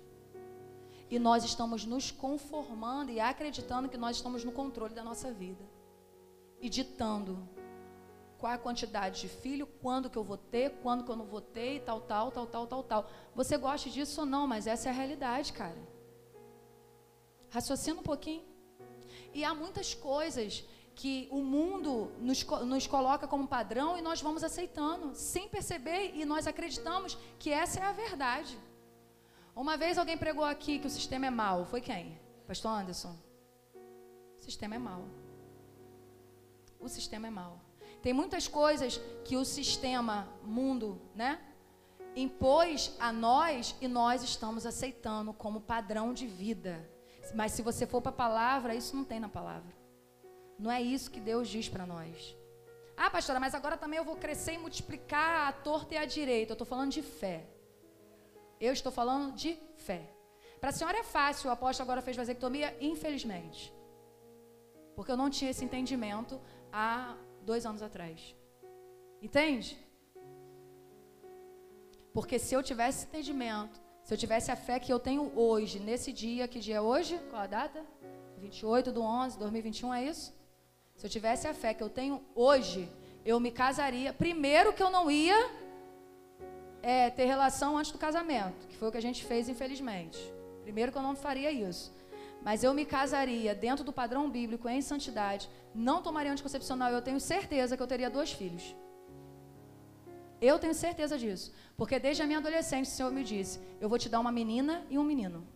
E 1.09 1.19
nós 1.19 1.43
estamos 1.43 1.85
nos 1.85 2.09
conformando 2.09 3.11
e 3.11 3.19
acreditando 3.19 3.89
que 3.89 3.97
nós 3.97 4.15
estamos 4.15 4.45
no 4.45 4.53
controle 4.53 4.93
da 4.93 5.03
nossa 5.03 5.33
vida. 5.33 5.65
E 6.61 6.69
ditando 6.69 7.45
qual 8.37 8.53
a 8.53 8.57
quantidade 8.57 9.19
de 9.19 9.27
filho, 9.27 9.67
quando 9.81 10.09
que 10.09 10.17
eu 10.17 10.23
vou 10.23 10.37
ter, 10.37 10.69
quando 10.81 11.03
que 11.03 11.11
eu 11.11 11.17
não 11.17 11.25
vou 11.25 11.41
ter, 11.41 11.75
e 11.75 11.79
tal, 11.81 11.99
tal, 11.99 12.31
tal, 12.31 12.47
tal, 12.47 12.65
tal, 12.65 12.83
tal. 12.83 13.09
Você 13.35 13.57
gosta 13.57 13.89
disso 13.89 14.21
ou 14.21 14.25
não, 14.25 14.47
mas 14.47 14.65
essa 14.65 14.87
é 14.87 14.91
a 14.91 14.95
realidade, 14.95 15.51
cara. 15.51 15.89
Raciocina 17.49 17.99
um 17.99 18.03
pouquinho. 18.03 18.45
E 19.33 19.43
há 19.43 19.53
muitas 19.53 19.93
coisas 19.93 20.63
que 20.95 21.27
o 21.31 21.41
mundo 21.41 22.11
nos, 22.19 22.43
nos 22.43 22.87
coloca 22.87 23.27
como 23.27 23.47
padrão 23.47 23.97
e 23.97 24.01
nós 24.01 24.21
vamos 24.21 24.43
aceitando, 24.43 25.15
sem 25.15 25.49
perceber, 25.49 26.11
e 26.15 26.25
nós 26.25 26.47
acreditamos 26.47 27.17
que 27.39 27.49
essa 27.49 27.79
é 27.79 27.83
a 27.83 27.91
verdade. 27.91 28.57
Uma 29.55 29.77
vez 29.77 29.97
alguém 29.97 30.17
pregou 30.17 30.45
aqui 30.45 30.79
que 30.79 30.87
o 30.87 30.89
sistema 30.89 31.27
é 31.27 31.29
mau. 31.29 31.65
Foi 31.65 31.81
quem? 31.81 32.19
Pastor 32.47 32.71
Anderson? 32.71 33.15
O 34.39 34.41
sistema 34.41 34.75
é 34.75 34.79
mau. 34.79 35.05
O 36.79 36.87
sistema 36.89 37.27
é 37.27 37.29
mau. 37.29 37.59
Tem 38.01 38.13
muitas 38.13 38.47
coisas 38.47 38.99
que 39.23 39.37
o 39.37 39.45
sistema 39.45 40.27
mundo, 40.43 41.01
né, 41.15 41.39
impôs 42.15 42.95
a 42.99 43.11
nós 43.11 43.75
e 43.81 43.87
nós 43.87 44.23
estamos 44.23 44.65
aceitando 44.65 45.33
como 45.33 45.61
padrão 45.61 46.13
de 46.13 46.27
vida. 46.27 46.87
Mas 47.33 47.53
se 47.53 47.61
você 47.61 47.87
for 47.87 48.01
para 48.01 48.09
a 48.09 48.15
palavra, 48.15 48.75
isso 48.75 48.95
não 48.95 49.03
tem 49.03 49.19
na 49.19 49.29
palavra. 49.29 49.82
Não 50.57 50.71
é 50.71 50.81
isso 50.81 51.11
que 51.11 51.19
Deus 51.19 51.47
diz 51.47 51.67
para 51.67 51.85
nós. 51.85 52.37
Ah, 52.95 53.09
pastora, 53.09 53.39
mas 53.39 53.55
agora 53.55 53.75
também 53.75 53.97
eu 53.97 54.05
vou 54.05 54.15
crescer 54.15 54.53
e 54.53 54.57
multiplicar 54.57 55.47
a 55.49 55.51
torta 55.51 55.95
e 55.95 55.97
a 55.97 56.05
direita. 56.05 56.51
Eu 56.51 56.55
estou 56.55 56.67
falando 56.67 56.91
de 56.91 57.01
fé. 57.01 57.45
Eu 58.59 58.71
estou 58.71 58.91
falando 58.91 59.33
de 59.33 59.57
fé. 59.75 60.09
Para 60.59 60.69
a 60.69 60.73
senhora 60.73 60.97
é 60.99 61.03
fácil, 61.03 61.49
o 61.49 61.53
apóstolo 61.53 61.87
agora 61.87 62.01
fez 62.01 62.15
vasectomia, 62.15 62.75
infelizmente. 62.79 63.73
Porque 64.95 65.11
eu 65.11 65.17
não 65.17 65.29
tinha 65.29 65.51
esse 65.51 65.65
entendimento 65.65 66.39
há 66.71 67.17
dois 67.41 67.65
anos 67.65 67.81
atrás. 67.81 68.35
Entende? 69.21 69.77
Porque 72.13 72.37
se 72.37 72.53
eu 72.53 72.61
tivesse 72.61 73.05
entendimento 73.07 73.83
se 74.03 74.13
eu 74.13 74.17
tivesse 74.17 74.51
a 74.51 74.55
fé 74.55 74.79
que 74.79 74.91
eu 74.91 74.99
tenho 74.99 75.31
hoje, 75.33 75.79
nesse 75.79 76.11
dia, 76.11 76.45
que 76.45 76.59
dia 76.59 76.75
é 76.75 76.81
hoje? 76.81 77.17
Qual 77.29 77.41
a 77.41 77.47
data? 77.47 77.85
28 78.37 78.91
do 78.91 79.01
11, 79.01 79.39
2021, 79.39 79.93
é 79.93 80.03
isso? 80.03 80.33
Se 80.95 81.05
eu 81.05 81.09
tivesse 81.09 81.47
a 81.47 81.53
fé 81.53 81.73
que 81.73 81.83
eu 81.83 81.89
tenho 81.89 82.21
hoje, 82.35 82.89
eu 83.25 83.39
me 83.39 83.51
casaria. 83.51 84.13
Primeiro 84.13 84.73
que 84.73 84.83
eu 84.83 84.89
não 84.89 85.09
ia 85.09 85.49
é, 86.81 87.09
ter 87.09 87.25
relação 87.25 87.77
antes 87.77 87.91
do 87.91 87.97
casamento, 87.97 88.67
que 88.67 88.77
foi 88.77 88.87
o 88.89 88.91
que 88.91 88.97
a 88.97 89.01
gente 89.01 89.23
fez, 89.23 89.49
infelizmente. 89.49 90.19
Primeiro 90.63 90.91
que 90.91 90.97
eu 90.97 91.01
não 91.01 91.15
faria 91.15 91.51
isso. 91.51 91.93
Mas 92.43 92.63
eu 92.63 92.73
me 92.73 92.85
casaria 92.85 93.55
dentro 93.55 93.83
do 93.85 93.93
padrão 93.93 94.29
bíblico, 94.29 94.67
em 94.67 94.81
santidade, 94.81 95.49
não 95.73 96.01
tomaria 96.01 96.31
anticoncepcional, 96.31 96.91
eu 96.91 97.01
tenho 97.01 97.19
certeza 97.19 97.77
que 97.77 97.83
eu 97.83 97.87
teria 97.87 98.09
dois 98.09 98.31
filhos. 98.33 98.75
Eu 100.41 100.59
tenho 100.59 100.73
certeza 100.73 101.17
disso. 101.17 101.53
Porque 101.77 101.97
desde 101.97 102.21
a 102.21 102.25
minha 102.25 102.39
adolescência 102.39 102.91
o 102.91 102.95
Senhor 102.97 103.11
me 103.11 103.23
disse: 103.23 103.59
Eu 103.79 103.87
vou 103.87 103.97
te 103.97 104.09
dar 104.09 104.19
uma 104.19 104.31
menina 104.31 104.85
e 104.89 104.97
um 104.97 105.03
menino. 105.03 105.47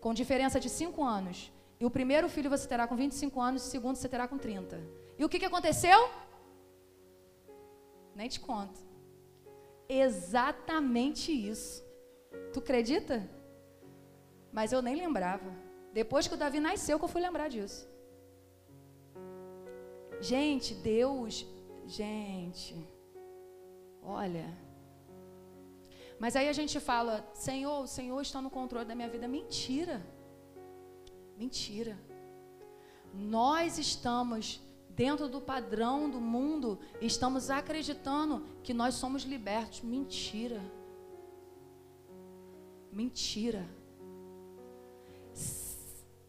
Com 0.00 0.14
diferença 0.14 0.60
de 0.60 0.68
5 0.68 1.02
anos. 1.02 1.52
E 1.80 1.84
o 1.84 1.90
primeiro 1.90 2.28
filho 2.28 2.50
você 2.50 2.68
terá 2.68 2.86
com 2.86 2.94
25 2.94 3.40
anos, 3.40 3.66
o 3.66 3.70
segundo 3.70 3.96
você 3.96 4.08
terá 4.08 4.28
com 4.28 4.36
30. 4.36 4.80
E 5.18 5.24
o 5.24 5.28
que, 5.28 5.38
que 5.38 5.46
aconteceu? 5.46 5.98
Nem 8.14 8.28
te 8.28 8.38
conto. 8.38 8.78
Exatamente 9.88 11.32
isso. 11.32 11.82
Tu 12.52 12.58
acredita? 12.60 13.28
Mas 14.52 14.72
eu 14.72 14.82
nem 14.82 14.94
lembrava. 14.94 15.50
Depois 15.92 16.28
que 16.28 16.34
o 16.34 16.36
Davi 16.36 16.60
nasceu, 16.60 16.98
que 16.98 17.04
eu 17.04 17.08
fui 17.08 17.22
lembrar 17.22 17.48
disso. 17.48 17.88
Gente, 20.20 20.74
Deus, 20.74 21.46
gente, 21.86 22.76
olha, 24.02 24.46
mas 26.20 26.36
aí 26.36 26.50
a 26.50 26.52
gente 26.52 26.78
fala, 26.78 27.26
Senhor, 27.32 27.78
o 27.82 27.86
Senhor 27.86 28.20
está 28.20 28.42
no 28.42 28.50
controle 28.50 28.84
da 28.84 28.94
minha 28.94 29.08
vida. 29.08 29.26
Mentira. 29.26 30.02
Mentira. 31.40 31.98
Nós 33.14 33.78
estamos 33.78 34.60
dentro 34.90 35.26
do 35.26 35.40
padrão 35.40 36.10
do 36.10 36.20
mundo 36.20 36.78
e 37.00 37.06
estamos 37.06 37.48
acreditando 37.48 38.44
que 38.62 38.74
nós 38.74 38.96
somos 38.96 39.22
libertos. 39.22 39.80
Mentira. 39.80 40.60
Mentira. 42.92 43.66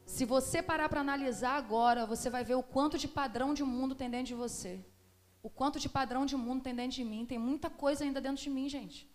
Se 0.06 0.24
você 0.24 0.64
parar 0.64 0.88
para 0.88 1.02
analisar 1.02 1.58
agora, 1.58 2.06
você 2.06 2.30
vai 2.30 2.46
ver 2.46 2.56
o 2.56 2.64
quanto 2.64 2.98
de 2.98 3.10
padrão 3.10 3.54
de 3.54 3.66
mundo 3.66 3.94
tem 3.94 4.10
dentro 4.10 4.28
de 4.28 4.36
você. 4.46 4.80
O 5.44 5.50
quanto 5.50 5.78
de 5.78 5.90
padrão 5.90 6.26
de 6.26 6.38
mundo 6.38 6.64
tem 6.64 6.74
dentro 6.74 6.96
de 6.96 7.04
mim. 7.04 7.26
Tem 7.26 7.38
muita 7.38 7.70
coisa 7.70 8.06
ainda 8.06 8.22
dentro 8.22 8.42
de 8.42 8.50
mim, 8.50 8.70
gente. 8.70 9.12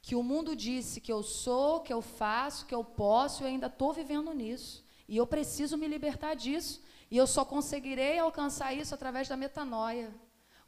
Que 0.00 0.14
o 0.14 0.22
mundo 0.22 0.54
disse 0.54 1.00
que 1.00 1.12
eu 1.12 1.24
sou, 1.24 1.80
que 1.80 1.92
eu 1.92 2.00
faço, 2.00 2.66
que 2.66 2.74
eu 2.74 2.84
posso, 2.84 3.42
e 3.42 3.44
eu 3.44 3.48
ainda 3.48 3.66
estou 3.66 3.92
vivendo 3.92 4.32
nisso. 4.32 4.85
E 5.08 5.16
eu 5.16 5.26
preciso 5.26 5.76
me 5.76 5.86
libertar 5.86 6.34
disso. 6.34 6.82
E 7.10 7.16
eu 7.16 7.26
só 7.26 7.44
conseguirei 7.44 8.18
alcançar 8.18 8.72
isso 8.74 8.94
através 8.94 9.28
da 9.28 9.36
metanoia. 9.36 10.12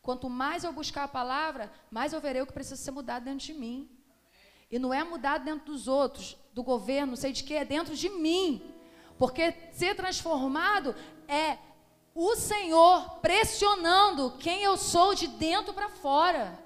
Quanto 0.01 0.31
mais 0.31 0.65
eu 0.65 0.73
buscar 0.73 1.05
a 1.05 1.09
palavra, 1.09 1.70
mais 1.90 2.12
eu 2.12 2.20
verei 2.20 2.40
o 2.40 2.47
que 2.47 2.52
precisa 2.52 2.77
ser 2.77 2.93
mudado 2.93 3.24
dentro 3.24 3.44
de 3.44 3.55
mim. 3.55 3.90
E 4.70 4.78
não 4.78 4.93
é 4.93 5.02
mudado 5.02 5.44
dentro 5.44 5.66
dos 5.66 5.89
outros, 5.89 6.36
do 6.52 6.62
governo, 6.62 7.12
não 7.12 7.16
sei 7.16 7.32
de 7.32 7.43
que, 7.43 7.55
é 7.55 7.65
dentro 7.65 7.97
de 7.97 8.09
mim. 8.09 8.62
Porque 9.19 9.55
ser 9.73 9.97
transformado 9.97 10.94
é 11.27 11.59
o 12.15 12.36
Senhor 12.36 13.19
pressionando 13.20 14.32
quem 14.39 14.62
eu 14.62 14.77
sou 14.77 15.15
de 15.15 15.27
dentro 15.27 15.73
para 15.73 15.89
fora. 15.89 16.59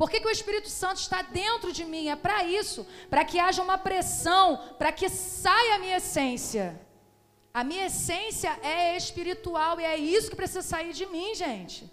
Por 0.00 0.08
que, 0.08 0.18
que, 0.18 0.28
o 0.28 0.30
Espírito 0.30 0.70
Santo 0.70 0.96
está 0.96 1.20
dentro 1.20 1.70
de 1.78 1.84
mim? 1.84 2.08
É 2.08 2.16
para 2.16 2.42
isso, 2.42 2.86
para 3.10 3.22
que 3.22 3.38
haja 3.38 3.60
uma 3.60 3.76
pressão, 3.76 4.58
para 4.78 4.90
que 4.90 5.10
saia 5.10 5.74
a 5.74 5.78
minha 5.78 5.98
essência. 5.98 6.80
A 7.52 7.62
minha 7.62 7.84
essência 7.84 8.58
é 8.62 8.96
espiritual 8.96 9.78
e 9.78 9.84
é 9.84 9.98
isso 9.98 10.30
que 10.30 10.36
precisa 10.36 10.62
sair 10.62 10.94
de 10.94 11.04
mim, 11.04 11.34
gente. 11.34 11.92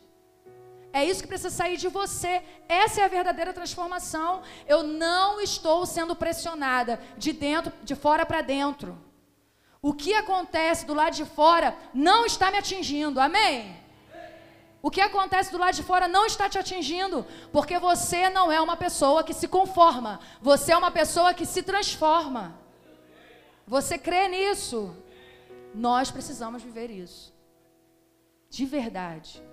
É 0.94 1.04
isso 1.04 1.22
que 1.22 1.28
precisa 1.28 1.50
sair 1.50 1.76
de 1.76 1.90
você. 1.90 2.42
Essa 2.70 3.02
é 3.02 3.04
a 3.04 3.10
verdadeira 3.10 3.52
transformação. 3.52 4.42
Eu 4.66 4.84
não 4.84 5.42
estou 5.42 5.86
sendo 5.86 6.16
pressionada 6.16 7.02
de 7.18 7.34
dentro, 7.34 7.74
de 7.84 7.94
fora 7.94 8.26
para 8.26 8.40
dentro. 8.40 8.98
O 9.82 9.94
que 9.94 10.14
acontece 10.14 10.86
do 10.86 10.94
lado 10.94 11.14
de 11.14 11.26
fora 11.26 11.76
não 11.94 12.26
está 12.26 12.50
me 12.52 12.58
atingindo. 12.58 13.20
Amém? 13.20 13.86
O 14.82 14.92
que 14.92 15.02
acontece 15.02 15.52
do 15.52 15.58
lado 15.58 15.76
de 15.76 15.84
fora 15.84 16.08
não 16.08 16.26
está 16.26 16.48
te 16.48 16.58
atingindo, 16.58 17.26
porque 17.52 17.80
você 17.80 18.30
não 18.30 18.52
é 18.52 18.62
uma 18.62 18.78
pessoa 18.78 19.24
que 19.24 19.34
se 19.34 19.48
conforma, 19.48 20.20
você 20.42 20.72
é 20.72 20.78
uma 20.78 20.92
pessoa 20.92 21.34
que 21.34 21.46
se 21.46 21.64
transforma. 21.64 22.56
Você 23.66 23.98
crê 23.98 24.28
nisso? 24.28 24.96
Nós 25.74 26.10
precisamos 26.10 26.64
viver 26.64 26.90
isso. 26.90 27.34
De 28.50 28.66
verdade. 28.66 29.44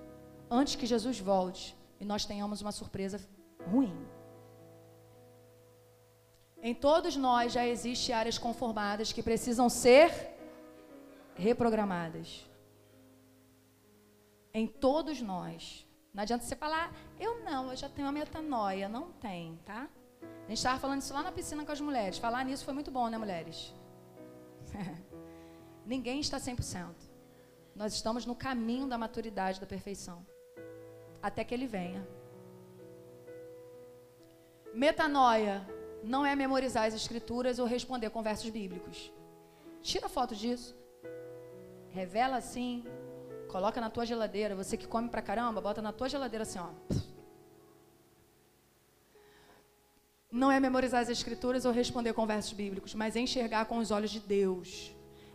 Antes 0.51 0.77
que 0.77 0.87
Jesus 0.87 1.19
volte 1.19 1.77
e 1.99 2.05
nós 2.05 2.25
tenhamos 2.25 2.61
uma 2.61 2.71
surpresa 2.71 3.21
ruim. 3.67 3.97
Em 6.63 6.75
todos 6.75 7.17
nós 7.17 7.53
já 7.53 7.67
existem 7.67 8.15
áreas 8.15 8.39
conformadas 8.39 9.13
que 9.13 9.23
precisam 9.23 9.69
ser 9.69 10.35
reprogramadas. 11.35 12.47
Em 14.55 14.67
todos 14.69 15.21
nós. 15.21 15.85
Não 16.15 16.23
adianta 16.23 16.45
você 16.45 16.55
falar, 16.55 16.95
eu 17.19 17.45
não, 17.45 17.71
eu 17.71 17.77
já 17.77 17.89
tenho 17.89 18.07
a 18.07 18.13
metanoia. 18.13 18.89
Não 18.89 19.11
tem, 19.13 19.59
tá? 19.67 19.89
A 20.23 20.49
gente 20.49 20.59
estava 20.59 20.79
falando 20.79 21.01
isso 21.01 21.13
lá 21.13 21.25
na 21.25 21.33
piscina 21.33 21.65
com 21.65 21.73
as 21.73 21.81
mulheres. 21.81 22.19
Falar 22.19 22.45
nisso 22.45 22.65
foi 22.65 22.73
muito 22.73 22.91
bom, 22.91 23.09
né, 23.09 23.19
mulheres? 23.19 23.75
Ninguém 25.85 26.21
está 26.21 26.39
100%. 26.39 26.95
Nós 27.75 27.95
estamos 27.95 28.25
no 28.25 28.37
caminho 28.37 28.87
da 28.87 28.97
maturidade, 28.97 29.61
da 29.61 29.67
perfeição. 29.67 30.25
Até 31.21 31.43
que 31.43 31.53
ele 31.53 31.67
venha. 31.67 32.07
Metanoia 34.73 35.67
não 36.03 36.25
é 36.25 36.37
memorizar 36.37 36.87
as 36.87 36.95
escrituras 36.95 37.59
ou 37.59 37.67
responder 37.67 38.11
com 38.11 38.23
versos 38.23 38.51
bíblicos. 38.51 39.13
Tira 39.83 40.09
foto 40.09 40.37
disso. 40.37 40.77
Revela 41.91 42.37
assim. 42.37 42.85
Coloca 43.55 43.81
na 43.81 43.89
tua 43.89 44.05
geladeira. 44.05 44.57
Você 44.57 44.77
que 44.77 44.89
come 44.95 45.09
pra 45.09 45.23
caramba, 45.23 45.61
bota 45.61 45.81
na 45.81 45.93
tua 45.93 46.09
geladeira 46.09 46.43
assim, 46.43 46.59
ó. 46.59 46.71
Não 50.29 50.51
é 50.51 50.59
memorizar 50.59 51.01
as 51.03 51.09
escrituras 51.09 51.65
ou 51.65 51.71
responder 51.71 52.13
com 52.15 52.27
versos 52.27 52.53
bíblicos, 52.53 52.95
mas 52.95 53.15
é 53.15 53.21
enxergar 53.21 53.67
com 53.67 53.79
os 53.79 53.93
olhos 53.93 54.11
de 54.11 54.19
Deus 54.19 54.93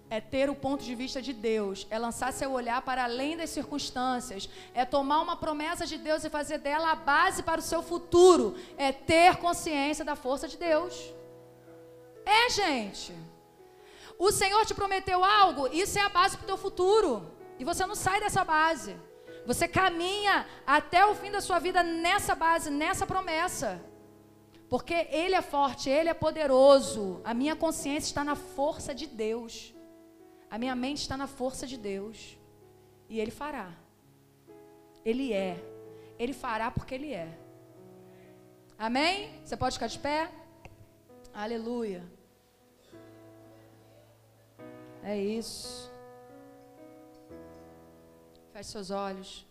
é 0.10 0.20
ter 0.20 0.50
o 0.50 0.56
ponto 0.56 0.84
de 0.84 0.96
vista 0.96 1.22
de 1.22 1.32
Deus, 1.32 1.86
é 1.90 2.00
lançar 2.00 2.34
seu 2.34 2.52
olhar 2.52 2.82
para 2.82 3.04
além 3.04 3.38
das 3.38 3.52
circunstâncias, 3.52 4.50
é 4.74 4.84
tomar 4.84 5.22
uma 5.22 5.36
promessa 5.36 5.86
de 5.86 6.00
Deus 6.00 6.24
e 6.24 6.32
fazer 6.32 6.58
dela 6.58 6.92
a 6.92 6.96
base 6.96 7.44
para 7.44 7.60
o 7.60 7.64
seu 7.72 7.84
futuro, 7.84 8.58
é 8.76 8.92
ter 8.92 9.36
consciência 9.38 10.04
da 10.04 10.16
força 10.16 10.48
de 10.48 10.58
Deus. 10.58 11.14
É, 12.26 12.50
gente. 12.50 13.14
O 14.18 14.32
Senhor 14.32 14.66
te 14.66 14.74
prometeu 14.74 15.24
algo, 15.24 15.68
isso 15.68 16.00
é 16.00 16.02
a 16.02 16.10
base 16.10 16.36
para 16.38 16.46
o 16.46 16.48
teu 16.48 16.58
futuro. 16.58 17.39
E 17.60 17.66
você 17.66 17.86
não 17.86 17.96
sai 17.96 18.20
dessa 18.22 18.44
base. 18.44 18.96
Você 19.46 19.68
caminha 19.68 20.48
até 20.66 21.06
o 21.06 21.14
fim 21.14 21.32
da 21.32 21.42
sua 21.42 21.60
vida 21.60 21.84
nessa 21.84 22.34
base, 22.34 22.70
nessa 22.70 23.06
promessa. 23.06 23.82
Porque 24.70 24.94
Ele 25.10 25.36
é 25.36 25.42
forte, 25.42 25.90
Ele 25.90 26.10
é 26.10 26.14
poderoso. 26.14 27.22
A 27.24 27.34
minha 27.34 27.56
consciência 27.56 28.08
está 28.08 28.24
na 28.24 28.36
força 28.36 28.94
de 28.94 29.08
Deus. 29.08 29.74
A 30.50 30.58
minha 30.58 30.76
mente 30.76 31.02
está 31.02 31.18
na 31.18 31.28
força 31.28 31.68
de 31.68 31.78
Deus. 31.78 32.38
E 33.10 33.20
Ele 33.20 33.32
fará. 33.32 33.72
Ele 35.04 35.34
é. 35.34 35.58
Ele 36.18 36.34
fará 36.34 36.70
porque 36.72 36.96
Ele 36.96 37.14
é. 37.14 37.38
Amém? 38.78 39.32
Você 39.44 39.58
pode 39.58 39.76
ficar 39.76 39.88
de 39.88 40.00
pé? 40.00 40.30
Aleluia. 41.34 42.04
É 45.04 45.18
isso. 45.18 45.89
Feche 48.60 48.72
seus 48.72 48.92
olhos. 48.92 49.46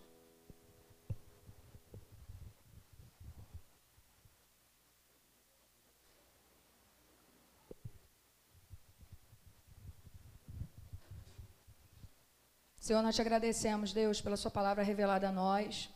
Senhor, 12.79 13.01
nós 13.03 13.15
te 13.15 13.23
agradecemos, 13.23 13.95
Deus, 13.95 14.21
pela 14.21 14.37
Sua 14.37 14.51
palavra 14.51 14.83
revelada 14.83 15.31
a 15.31 15.33
nós. 15.33 15.89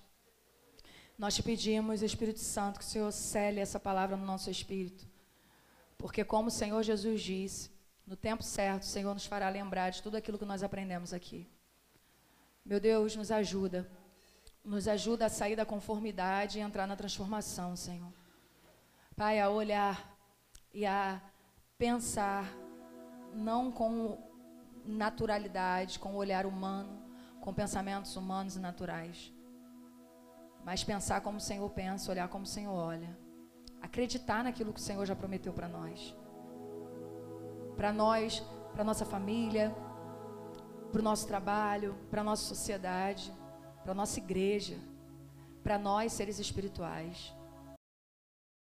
Nós 1.19 1.35
te 1.35 1.43
pedimos, 1.43 2.01
Espírito 2.01 2.41
Santo, 2.41 2.79
que 2.79 2.87
o 2.87 2.89
Senhor 2.89 3.13
cele 3.13 3.61
essa 3.61 3.79
palavra 3.79 4.17
no 4.17 4.25
nosso 4.25 4.51
espírito. 4.51 5.07
Porque, 5.99 6.25
como 6.25 6.49
o 6.49 6.51
Senhor 6.51 6.83
Jesus 6.83 7.21
disse, 7.21 7.71
no 8.07 8.17
tempo 8.17 8.43
certo, 8.43 8.85
o 8.85 8.87
Senhor 8.87 9.13
nos 9.13 9.27
fará 9.27 9.51
lembrar 9.51 9.91
de 9.91 10.03
tudo 10.03 10.17
aquilo 10.17 10.39
que 10.39 10.47
nós 10.47 10.63
aprendemos 10.63 11.13
aqui. 11.13 11.47
Meu 12.65 12.79
Deus, 12.79 13.17
nos 13.17 13.31
ajuda. 13.31 13.91
Nos 14.65 14.87
ajuda 14.87 15.27
a 15.27 15.29
sair 15.29 15.57
da 15.57 15.67
conformidade 15.67 16.59
e 16.59 16.63
entrar 16.63 16.87
na 16.87 16.97
transformação, 16.97 17.75
Senhor. 17.75 18.13
Pai, 19.17 19.41
a 19.41 19.51
olhar 19.51 20.17
e 20.73 20.87
a 20.87 21.21
pensar, 21.77 22.47
não 23.35 23.73
com 23.73 24.19
naturalidade, 24.85 25.99
com 25.99 26.13
o 26.15 26.17
olhar 26.17 26.47
humano, 26.47 27.03
com 27.41 27.53
pensamentos 27.53 28.17
humanos 28.17 28.57
e 28.57 28.61
naturais. 28.61 29.33
Mas 30.65 30.85
pensar 30.85 31.21
como 31.21 31.39
o 31.39 31.41
Senhor 31.41 31.69
pensa, 31.71 32.13
olhar 32.13 32.29
como 32.29 32.45
o 32.45 32.49
Senhor 32.49 32.73
olha. 32.73 33.19
Acreditar 33.81 34.45
naquilo 34.45 34.73
que 34.73 34.79
o 34.79 34.83
Senhor 34.83 35.05
já 35.05 35.17
prometeu 35.17 35.53
para 35.53 35.69
nós. 35.69 36.15
Para 37.77 37.93
nós, 37.93 38.41
para 38.73 38.85
nossa 38.85 39.05
família, 39.05 39.75
para 40.93 41.01
o 41.01 41.03
nosso 41.03 41.27
trabalho, 41.27 41.97
para 42.11 42.21
a 42.21 42.25
nossa 42.25 42.45
sociedade, 42.45 43.33
para 43.83 43.93
a 43.93 43.95
nossa 43.95 44.19
igreja, 44.21 44.77
para 45.65 45.79
nós 45.79 46.13
seres 46.13 46.39
espirituais. 46.39 47.35